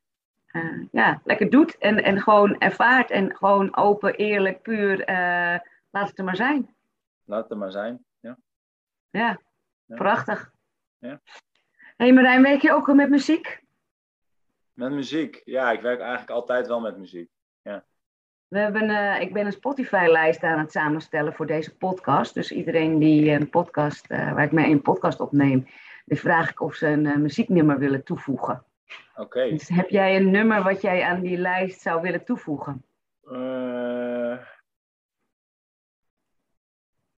ja, 0.93 1.21
lekker 1.25 1.51
doet 1.51 1.79
en, 1.79 2.03
en 2.03 2.21
gewoon 2.21 2.59
ervaart 2.59 3.11
en 3.11 3.37
gewoon 3.37 3.77
open, 3.77 4.15
eerlijk, 4.15 4.63
puur 4.63 5.05
Laat 5.91 6.09
het 6.09 6.19
er 6.19 6.25
maar 6.25 6.37
zijn. 6.37 6.75
Laat 7.25 7.43
het 7.43 7.51
er 7.51 7.59
maar 7.59 7.71
zijn, 7.71 8.05
ja. 8.21 8.39
Ja, 9.11 9.41
prachtig. 9.87 10.53
Ja. 10.99 11.21
hey 11.97 12.13
Marijn, 12.13 12.43
werk 12.43 12.63
je 12.63 12.73
ook 12.73 12.93
met 12.93 13.11
muziek? 13.11 13.63
Met 14.73 14.93
muziek? 14.93 15.43
Ja, 15.45 15.71
ik 15.71 15.81
werk 15.81 16.01
eigenlijk 16.01 16.31
altijd 16.31 16.67
wel 16.67 16.81
met 16.81 16.97
muziek. 16.97 17.31
Ja. 17.63 17.85
We 18.49 18.59
hebben, 18.59 18.91
uh, 18.91 19.21
ik 19.21 19.33
ben 19.33 19.47
een 19.47 19.53
Spotify-lijst 19.53 20.43
aan 20.43 20.59
het 20.59 20.73
samenstellen 20.73 21.35
voor 21.35 21.47
deze 21.47 21.77
podcast. 21.77 22.35
Dus 22.35 22.53
iedereen 22.53 22.99
die 22.99 23.31
een 23.31 23.51
podcast, 23.51 24.07
waar 24.07 24.43
ik 24.43 24.53
mee 24.53 24.71
een 24.71 24.83
podcast 24.83 25.21
opneem, 25.21 25.67
die 26.05 26.19
vraag 26.19 26.51
ik 26.51 26.61
of 26.61 26.75
ze 26.75 26.87
een 26.87 27.23
muzieknummer 27.23 27.79
willen 27.79 28.05
toevoegen. 28.05 28.65
Oké. 29.15 29.49
Dus 29.49 29.69
heb 29.69 29.89
jij 29.89 30.17
een 30.17 30.31
nummer 30.31 30.63
wat 30.63 30.81
jij 30.81 31.03
aan 31.03 31.21
die 31.21 31.37
lijst 31.37 31.81
zou 31.81 32.01
willen 32.01 32.25
toevoegen? 32.25 32.85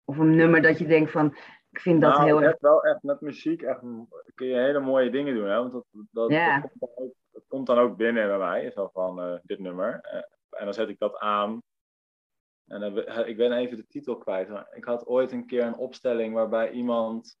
Of 0.05 0.17
een 0.17 0.35
nummer 0.35 0.61
dat 0.61 0.79
je 0.79 0.85
denkt 0.85 1.11
van, 1.11 1.35
ik 1.69 1.79
vind 1.79 2.01
dat 2.01 2.13
nou, 2.13 2.25
heel 2.25 2.43
erg... 2.43 2.59
wel 2.59 2.83
echt 2.83 3.03
met 3.03 3.21
muziek 3.21 3.61
echt, 3.61 3.79
kun 4.35 4.47
je 4.47 4.55
hele 4.55 4.79
mooie 4.79 5.09
dingen 5.09 5.35
doen. 5.35 5.47
Hè? 5.47 5.55
Want 5.55 5.71
dat, 5.71 5.85
dat, 6.11 6.29
ja. 6.29 6.59
dat, 6.59 6.69
komt, 6.69 6.79
dan 6.79 7.05
ook, 7.05 7.13
dat 7.31 7.43
komt 7.47 7.67
dan 7.67 7.77
ook 7.77 7.97
binnen 7.97 8.27
bij 8.27 8.37
mij. 8.37 8.71
Zo 8.71 8.89
van 8.93 9.27
uh, 9.27 9.39
dit 9.43 9.59
nummer. 9.59 9.99
Uh, 10.13 10.59
en 10.59 10.65
dan 10.65 10.73
zet 10.73 10.89
ik 10.89 10.99
dat 10.99 11.17
aan. 11.17 11.61
En 12.67 12.79
dan, 12.79 12.97
ik 13.25 13.37
ben 13.37 13.51
even 13.51 13.77
de 13.77 13.87
titel 13.87 14.17
kwijt. 14.17 14.49
Maar 14.49 14.67
ik 14.71 14.85
had 14.85 15.05
ooit 15.05 15.31
een 15.31 15.45
keer 15.45 15.63
een 15.63 15.77
opstelling 15.77 16.33
waarbij 16.33 16.71
iemand 16.71 17.37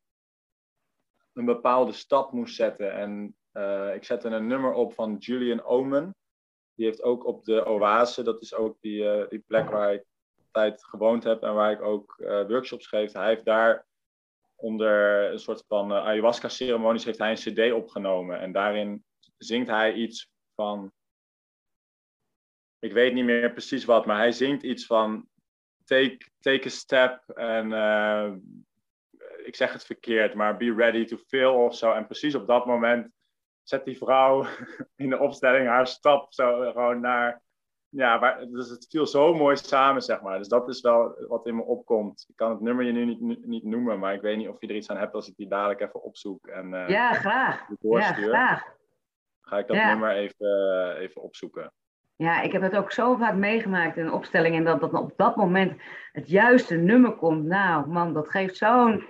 een 1.33 1.45
bepaalde 1.45 1.91
stap 1.91 2.31
moest 2.31 2.55
zetten. 2.55 2.93
En 2.93 3.35
uh, 3.53 3.95
ik 3.95 4.03
zette 4.03 4.27
een 4.27 4.47
nummer 4.47 4.73
op 4.73 4.93
van 4.93 5.15
Julian 5.15 5.63
Omen. 5.63 6.15
Die 6.75 6.85
heeft 6.85 7.01
ook 7.01 7.25
op 7.25 7.43
de 7.43 7.65
Oase, 7.65 8.23
dat 8.23 8.41
is 8.41 8.53
ook 8.53 8.77
die, 8.81 9.27
die 9.27 9.39
plek 9.39 9.69
waar 9.69 9.93
ik 9.93 10.03
tijd 10.51 10.85
gewoond 10.85 11.23
heb 11.23 11.43
en 11.43 11.53
waar 11.53 11.71
ik 11.71 11.81
ook 11.81 12.15
uh, 12.17 12.47
workshops 12.47 12.87
geef. 12.87 13.11
Hij 13.11 13.27
heeft 13.27 13.45
daar 13.45 13.85
onder 14.55 15.31
een 15.31 15.39
soort 15.39 15.63
van 15.67 15.93
ayahuasca-ceremonies 15.93 17.03
heeft 17.03 17.17
hij 17.17 17.29
een 17.29 17.53
cd 17.53 17.71
opgenomen. 17.71 18.39
En 18.39 18.51
daarin 18.51 19.03
zingt 19.37 19.69
hij 19.69 19.93
iets 19.93 20.31
van... 20.55 20.91
Ik 22.79 22.93
weet 22.93 23.13
niet 23.13 23.25
meer 23.25 23.51
precies 23.51 23.85
wat, 23.85 24.05
maar 24.05 24.17
hij 24.17 24.31
zingt 24.31 24.63
iets 24.63 24.85
van... 24.85 25.27
Take, 25.85 26.17
take 26.39 26.67
a 26.67 26.69
step 26.69 27.29
en... 27.29 27.71
Ik 29.43 29.55
zeg 29.55 29.73
het 29.73 29.85
verkeerd, 29.85 30.33
maar 30.33 30.57
be 30.57 30.73
ready 30.73 31.05
to 31.05 31.17
feel 31.17 31.53
of 31.53 31.75
zo. 31.75 31.91
En 31.91 32.05
precies 32.05 32.35
op 32.35 32.47
dat 32.47 32.65
moment 32.65 33.11
zet 33.63 33.85
die 33.85 33.97
vrouw 33.97 34.45
in 35.03 35.09
de 35.09 35.19
opstelling 35.19 35.67
haar 35.67 35.87
stap 35.87 36.33
zo 36.33 36.71
gewoon 36.71 36.99
naar 36.99 37.41
ja, 37.95 38.17
maar, 38.17 38.45
dus 38.49 38.69
het 38.69 38.87
viel 38.89 39.07
zo 39.07 39.33
mooi 39.33 39.55
samen, 39.57 40.01
zeg 40.01 40.21
maar. 40.21 40.37
Dus 40.37 40.47
dat 40.47 40.69
is 40.69 40.81
wel 40.81 41.25
wat 41.27 41.45
in 41.45 41.55
me 41.55 41.61
opkomt. 41.61 42.25
Ik 42.29 42.35
kan 42.35 42.49
het 42.49 42.61
nummer 42.61 42.85
je 42.85 42.91
nu 42.91 43.05
niet, 43.05 43.45
niet 43.45 43.63
noemen, 43.63 43.99
maar 43.99 44.13
ik 44.13 44.21
weet 44.21 44.37
niet 44.37 44.47
of 44.47 44.61
je 44.61 44.67
er 44.67 44.75
iets 44.75 44.89
aan 44.89 44.97
hebt 44.97 45.13
als 45.13 45.27
ik 45.27 45.35
die 45.35 45.47
dadelijk 45.47 45.79
even 45.79 46.03
opzoek. 46.03 46.47
En, 46.47 46.73
uh, 46.73 46.89
ja, 46.89 47.13
graag. 47.13 47.67
Ja, 47.79 48.13
graag. 48.13 48.63
Ga 49.41 49.57
ik 49.57 49.67
dat 49.67 49.77
nummer 49.77 50.11
even, 50.11 50.95
even 50.97 51.21
opzoeken. 51.21 51.73
Ja, 52.15 52.41
ik 52.41 52.51
heb 52.51 52.61
het 52.61 52.75
ook 52.75 52.91
zo 52.91 53.15
vaak 53.15 53.35
meegemaakt 53.35 53.97
in 53.97 54.05
een 54.05 54.13
opstelling. 54.13 54.55
En 54.55 54.63
dat, 54.63 54.79
dat 54.79 54.93
op 54.93 55.13
dat 55.15 55.35
moment 55.35 55.81
het 56.11 56.29
juiste 56.29 56.75
nummer 56.75 57.15
komt. 57.15 57.45
Nou, 57.45 57.87
man, 57.87 58.13
dat 58.13 58.29
geeft 58.29 58.57
zo'n 58.57 59.05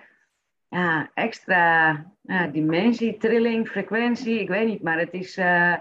ja, 0.74 1.10
extra 1.14 1.92
ja, 2.22 2.48
dimensie, 2.48 3.18
trilling, 3.18 3.68
frequentie. 3.68 4.40
Ik 4.40 4.48
weet 4.48 4.68
niet, 4.68 4.82
maar 4.82 5.00
het 5.00 5.14
is... 5.14 5.38
Uh, 5.38 5.76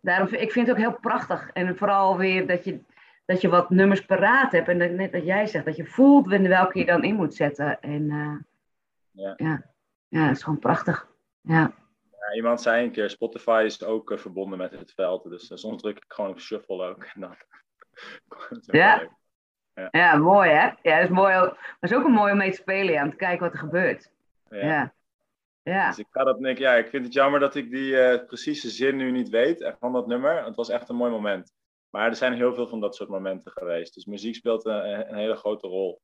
daarom, 0.00 0.28
ik 0.28 0.52
vind 0.52 0.66
het 0.66 0.76
ook 0.76 0.82
heel 0.82 0.98
prachtig. 1.00 1.50
En 1.52 1.76
vooral 1.76 2.16
weer 2.16 2.46
dat 2.46 2.64
je, 2.64 2.80
dat 3.24 3.40
je 3.40 3.48
wat 3.48 3.70
nummers 3.70 4.04
paraat 4.04 4.52
hebt. 4.52 4.68
En 4.68 4.78
dat, 4.78 4.90
net 4.90 5.12
dat 5.12 5.24
jij 5.24 5.46
zegt, 5.46 5.64
dat 5.64 5.76
je 5.76 5.86
voelt 5.86 6.26
welke 6.26 6.78
je 6.78 6.84
dan 6.84 7.04
in 7.04 7.14
moet 7.14 7.34
zetten. 7.34 7.80
En 7.80 8.02
uh, 8.02 8.36
ja. 9.10 9.34
ja. 9.36 9.74
Ja, 10.08 10.26
het 10.26 10.36
is 10.36 10.42
gewoon 10.42 10.58
prachtig. 10.58 11.08
Ja. 11.40 11.74
ja. 12.10 12.34
iemand 12.34 12.60
zei 12.60 12.84
een 12.84 12.92
keer, 12.92 13.10
Spotify 13.10 13.62
is 13.64 13.84
ook 13.84 14.10
uh, 14.10 14.18
verbonden 14.18 14.58
met 14.58 14.70
het 14.70 14.92
veld. 14.92 15.30
Dus 15.30 15.50
soms 15.54 15.82
druk 15.82 15.96
ik 15.96 16.04
gewoon 16.08 16.30
op 16.30 16.40
shuffle 16.40 16.84
ook. 16.84 17.04
En 17.14 17.20
dan, 17.20 17.36
ja. 18.80 19.08
Ja. 19.76 19.88
Ja. 19.90 20.16
mooi 20.16 20.50
hè? 20.50 20.64
Ja, 20.82 20.96
dat 20.96 21.02
is 21.02 21.08
mooi. 21.08 21.34
Maar 21.34 21.76
is 21.80 21.94
ook 21.94 22.04
een 22.04 22.12
mooi 22.12 22.32
om 22.32 22.38
mee 22.38 22.50
te 22.50 22.56
spelen, 22.56 22.92
ja, 22.92 23.04
om 23.04 23.10
te 23.10 23.16
kijken 23.16 23.44
wat 23.44 23.52
er 23.52 23.58
gebeurt. 23.58 24.10
ja. 24.50 24.94
Ja. 25.62 25.88
Dus 25.88 25.98
ik, 25.98 26.06
ga 26.10 26.24
dat, 26.24 26.40
Nick, 26.40 26.58
ja, 26.58 26.74
ik 26.74 26.88
vind 26.88 27.04
het 27.04 27.12
jammer 27.12 27.40
dat 27.40 27.54
ik 27.54 27.70
die 27.70 27.92
uh, 27.92 28.26
precieze 28.26 28.70
zin 28.70 28.96
nu 28.96 29.10
niet 29.10 29.28
weet 29.28 29.74
van 29.78 29.92
dat 29.92 30.06
nummer. 30.06 30.44
Het 30.44 30.54
was 30.54 30.68
echt 30.68 30.88
een 30.88 30.96
mooi 30.96 31.10
moment. 31.10 31.52
Maar 31.90 32.08
er 32.08 32.16
zijn 32.16 32.32
heel 32.32 32.54
veel 32.54 32.68
van 32.68 32.80
dat 32.80 32.94
soort 32.94 33.08
momenten 33.08 33.52
geweest. 33.52 33.94
Dus 33.94 34.04
muziek 34.04 34.34
speelt 34.34 34.64
een, 34.64 35.10
een 35.10 35.16
hele 35.16 35.36
grote 35.36 35.66
rol. 35.66 36.00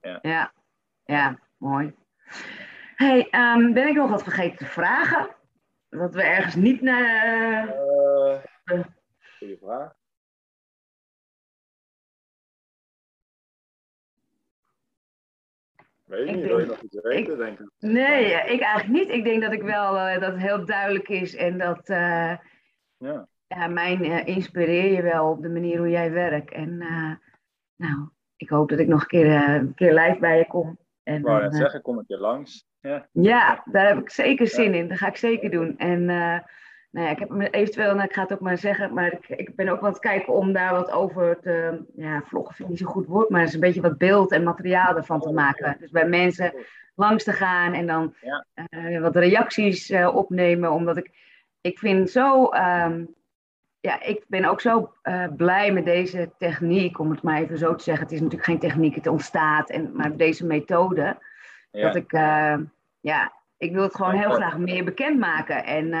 Ja, 0.00 0.18
ja, 0.22 0.52
ja 1.04 1.38
mooi. 1.56 1.94
Hey, 2.96 3.28
um, 3.30 3.72
ben 3.72 3.88
ik 3.88 3.94
nog 3.94 4.10
wat 4.10 4.22
vergeten 4.22 4.58
te 4.58 4.66
vragen? 4.66 5.36
Dat 5.88 6.14
we 6.14 6.22
ergens 6.22 6.54
niet 6.54 6.80
naar. 6.80 7.66
Uh, 8.64 8.82
goeie 9.38 9.58
vraag. 9.58 9.99
Weet 16.10 16.28
je 16.28 16.36
niet, 16.36 16.46
wil 16.46 16.58
je 16.58 16.66
nog 16.66 16.80
iets 16.80 17.00
weten, 17.02 17.32
ik, 17.32 17.38
denk 17.38 17.58
ik? 17.58 17.70
Nee, 17.78 18.24
ik 18.24 18.60
eigenlijk 18.60 18.88
niet. 18.88 19.08
Ik 19.08 19.24
denk 19.24 19.42
dat 19.42 19.52
ik 19.52 19.62
wel, 19.62 19.96
uh, 19.96 20.20
dat 20.20 20.32
het 20.32 20.40
heel 20.40 20.64
duidelijk 20.64 21.08
is 21.08 21.34
en 21.36 21.58
dat 21.58 21.88
uh, 21.88 22.36
ja. 22.96 23.28
ja, 23.46 23.66
mijn 23.66 24.04
uh, 24.04 24.26
inspireer 24.26 24.92
je 24.92 25.02
wel 25.02 25.30
op 25.30 25.42
de 25.42 25.48
manier 25.48 25.78
hoe 25.78 25.90
jij 25.90 26.12
werkt. 26.12 26.52
En 26.52 26.76
nou, 27.76 28.08
ik 28.36 28.48
hoop 28.48 28.68
dat 28.68 28.78
ik 28.78 28.88
nog 28.88 29.00
een 29.00 29.06
keer, 29.06 29.26
een 29.26 29.74
keer 29.74 29.94
live 29.94 30.18
bij 30.20 30.38
je 30.38 30.46
kom. 30.46 30.78
En, 31.02 31.18
ik 31.18 31.24
wou 31.24 31.42
net 31.42 31.54
zeggen, 31.54 31.82
kom 31.82 31.98
een 31.98 32.06
keer 32.06 32.18
langs. 32.18 32.68
Ja. 32.80 33.08
ja, 33.12 33.62
daar 33.64 33.86
heb 33.86 33.98
ik 33.98 34.10
zeker 34.10 34.46
zin 34.46 34.74
in. 34.74 34.88
Dat 34.88 34.98
ga 34.98 35.06
ik 35.06 35.16
zeker 35.16 35.50
doen. 35.50 35.78
En 35.78 36.08
nou 36.90 37.06
ja, 37.06 37.12
ik 37.12 37.18
heb 37.18 37.30
eventueel, 37.50 37.94
nou, 37.94 38.04
ik 38.04 38.12
ga 38.12 38.22
het 38.22 38.32
ook 38.32 38.40
maar 38.40 38.58
zeggen, 38.58 38.94
maar 38.94 39.12
ik, 39.12 39.28
ik 39.28 39.56
ben 39.56 39.68
ook 39.68 39.82
aan 39.82 39.90
het 39.90 39.98
kijken 39.98 40.32
om 40.32 40.52
daar 40.52 40.74
wat 40.74 40.90
over 40.90 41.40
te, 41.40 41.84
ja, 41.96 42.22
vloggen 42.26 42.54
vind 42.54 42.68
ik 42.68 42.74
niet 42.74 42.84
zo 42.86 42.92
goed 42.92 43.06
woord, 43.06 43.28
maar 43.28 43.42
is 43.42 43.54
een 43.54 43.60
beetje 43.60 43.80
wat 43.80 43.98
beeld 43.98 44.32
en 44.32 44.42
materiaal 44.42 44.96
ervan 44.96 45.20
te 45.20 45.32
maken. 45.32 45.76
Dus 45.80 45.90
bij 45.90 46.08
mensen 46.08 46.54
langs 46.94 47.24
te 47.24 47.32
gaan 47.32 47.72
en 47.72 47.86
dan 47.86 48.14
uh, 48.70 49.00
wat 49.00 49.16
reacties 49.16 49.90
uh, 49.90 50.16
opnemen, 50.16 50.72
omdat 50.72 50.96
ik, 50.96 51.10
ik 51.60 51.78
vind 51.78 52.10
zo, 52.10 52.44
um, 52.44 53.14
ja, 53.80 54.02
ik 54.02 54.24
ben 54.28 54.44
ook 54.44 54.60
zo 54.60 54.92
uh, 55.02 55.26
blij 55.36 55.72
met 55.72 55.84
deze 55.84 56.30
techniek, 56.38 56.98
om 56.98 57.10
het 57.10 57.22
maar 57.22 57.40
even 57.40 57.58
zo 57.58 57.74
te 57.74 57.84
zeggen. 57.84 58.04
Het 58.04 58.12
is 58.12 58.20
natuurlijk 58.20 58.48
geen 58.48 58.58
techniek, 58.58 58.94
het 58.94 59.06
ontstaat, 59.06 59.70
en, 59.70 59.90
maar 59.94 60.16
deze 60.16 60.46
methode, 60.46 61.18
ja. 61.70 61.82
dat 61.82 61.94
ik, 61.94 62.12
ja, 63.00 63.32
Ik 63.56 63.72
wil 63.72 63.82
het 63.82 63.94
gewoon 63.94 64.14
heel 64.14 64.30
graag 64.30 64.58
meer 64.58 64.84
bekendmaken. 64.84 65.64
En, 65.64 65.92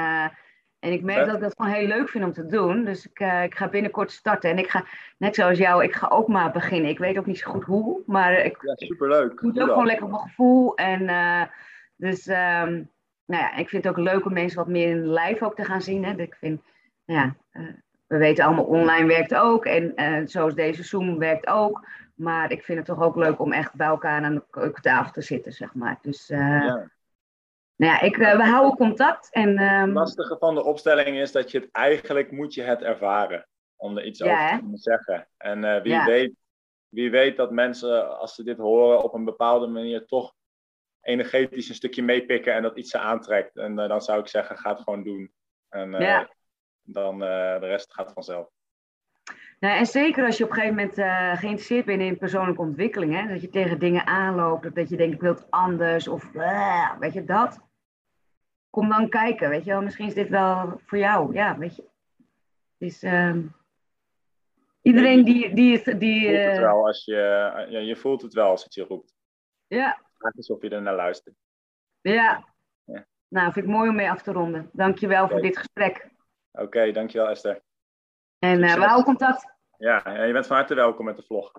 en 0.80 0.92
ik 0.92 1.02
merk 1.02 1.26
dat 1.26 1.34
ik 1.34 1.40
dat 1.40 1.54
gewoon 1.56 1.72
heel 1.72 1.86
leuk 1.86 2.08
vind 2.08 2.24
om 2.24 2.32
te 2.32 2.46
doen. 2.46 2.84
Dus 2.84 3.06
ik, 3.06 3.20
uh, 3.20 3.42
ik 3.42 3.54
ga 3.54 3.68
binnenkort 3.68 4.10
starten. 4.10 4.50
En 4.50 4.58
ik 4.58 4.70
ga, 4.70 4.84
net 5.16 5.34
zoals 5.34 5.58
jou, 5.58 5.84
ik 5.84 5.94
ga 5.94 6.08
ook 6.08 6.28
maar 6.28 6.50
beginnen. 6.50 6.90
Ik 6.90 6.98
weet 6.98 7.18
ook 7.18 7.26
niet 7.26 7.38
zo 7.38 7.50
goed 7.50 7.64
hoe, 7.64 8.00
maar 8.06 8.32
ik, 8.32 8.58
ja, 8.60 8.74
superleuk. 8.74 9.32
ik 9.32 9.42
moet 9.42 9.60
ook 9.60 9.68
gewoon 9.68 9.86
lekker 9.86 10.04
op 10.04 10.10
mijn 10.10 10.22
gevoel. 10.22 10.74
En 10.74 11.02
uh, 11.02 11.42
dus, 11.96 12.26
um, 12.26 12.90
nou 13.26 13.42
ja, 13.42 13.56
ik 13.56 13.68
vind 13.68 13.84
het 13.84 13.92
ook 13.98 14.04
leuk 14.04 14.24
om 14.24 14.32
mensen 14.32 14.58
wat 14.58 14.68
meer 14.68 14.88
in 14.88 15.12
live 15.12 15.44
ook 15.44 15.54
te 15.54 15.64
gaan 15.64 15.82
zien. 15.82 16.04
Hè. 16.04 16.14
Ik 16.16 16.34
vind, 16.34 16.60
ja, 17.04 17.34
we 18.06 18.16
weten 18.16 18.44
allemaal, 18.44 18.64
online 18.64 19.06
werkt 19.06 19.34
ook. 19.34 19.64
En 19.64 20.28
zoals 20.28 20.54
deze 20.54 20.82
Zoom 20.82 21.18
werkt 21.18 21.46
ook. 21.46 21.86
Maar 22.14 22.52
ik 22.52 22.62
vind 22.62 22.78
het 22.78 22.86
toch 22.86 23.02
ook 23.02 23.16
leuk 23.16 23.40
om 23.40 23.52
echt 23.52 23.74
bij 23.74 23.86
elkaar 23.86 24.22
aan 24.22 24.34
de 24.34 24.42
keukentafel 24.50 25.12
te 25.12 25.22
zitten, 25.22 25.52
zeg 25.52 25.74
maar. 25.74 25.98
Dus 26.02 26.26
ja. 26.26 26.90
Nou 27.80 27.92
ja, 27.92 28.00
ik, 28.00 28.16
uh, 28.16 28.36
we 28.36 28.42
houden 28.42 28.76
contact. 28.76 29.32
En, 29.32 29.48
um... 29.48 29.86
Het 29.86 29.90
lastige 29.90 30.36
van 30.38 30.54
de 30.54 30.64
opstelling 30.64 31.18
is 31.18 31.32
dat 31.32 31.50
je 31.50 31.58
het 31.58 31.68
eigenlijk 31.72 32.30
moet 32.30 32.54
je 32.54 32.62
het 32.62 32.82
ervaren. 32.82 33.48
Om 33.76 33.96
er 33.96 34.04
iets 34.04 34.18
ja, 34.18 34.24
over 34.24 34.48
te 34.48 34.60
kunnen 34.60 34.78
zeggen. 34.78 35.28
En 35.36 35.62
uh, 35.62 35.82
wie, 35.82 35.92
ja. 35.92 36.04
weet, 36.04 36.32
wie 36.88 37.10
weet 37.10 37.36
dat 37.36 37.50
mensen, 37.50 38.18
als 38.18 38.34
ze 38.34 38.44
dit 38.44 38.58
horen, 38.58 39.02
op 39.02 39.14
een 39.14 39.24
bepaalde 39.24 39.66
manier 39.66 40.06
toch 40.06 40.34
energetisch 41.00 41.68
een 41.68 41.74
stukje 41.74 42.02
meepikken 42.02 42.54
en 42.54 42.62
dat 42.62 42.76
iets 42.76 42.90
ze 42.90 42.98
aantrekt. 42.98 43.56
En 43.56 43.74
dan 43.74 44.00
zou 44.00 44.20
ik 44.20 44.28
zeggen, 44.28 44.58
ga 44.58 44.70
het 44.70 44.80
gewoon 44.80 45.02
doen. 45.02 45.32
En 45.68 45.90
dan 46.82 47.18
de 47.18 47.58
rest 47.58 47.94
gaat 47.94 48.12
vanzelf. 48.12 48.48
Nou, 49.60 49.78
en 49.78 49.86
zeker 49.86 50.24
als 50.24 50.36
je 50.36 50.44
op 50.44 50.50
een 50.50 50.56
gegeven 50.56 50.76
moment 50.76 50.98
uh, 50.98 51.36
geïnteresseerd 51.36 51.84
bent 51.84 52.00
in 52.00 52.18
persoonlijke 52.18 52.62
ontwikkeling, 52.62 53.20
hè, 53.20 53.28
dat 53.28 53.40
je 53.40 53.48
tegen 53.48 53.78
dingen 53.78 54.06
aanloopt, 54.06 54.74
dat 54.74 54.88
je 54.88 54.96
denkt 54.96 55.14
ik 55.14 55.20
wil 55.20 55.34
het 55.34 55.50
anders 55.50 56.08
of 56.08 56.34
uh, 56.34 56.98
weet 56.98 57.12
je 57.12 57.24
dat. 57.24 57.68
Kom 58.70 58.88
dan 58.88 59.08
kijken, 59.08 59.48
weet 59.48 59.64
je 59.64 59.70
wel, 59.70 59.82
misschien 59.82 60.06
is 60.06 60.14
dit 60.14 60.28
wel 60.28 60.80
voor 60.86 60.98
jou. 60.98 61.34
Ja, 61.34 61.58
weet 61.58 61.76
je. 61.76 61.84
Dus 62.78 63.02
um, 63.02 63.54
iedereen 64.82 65.24
die. 65.24 65.54
die, 65.54 65.98
die 65.98 66.20
je 66.20 66.36
voelt 66.36 66.50
het 66.50 66.58
wel 66.58 66.86
als 66.86 67.04
je, 67.04 67.14
ja, 67.68 67.78
je 67.78 67.96
voelt 67.96 68.22
het 68.22 68.34
wel 68.34 68.50
als 68.50 68.64
het 68.64 68.74
je 68.74 68.84
roept. 68.84 69.14
Ja. 69.66 70.00
Het 70.18 70.36
is 70.36 70.48
alsof 70.48 70.62
je 70.62 70.68
er 70.70 70.82
naar 70.82 70.94
luistert. 70.94 71.34
Ja. 72.00 72.44
ja. 72.84 73.06
Nou, 73.28 73.52
vind 73.52 73.66
ik 73.66 73.72
mooi 73.72 73.88
om 73.88 73.94
mee 73.94 74.10
af 74.10 74.22
te 74.22 74.32
ronden. 74.32 74.70
Dankjewel 74.72 75.24
okay. 75.24 75.30
voor 75.30 75.46
dit 75.46 75.58
gesprek. 75.58 76.10
Oké, 76.52 76.64
okay, 76.64 76.92
dankjewel 76.92 77.28
Esther. 77.28 77.62
En 78.38 78.62
uh, 78.62 78.74
we 78.74 78.80
houden 78.80 79.04
contact. 79.04 79.58
Ja, 79.78 80.24
je 80.24 80.32
bent 80.32 80.46
van 80.46 80.56
harte 80.56 80.74
welkom 80.74 81.04
met 81.04 81.16
de 81.16 81.22
vlog. 81.22 81.52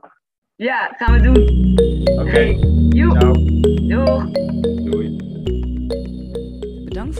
Ja, 0.56 0.94
gaan 0.98 1.14
we 1.14 1.22
doen. 1.22 1.38
Oké. 2.20 2.30
Okay. 2.30 2.34
Hey. 2.34 2.60
Doeg. 3.88 4.71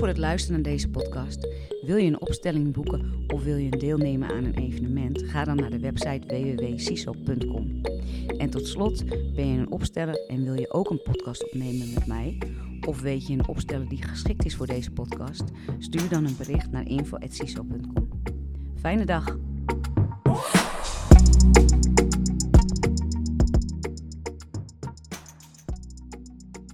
Voor 0.02 0.10
het 0.10 0.20
luisteren 0.20 0.62
naar 0.62 0.72
deze 0.72 0.90
podcast. 0.90 1.48
Wil 1.82 1.96
je 1.96 2.08
een 2.08 2.22
opstelling 2.22 2.74
boeken 2.74 3.26
of 3.28 3.44
wil 3.44 3.56
je 3.56 3.70
deelnemen 3.70 4.30
aan 4.30 4.44
een 4.44 4.56
evenement? 4.56 5.24
Ga 5.24 5.44
dan 5.44 5.56
naar 5.56 5.70
de 5.70 5.80
website 5.80 6.28
www.ciso.com. 6.28 7.82
En 8.38 8.50
tot 8.50 8.68
slot, 8.68 9.06
ben 9.36 9.48
je 9.48 9.60
een 9.60 9.72
opsteller 9.72 10.26
en 10.28 10.44
wil 10.44 10.54
je 10.54 10.72
ook 10.72 10.90
een 10.90 11.02
podcast 11.02 11.46
opnemen 11.46 11.94
met 11.94 12.06
mij? 12.06 12.38
Of 12.88 13.02
weet 13.02 13.28
je 13.28 13.34
een 13.34 13.48
opsteller 13.48 13.90
die 13.90 14.04
geschikt 14.04 14.46
is 14.46 14.56
voor 14.56 14.68
deze 14.68 14.92
podcast? 14.92 15.44
Stuur 15.80 16.10
dan 16.10 16.26
een 16.26 16.38
bericht 16.38 16.72
naar 16.72 16.88
info.ciso.com. 16.88 18.10
Fijne 18.80 19.06
dag! 19.06 19.38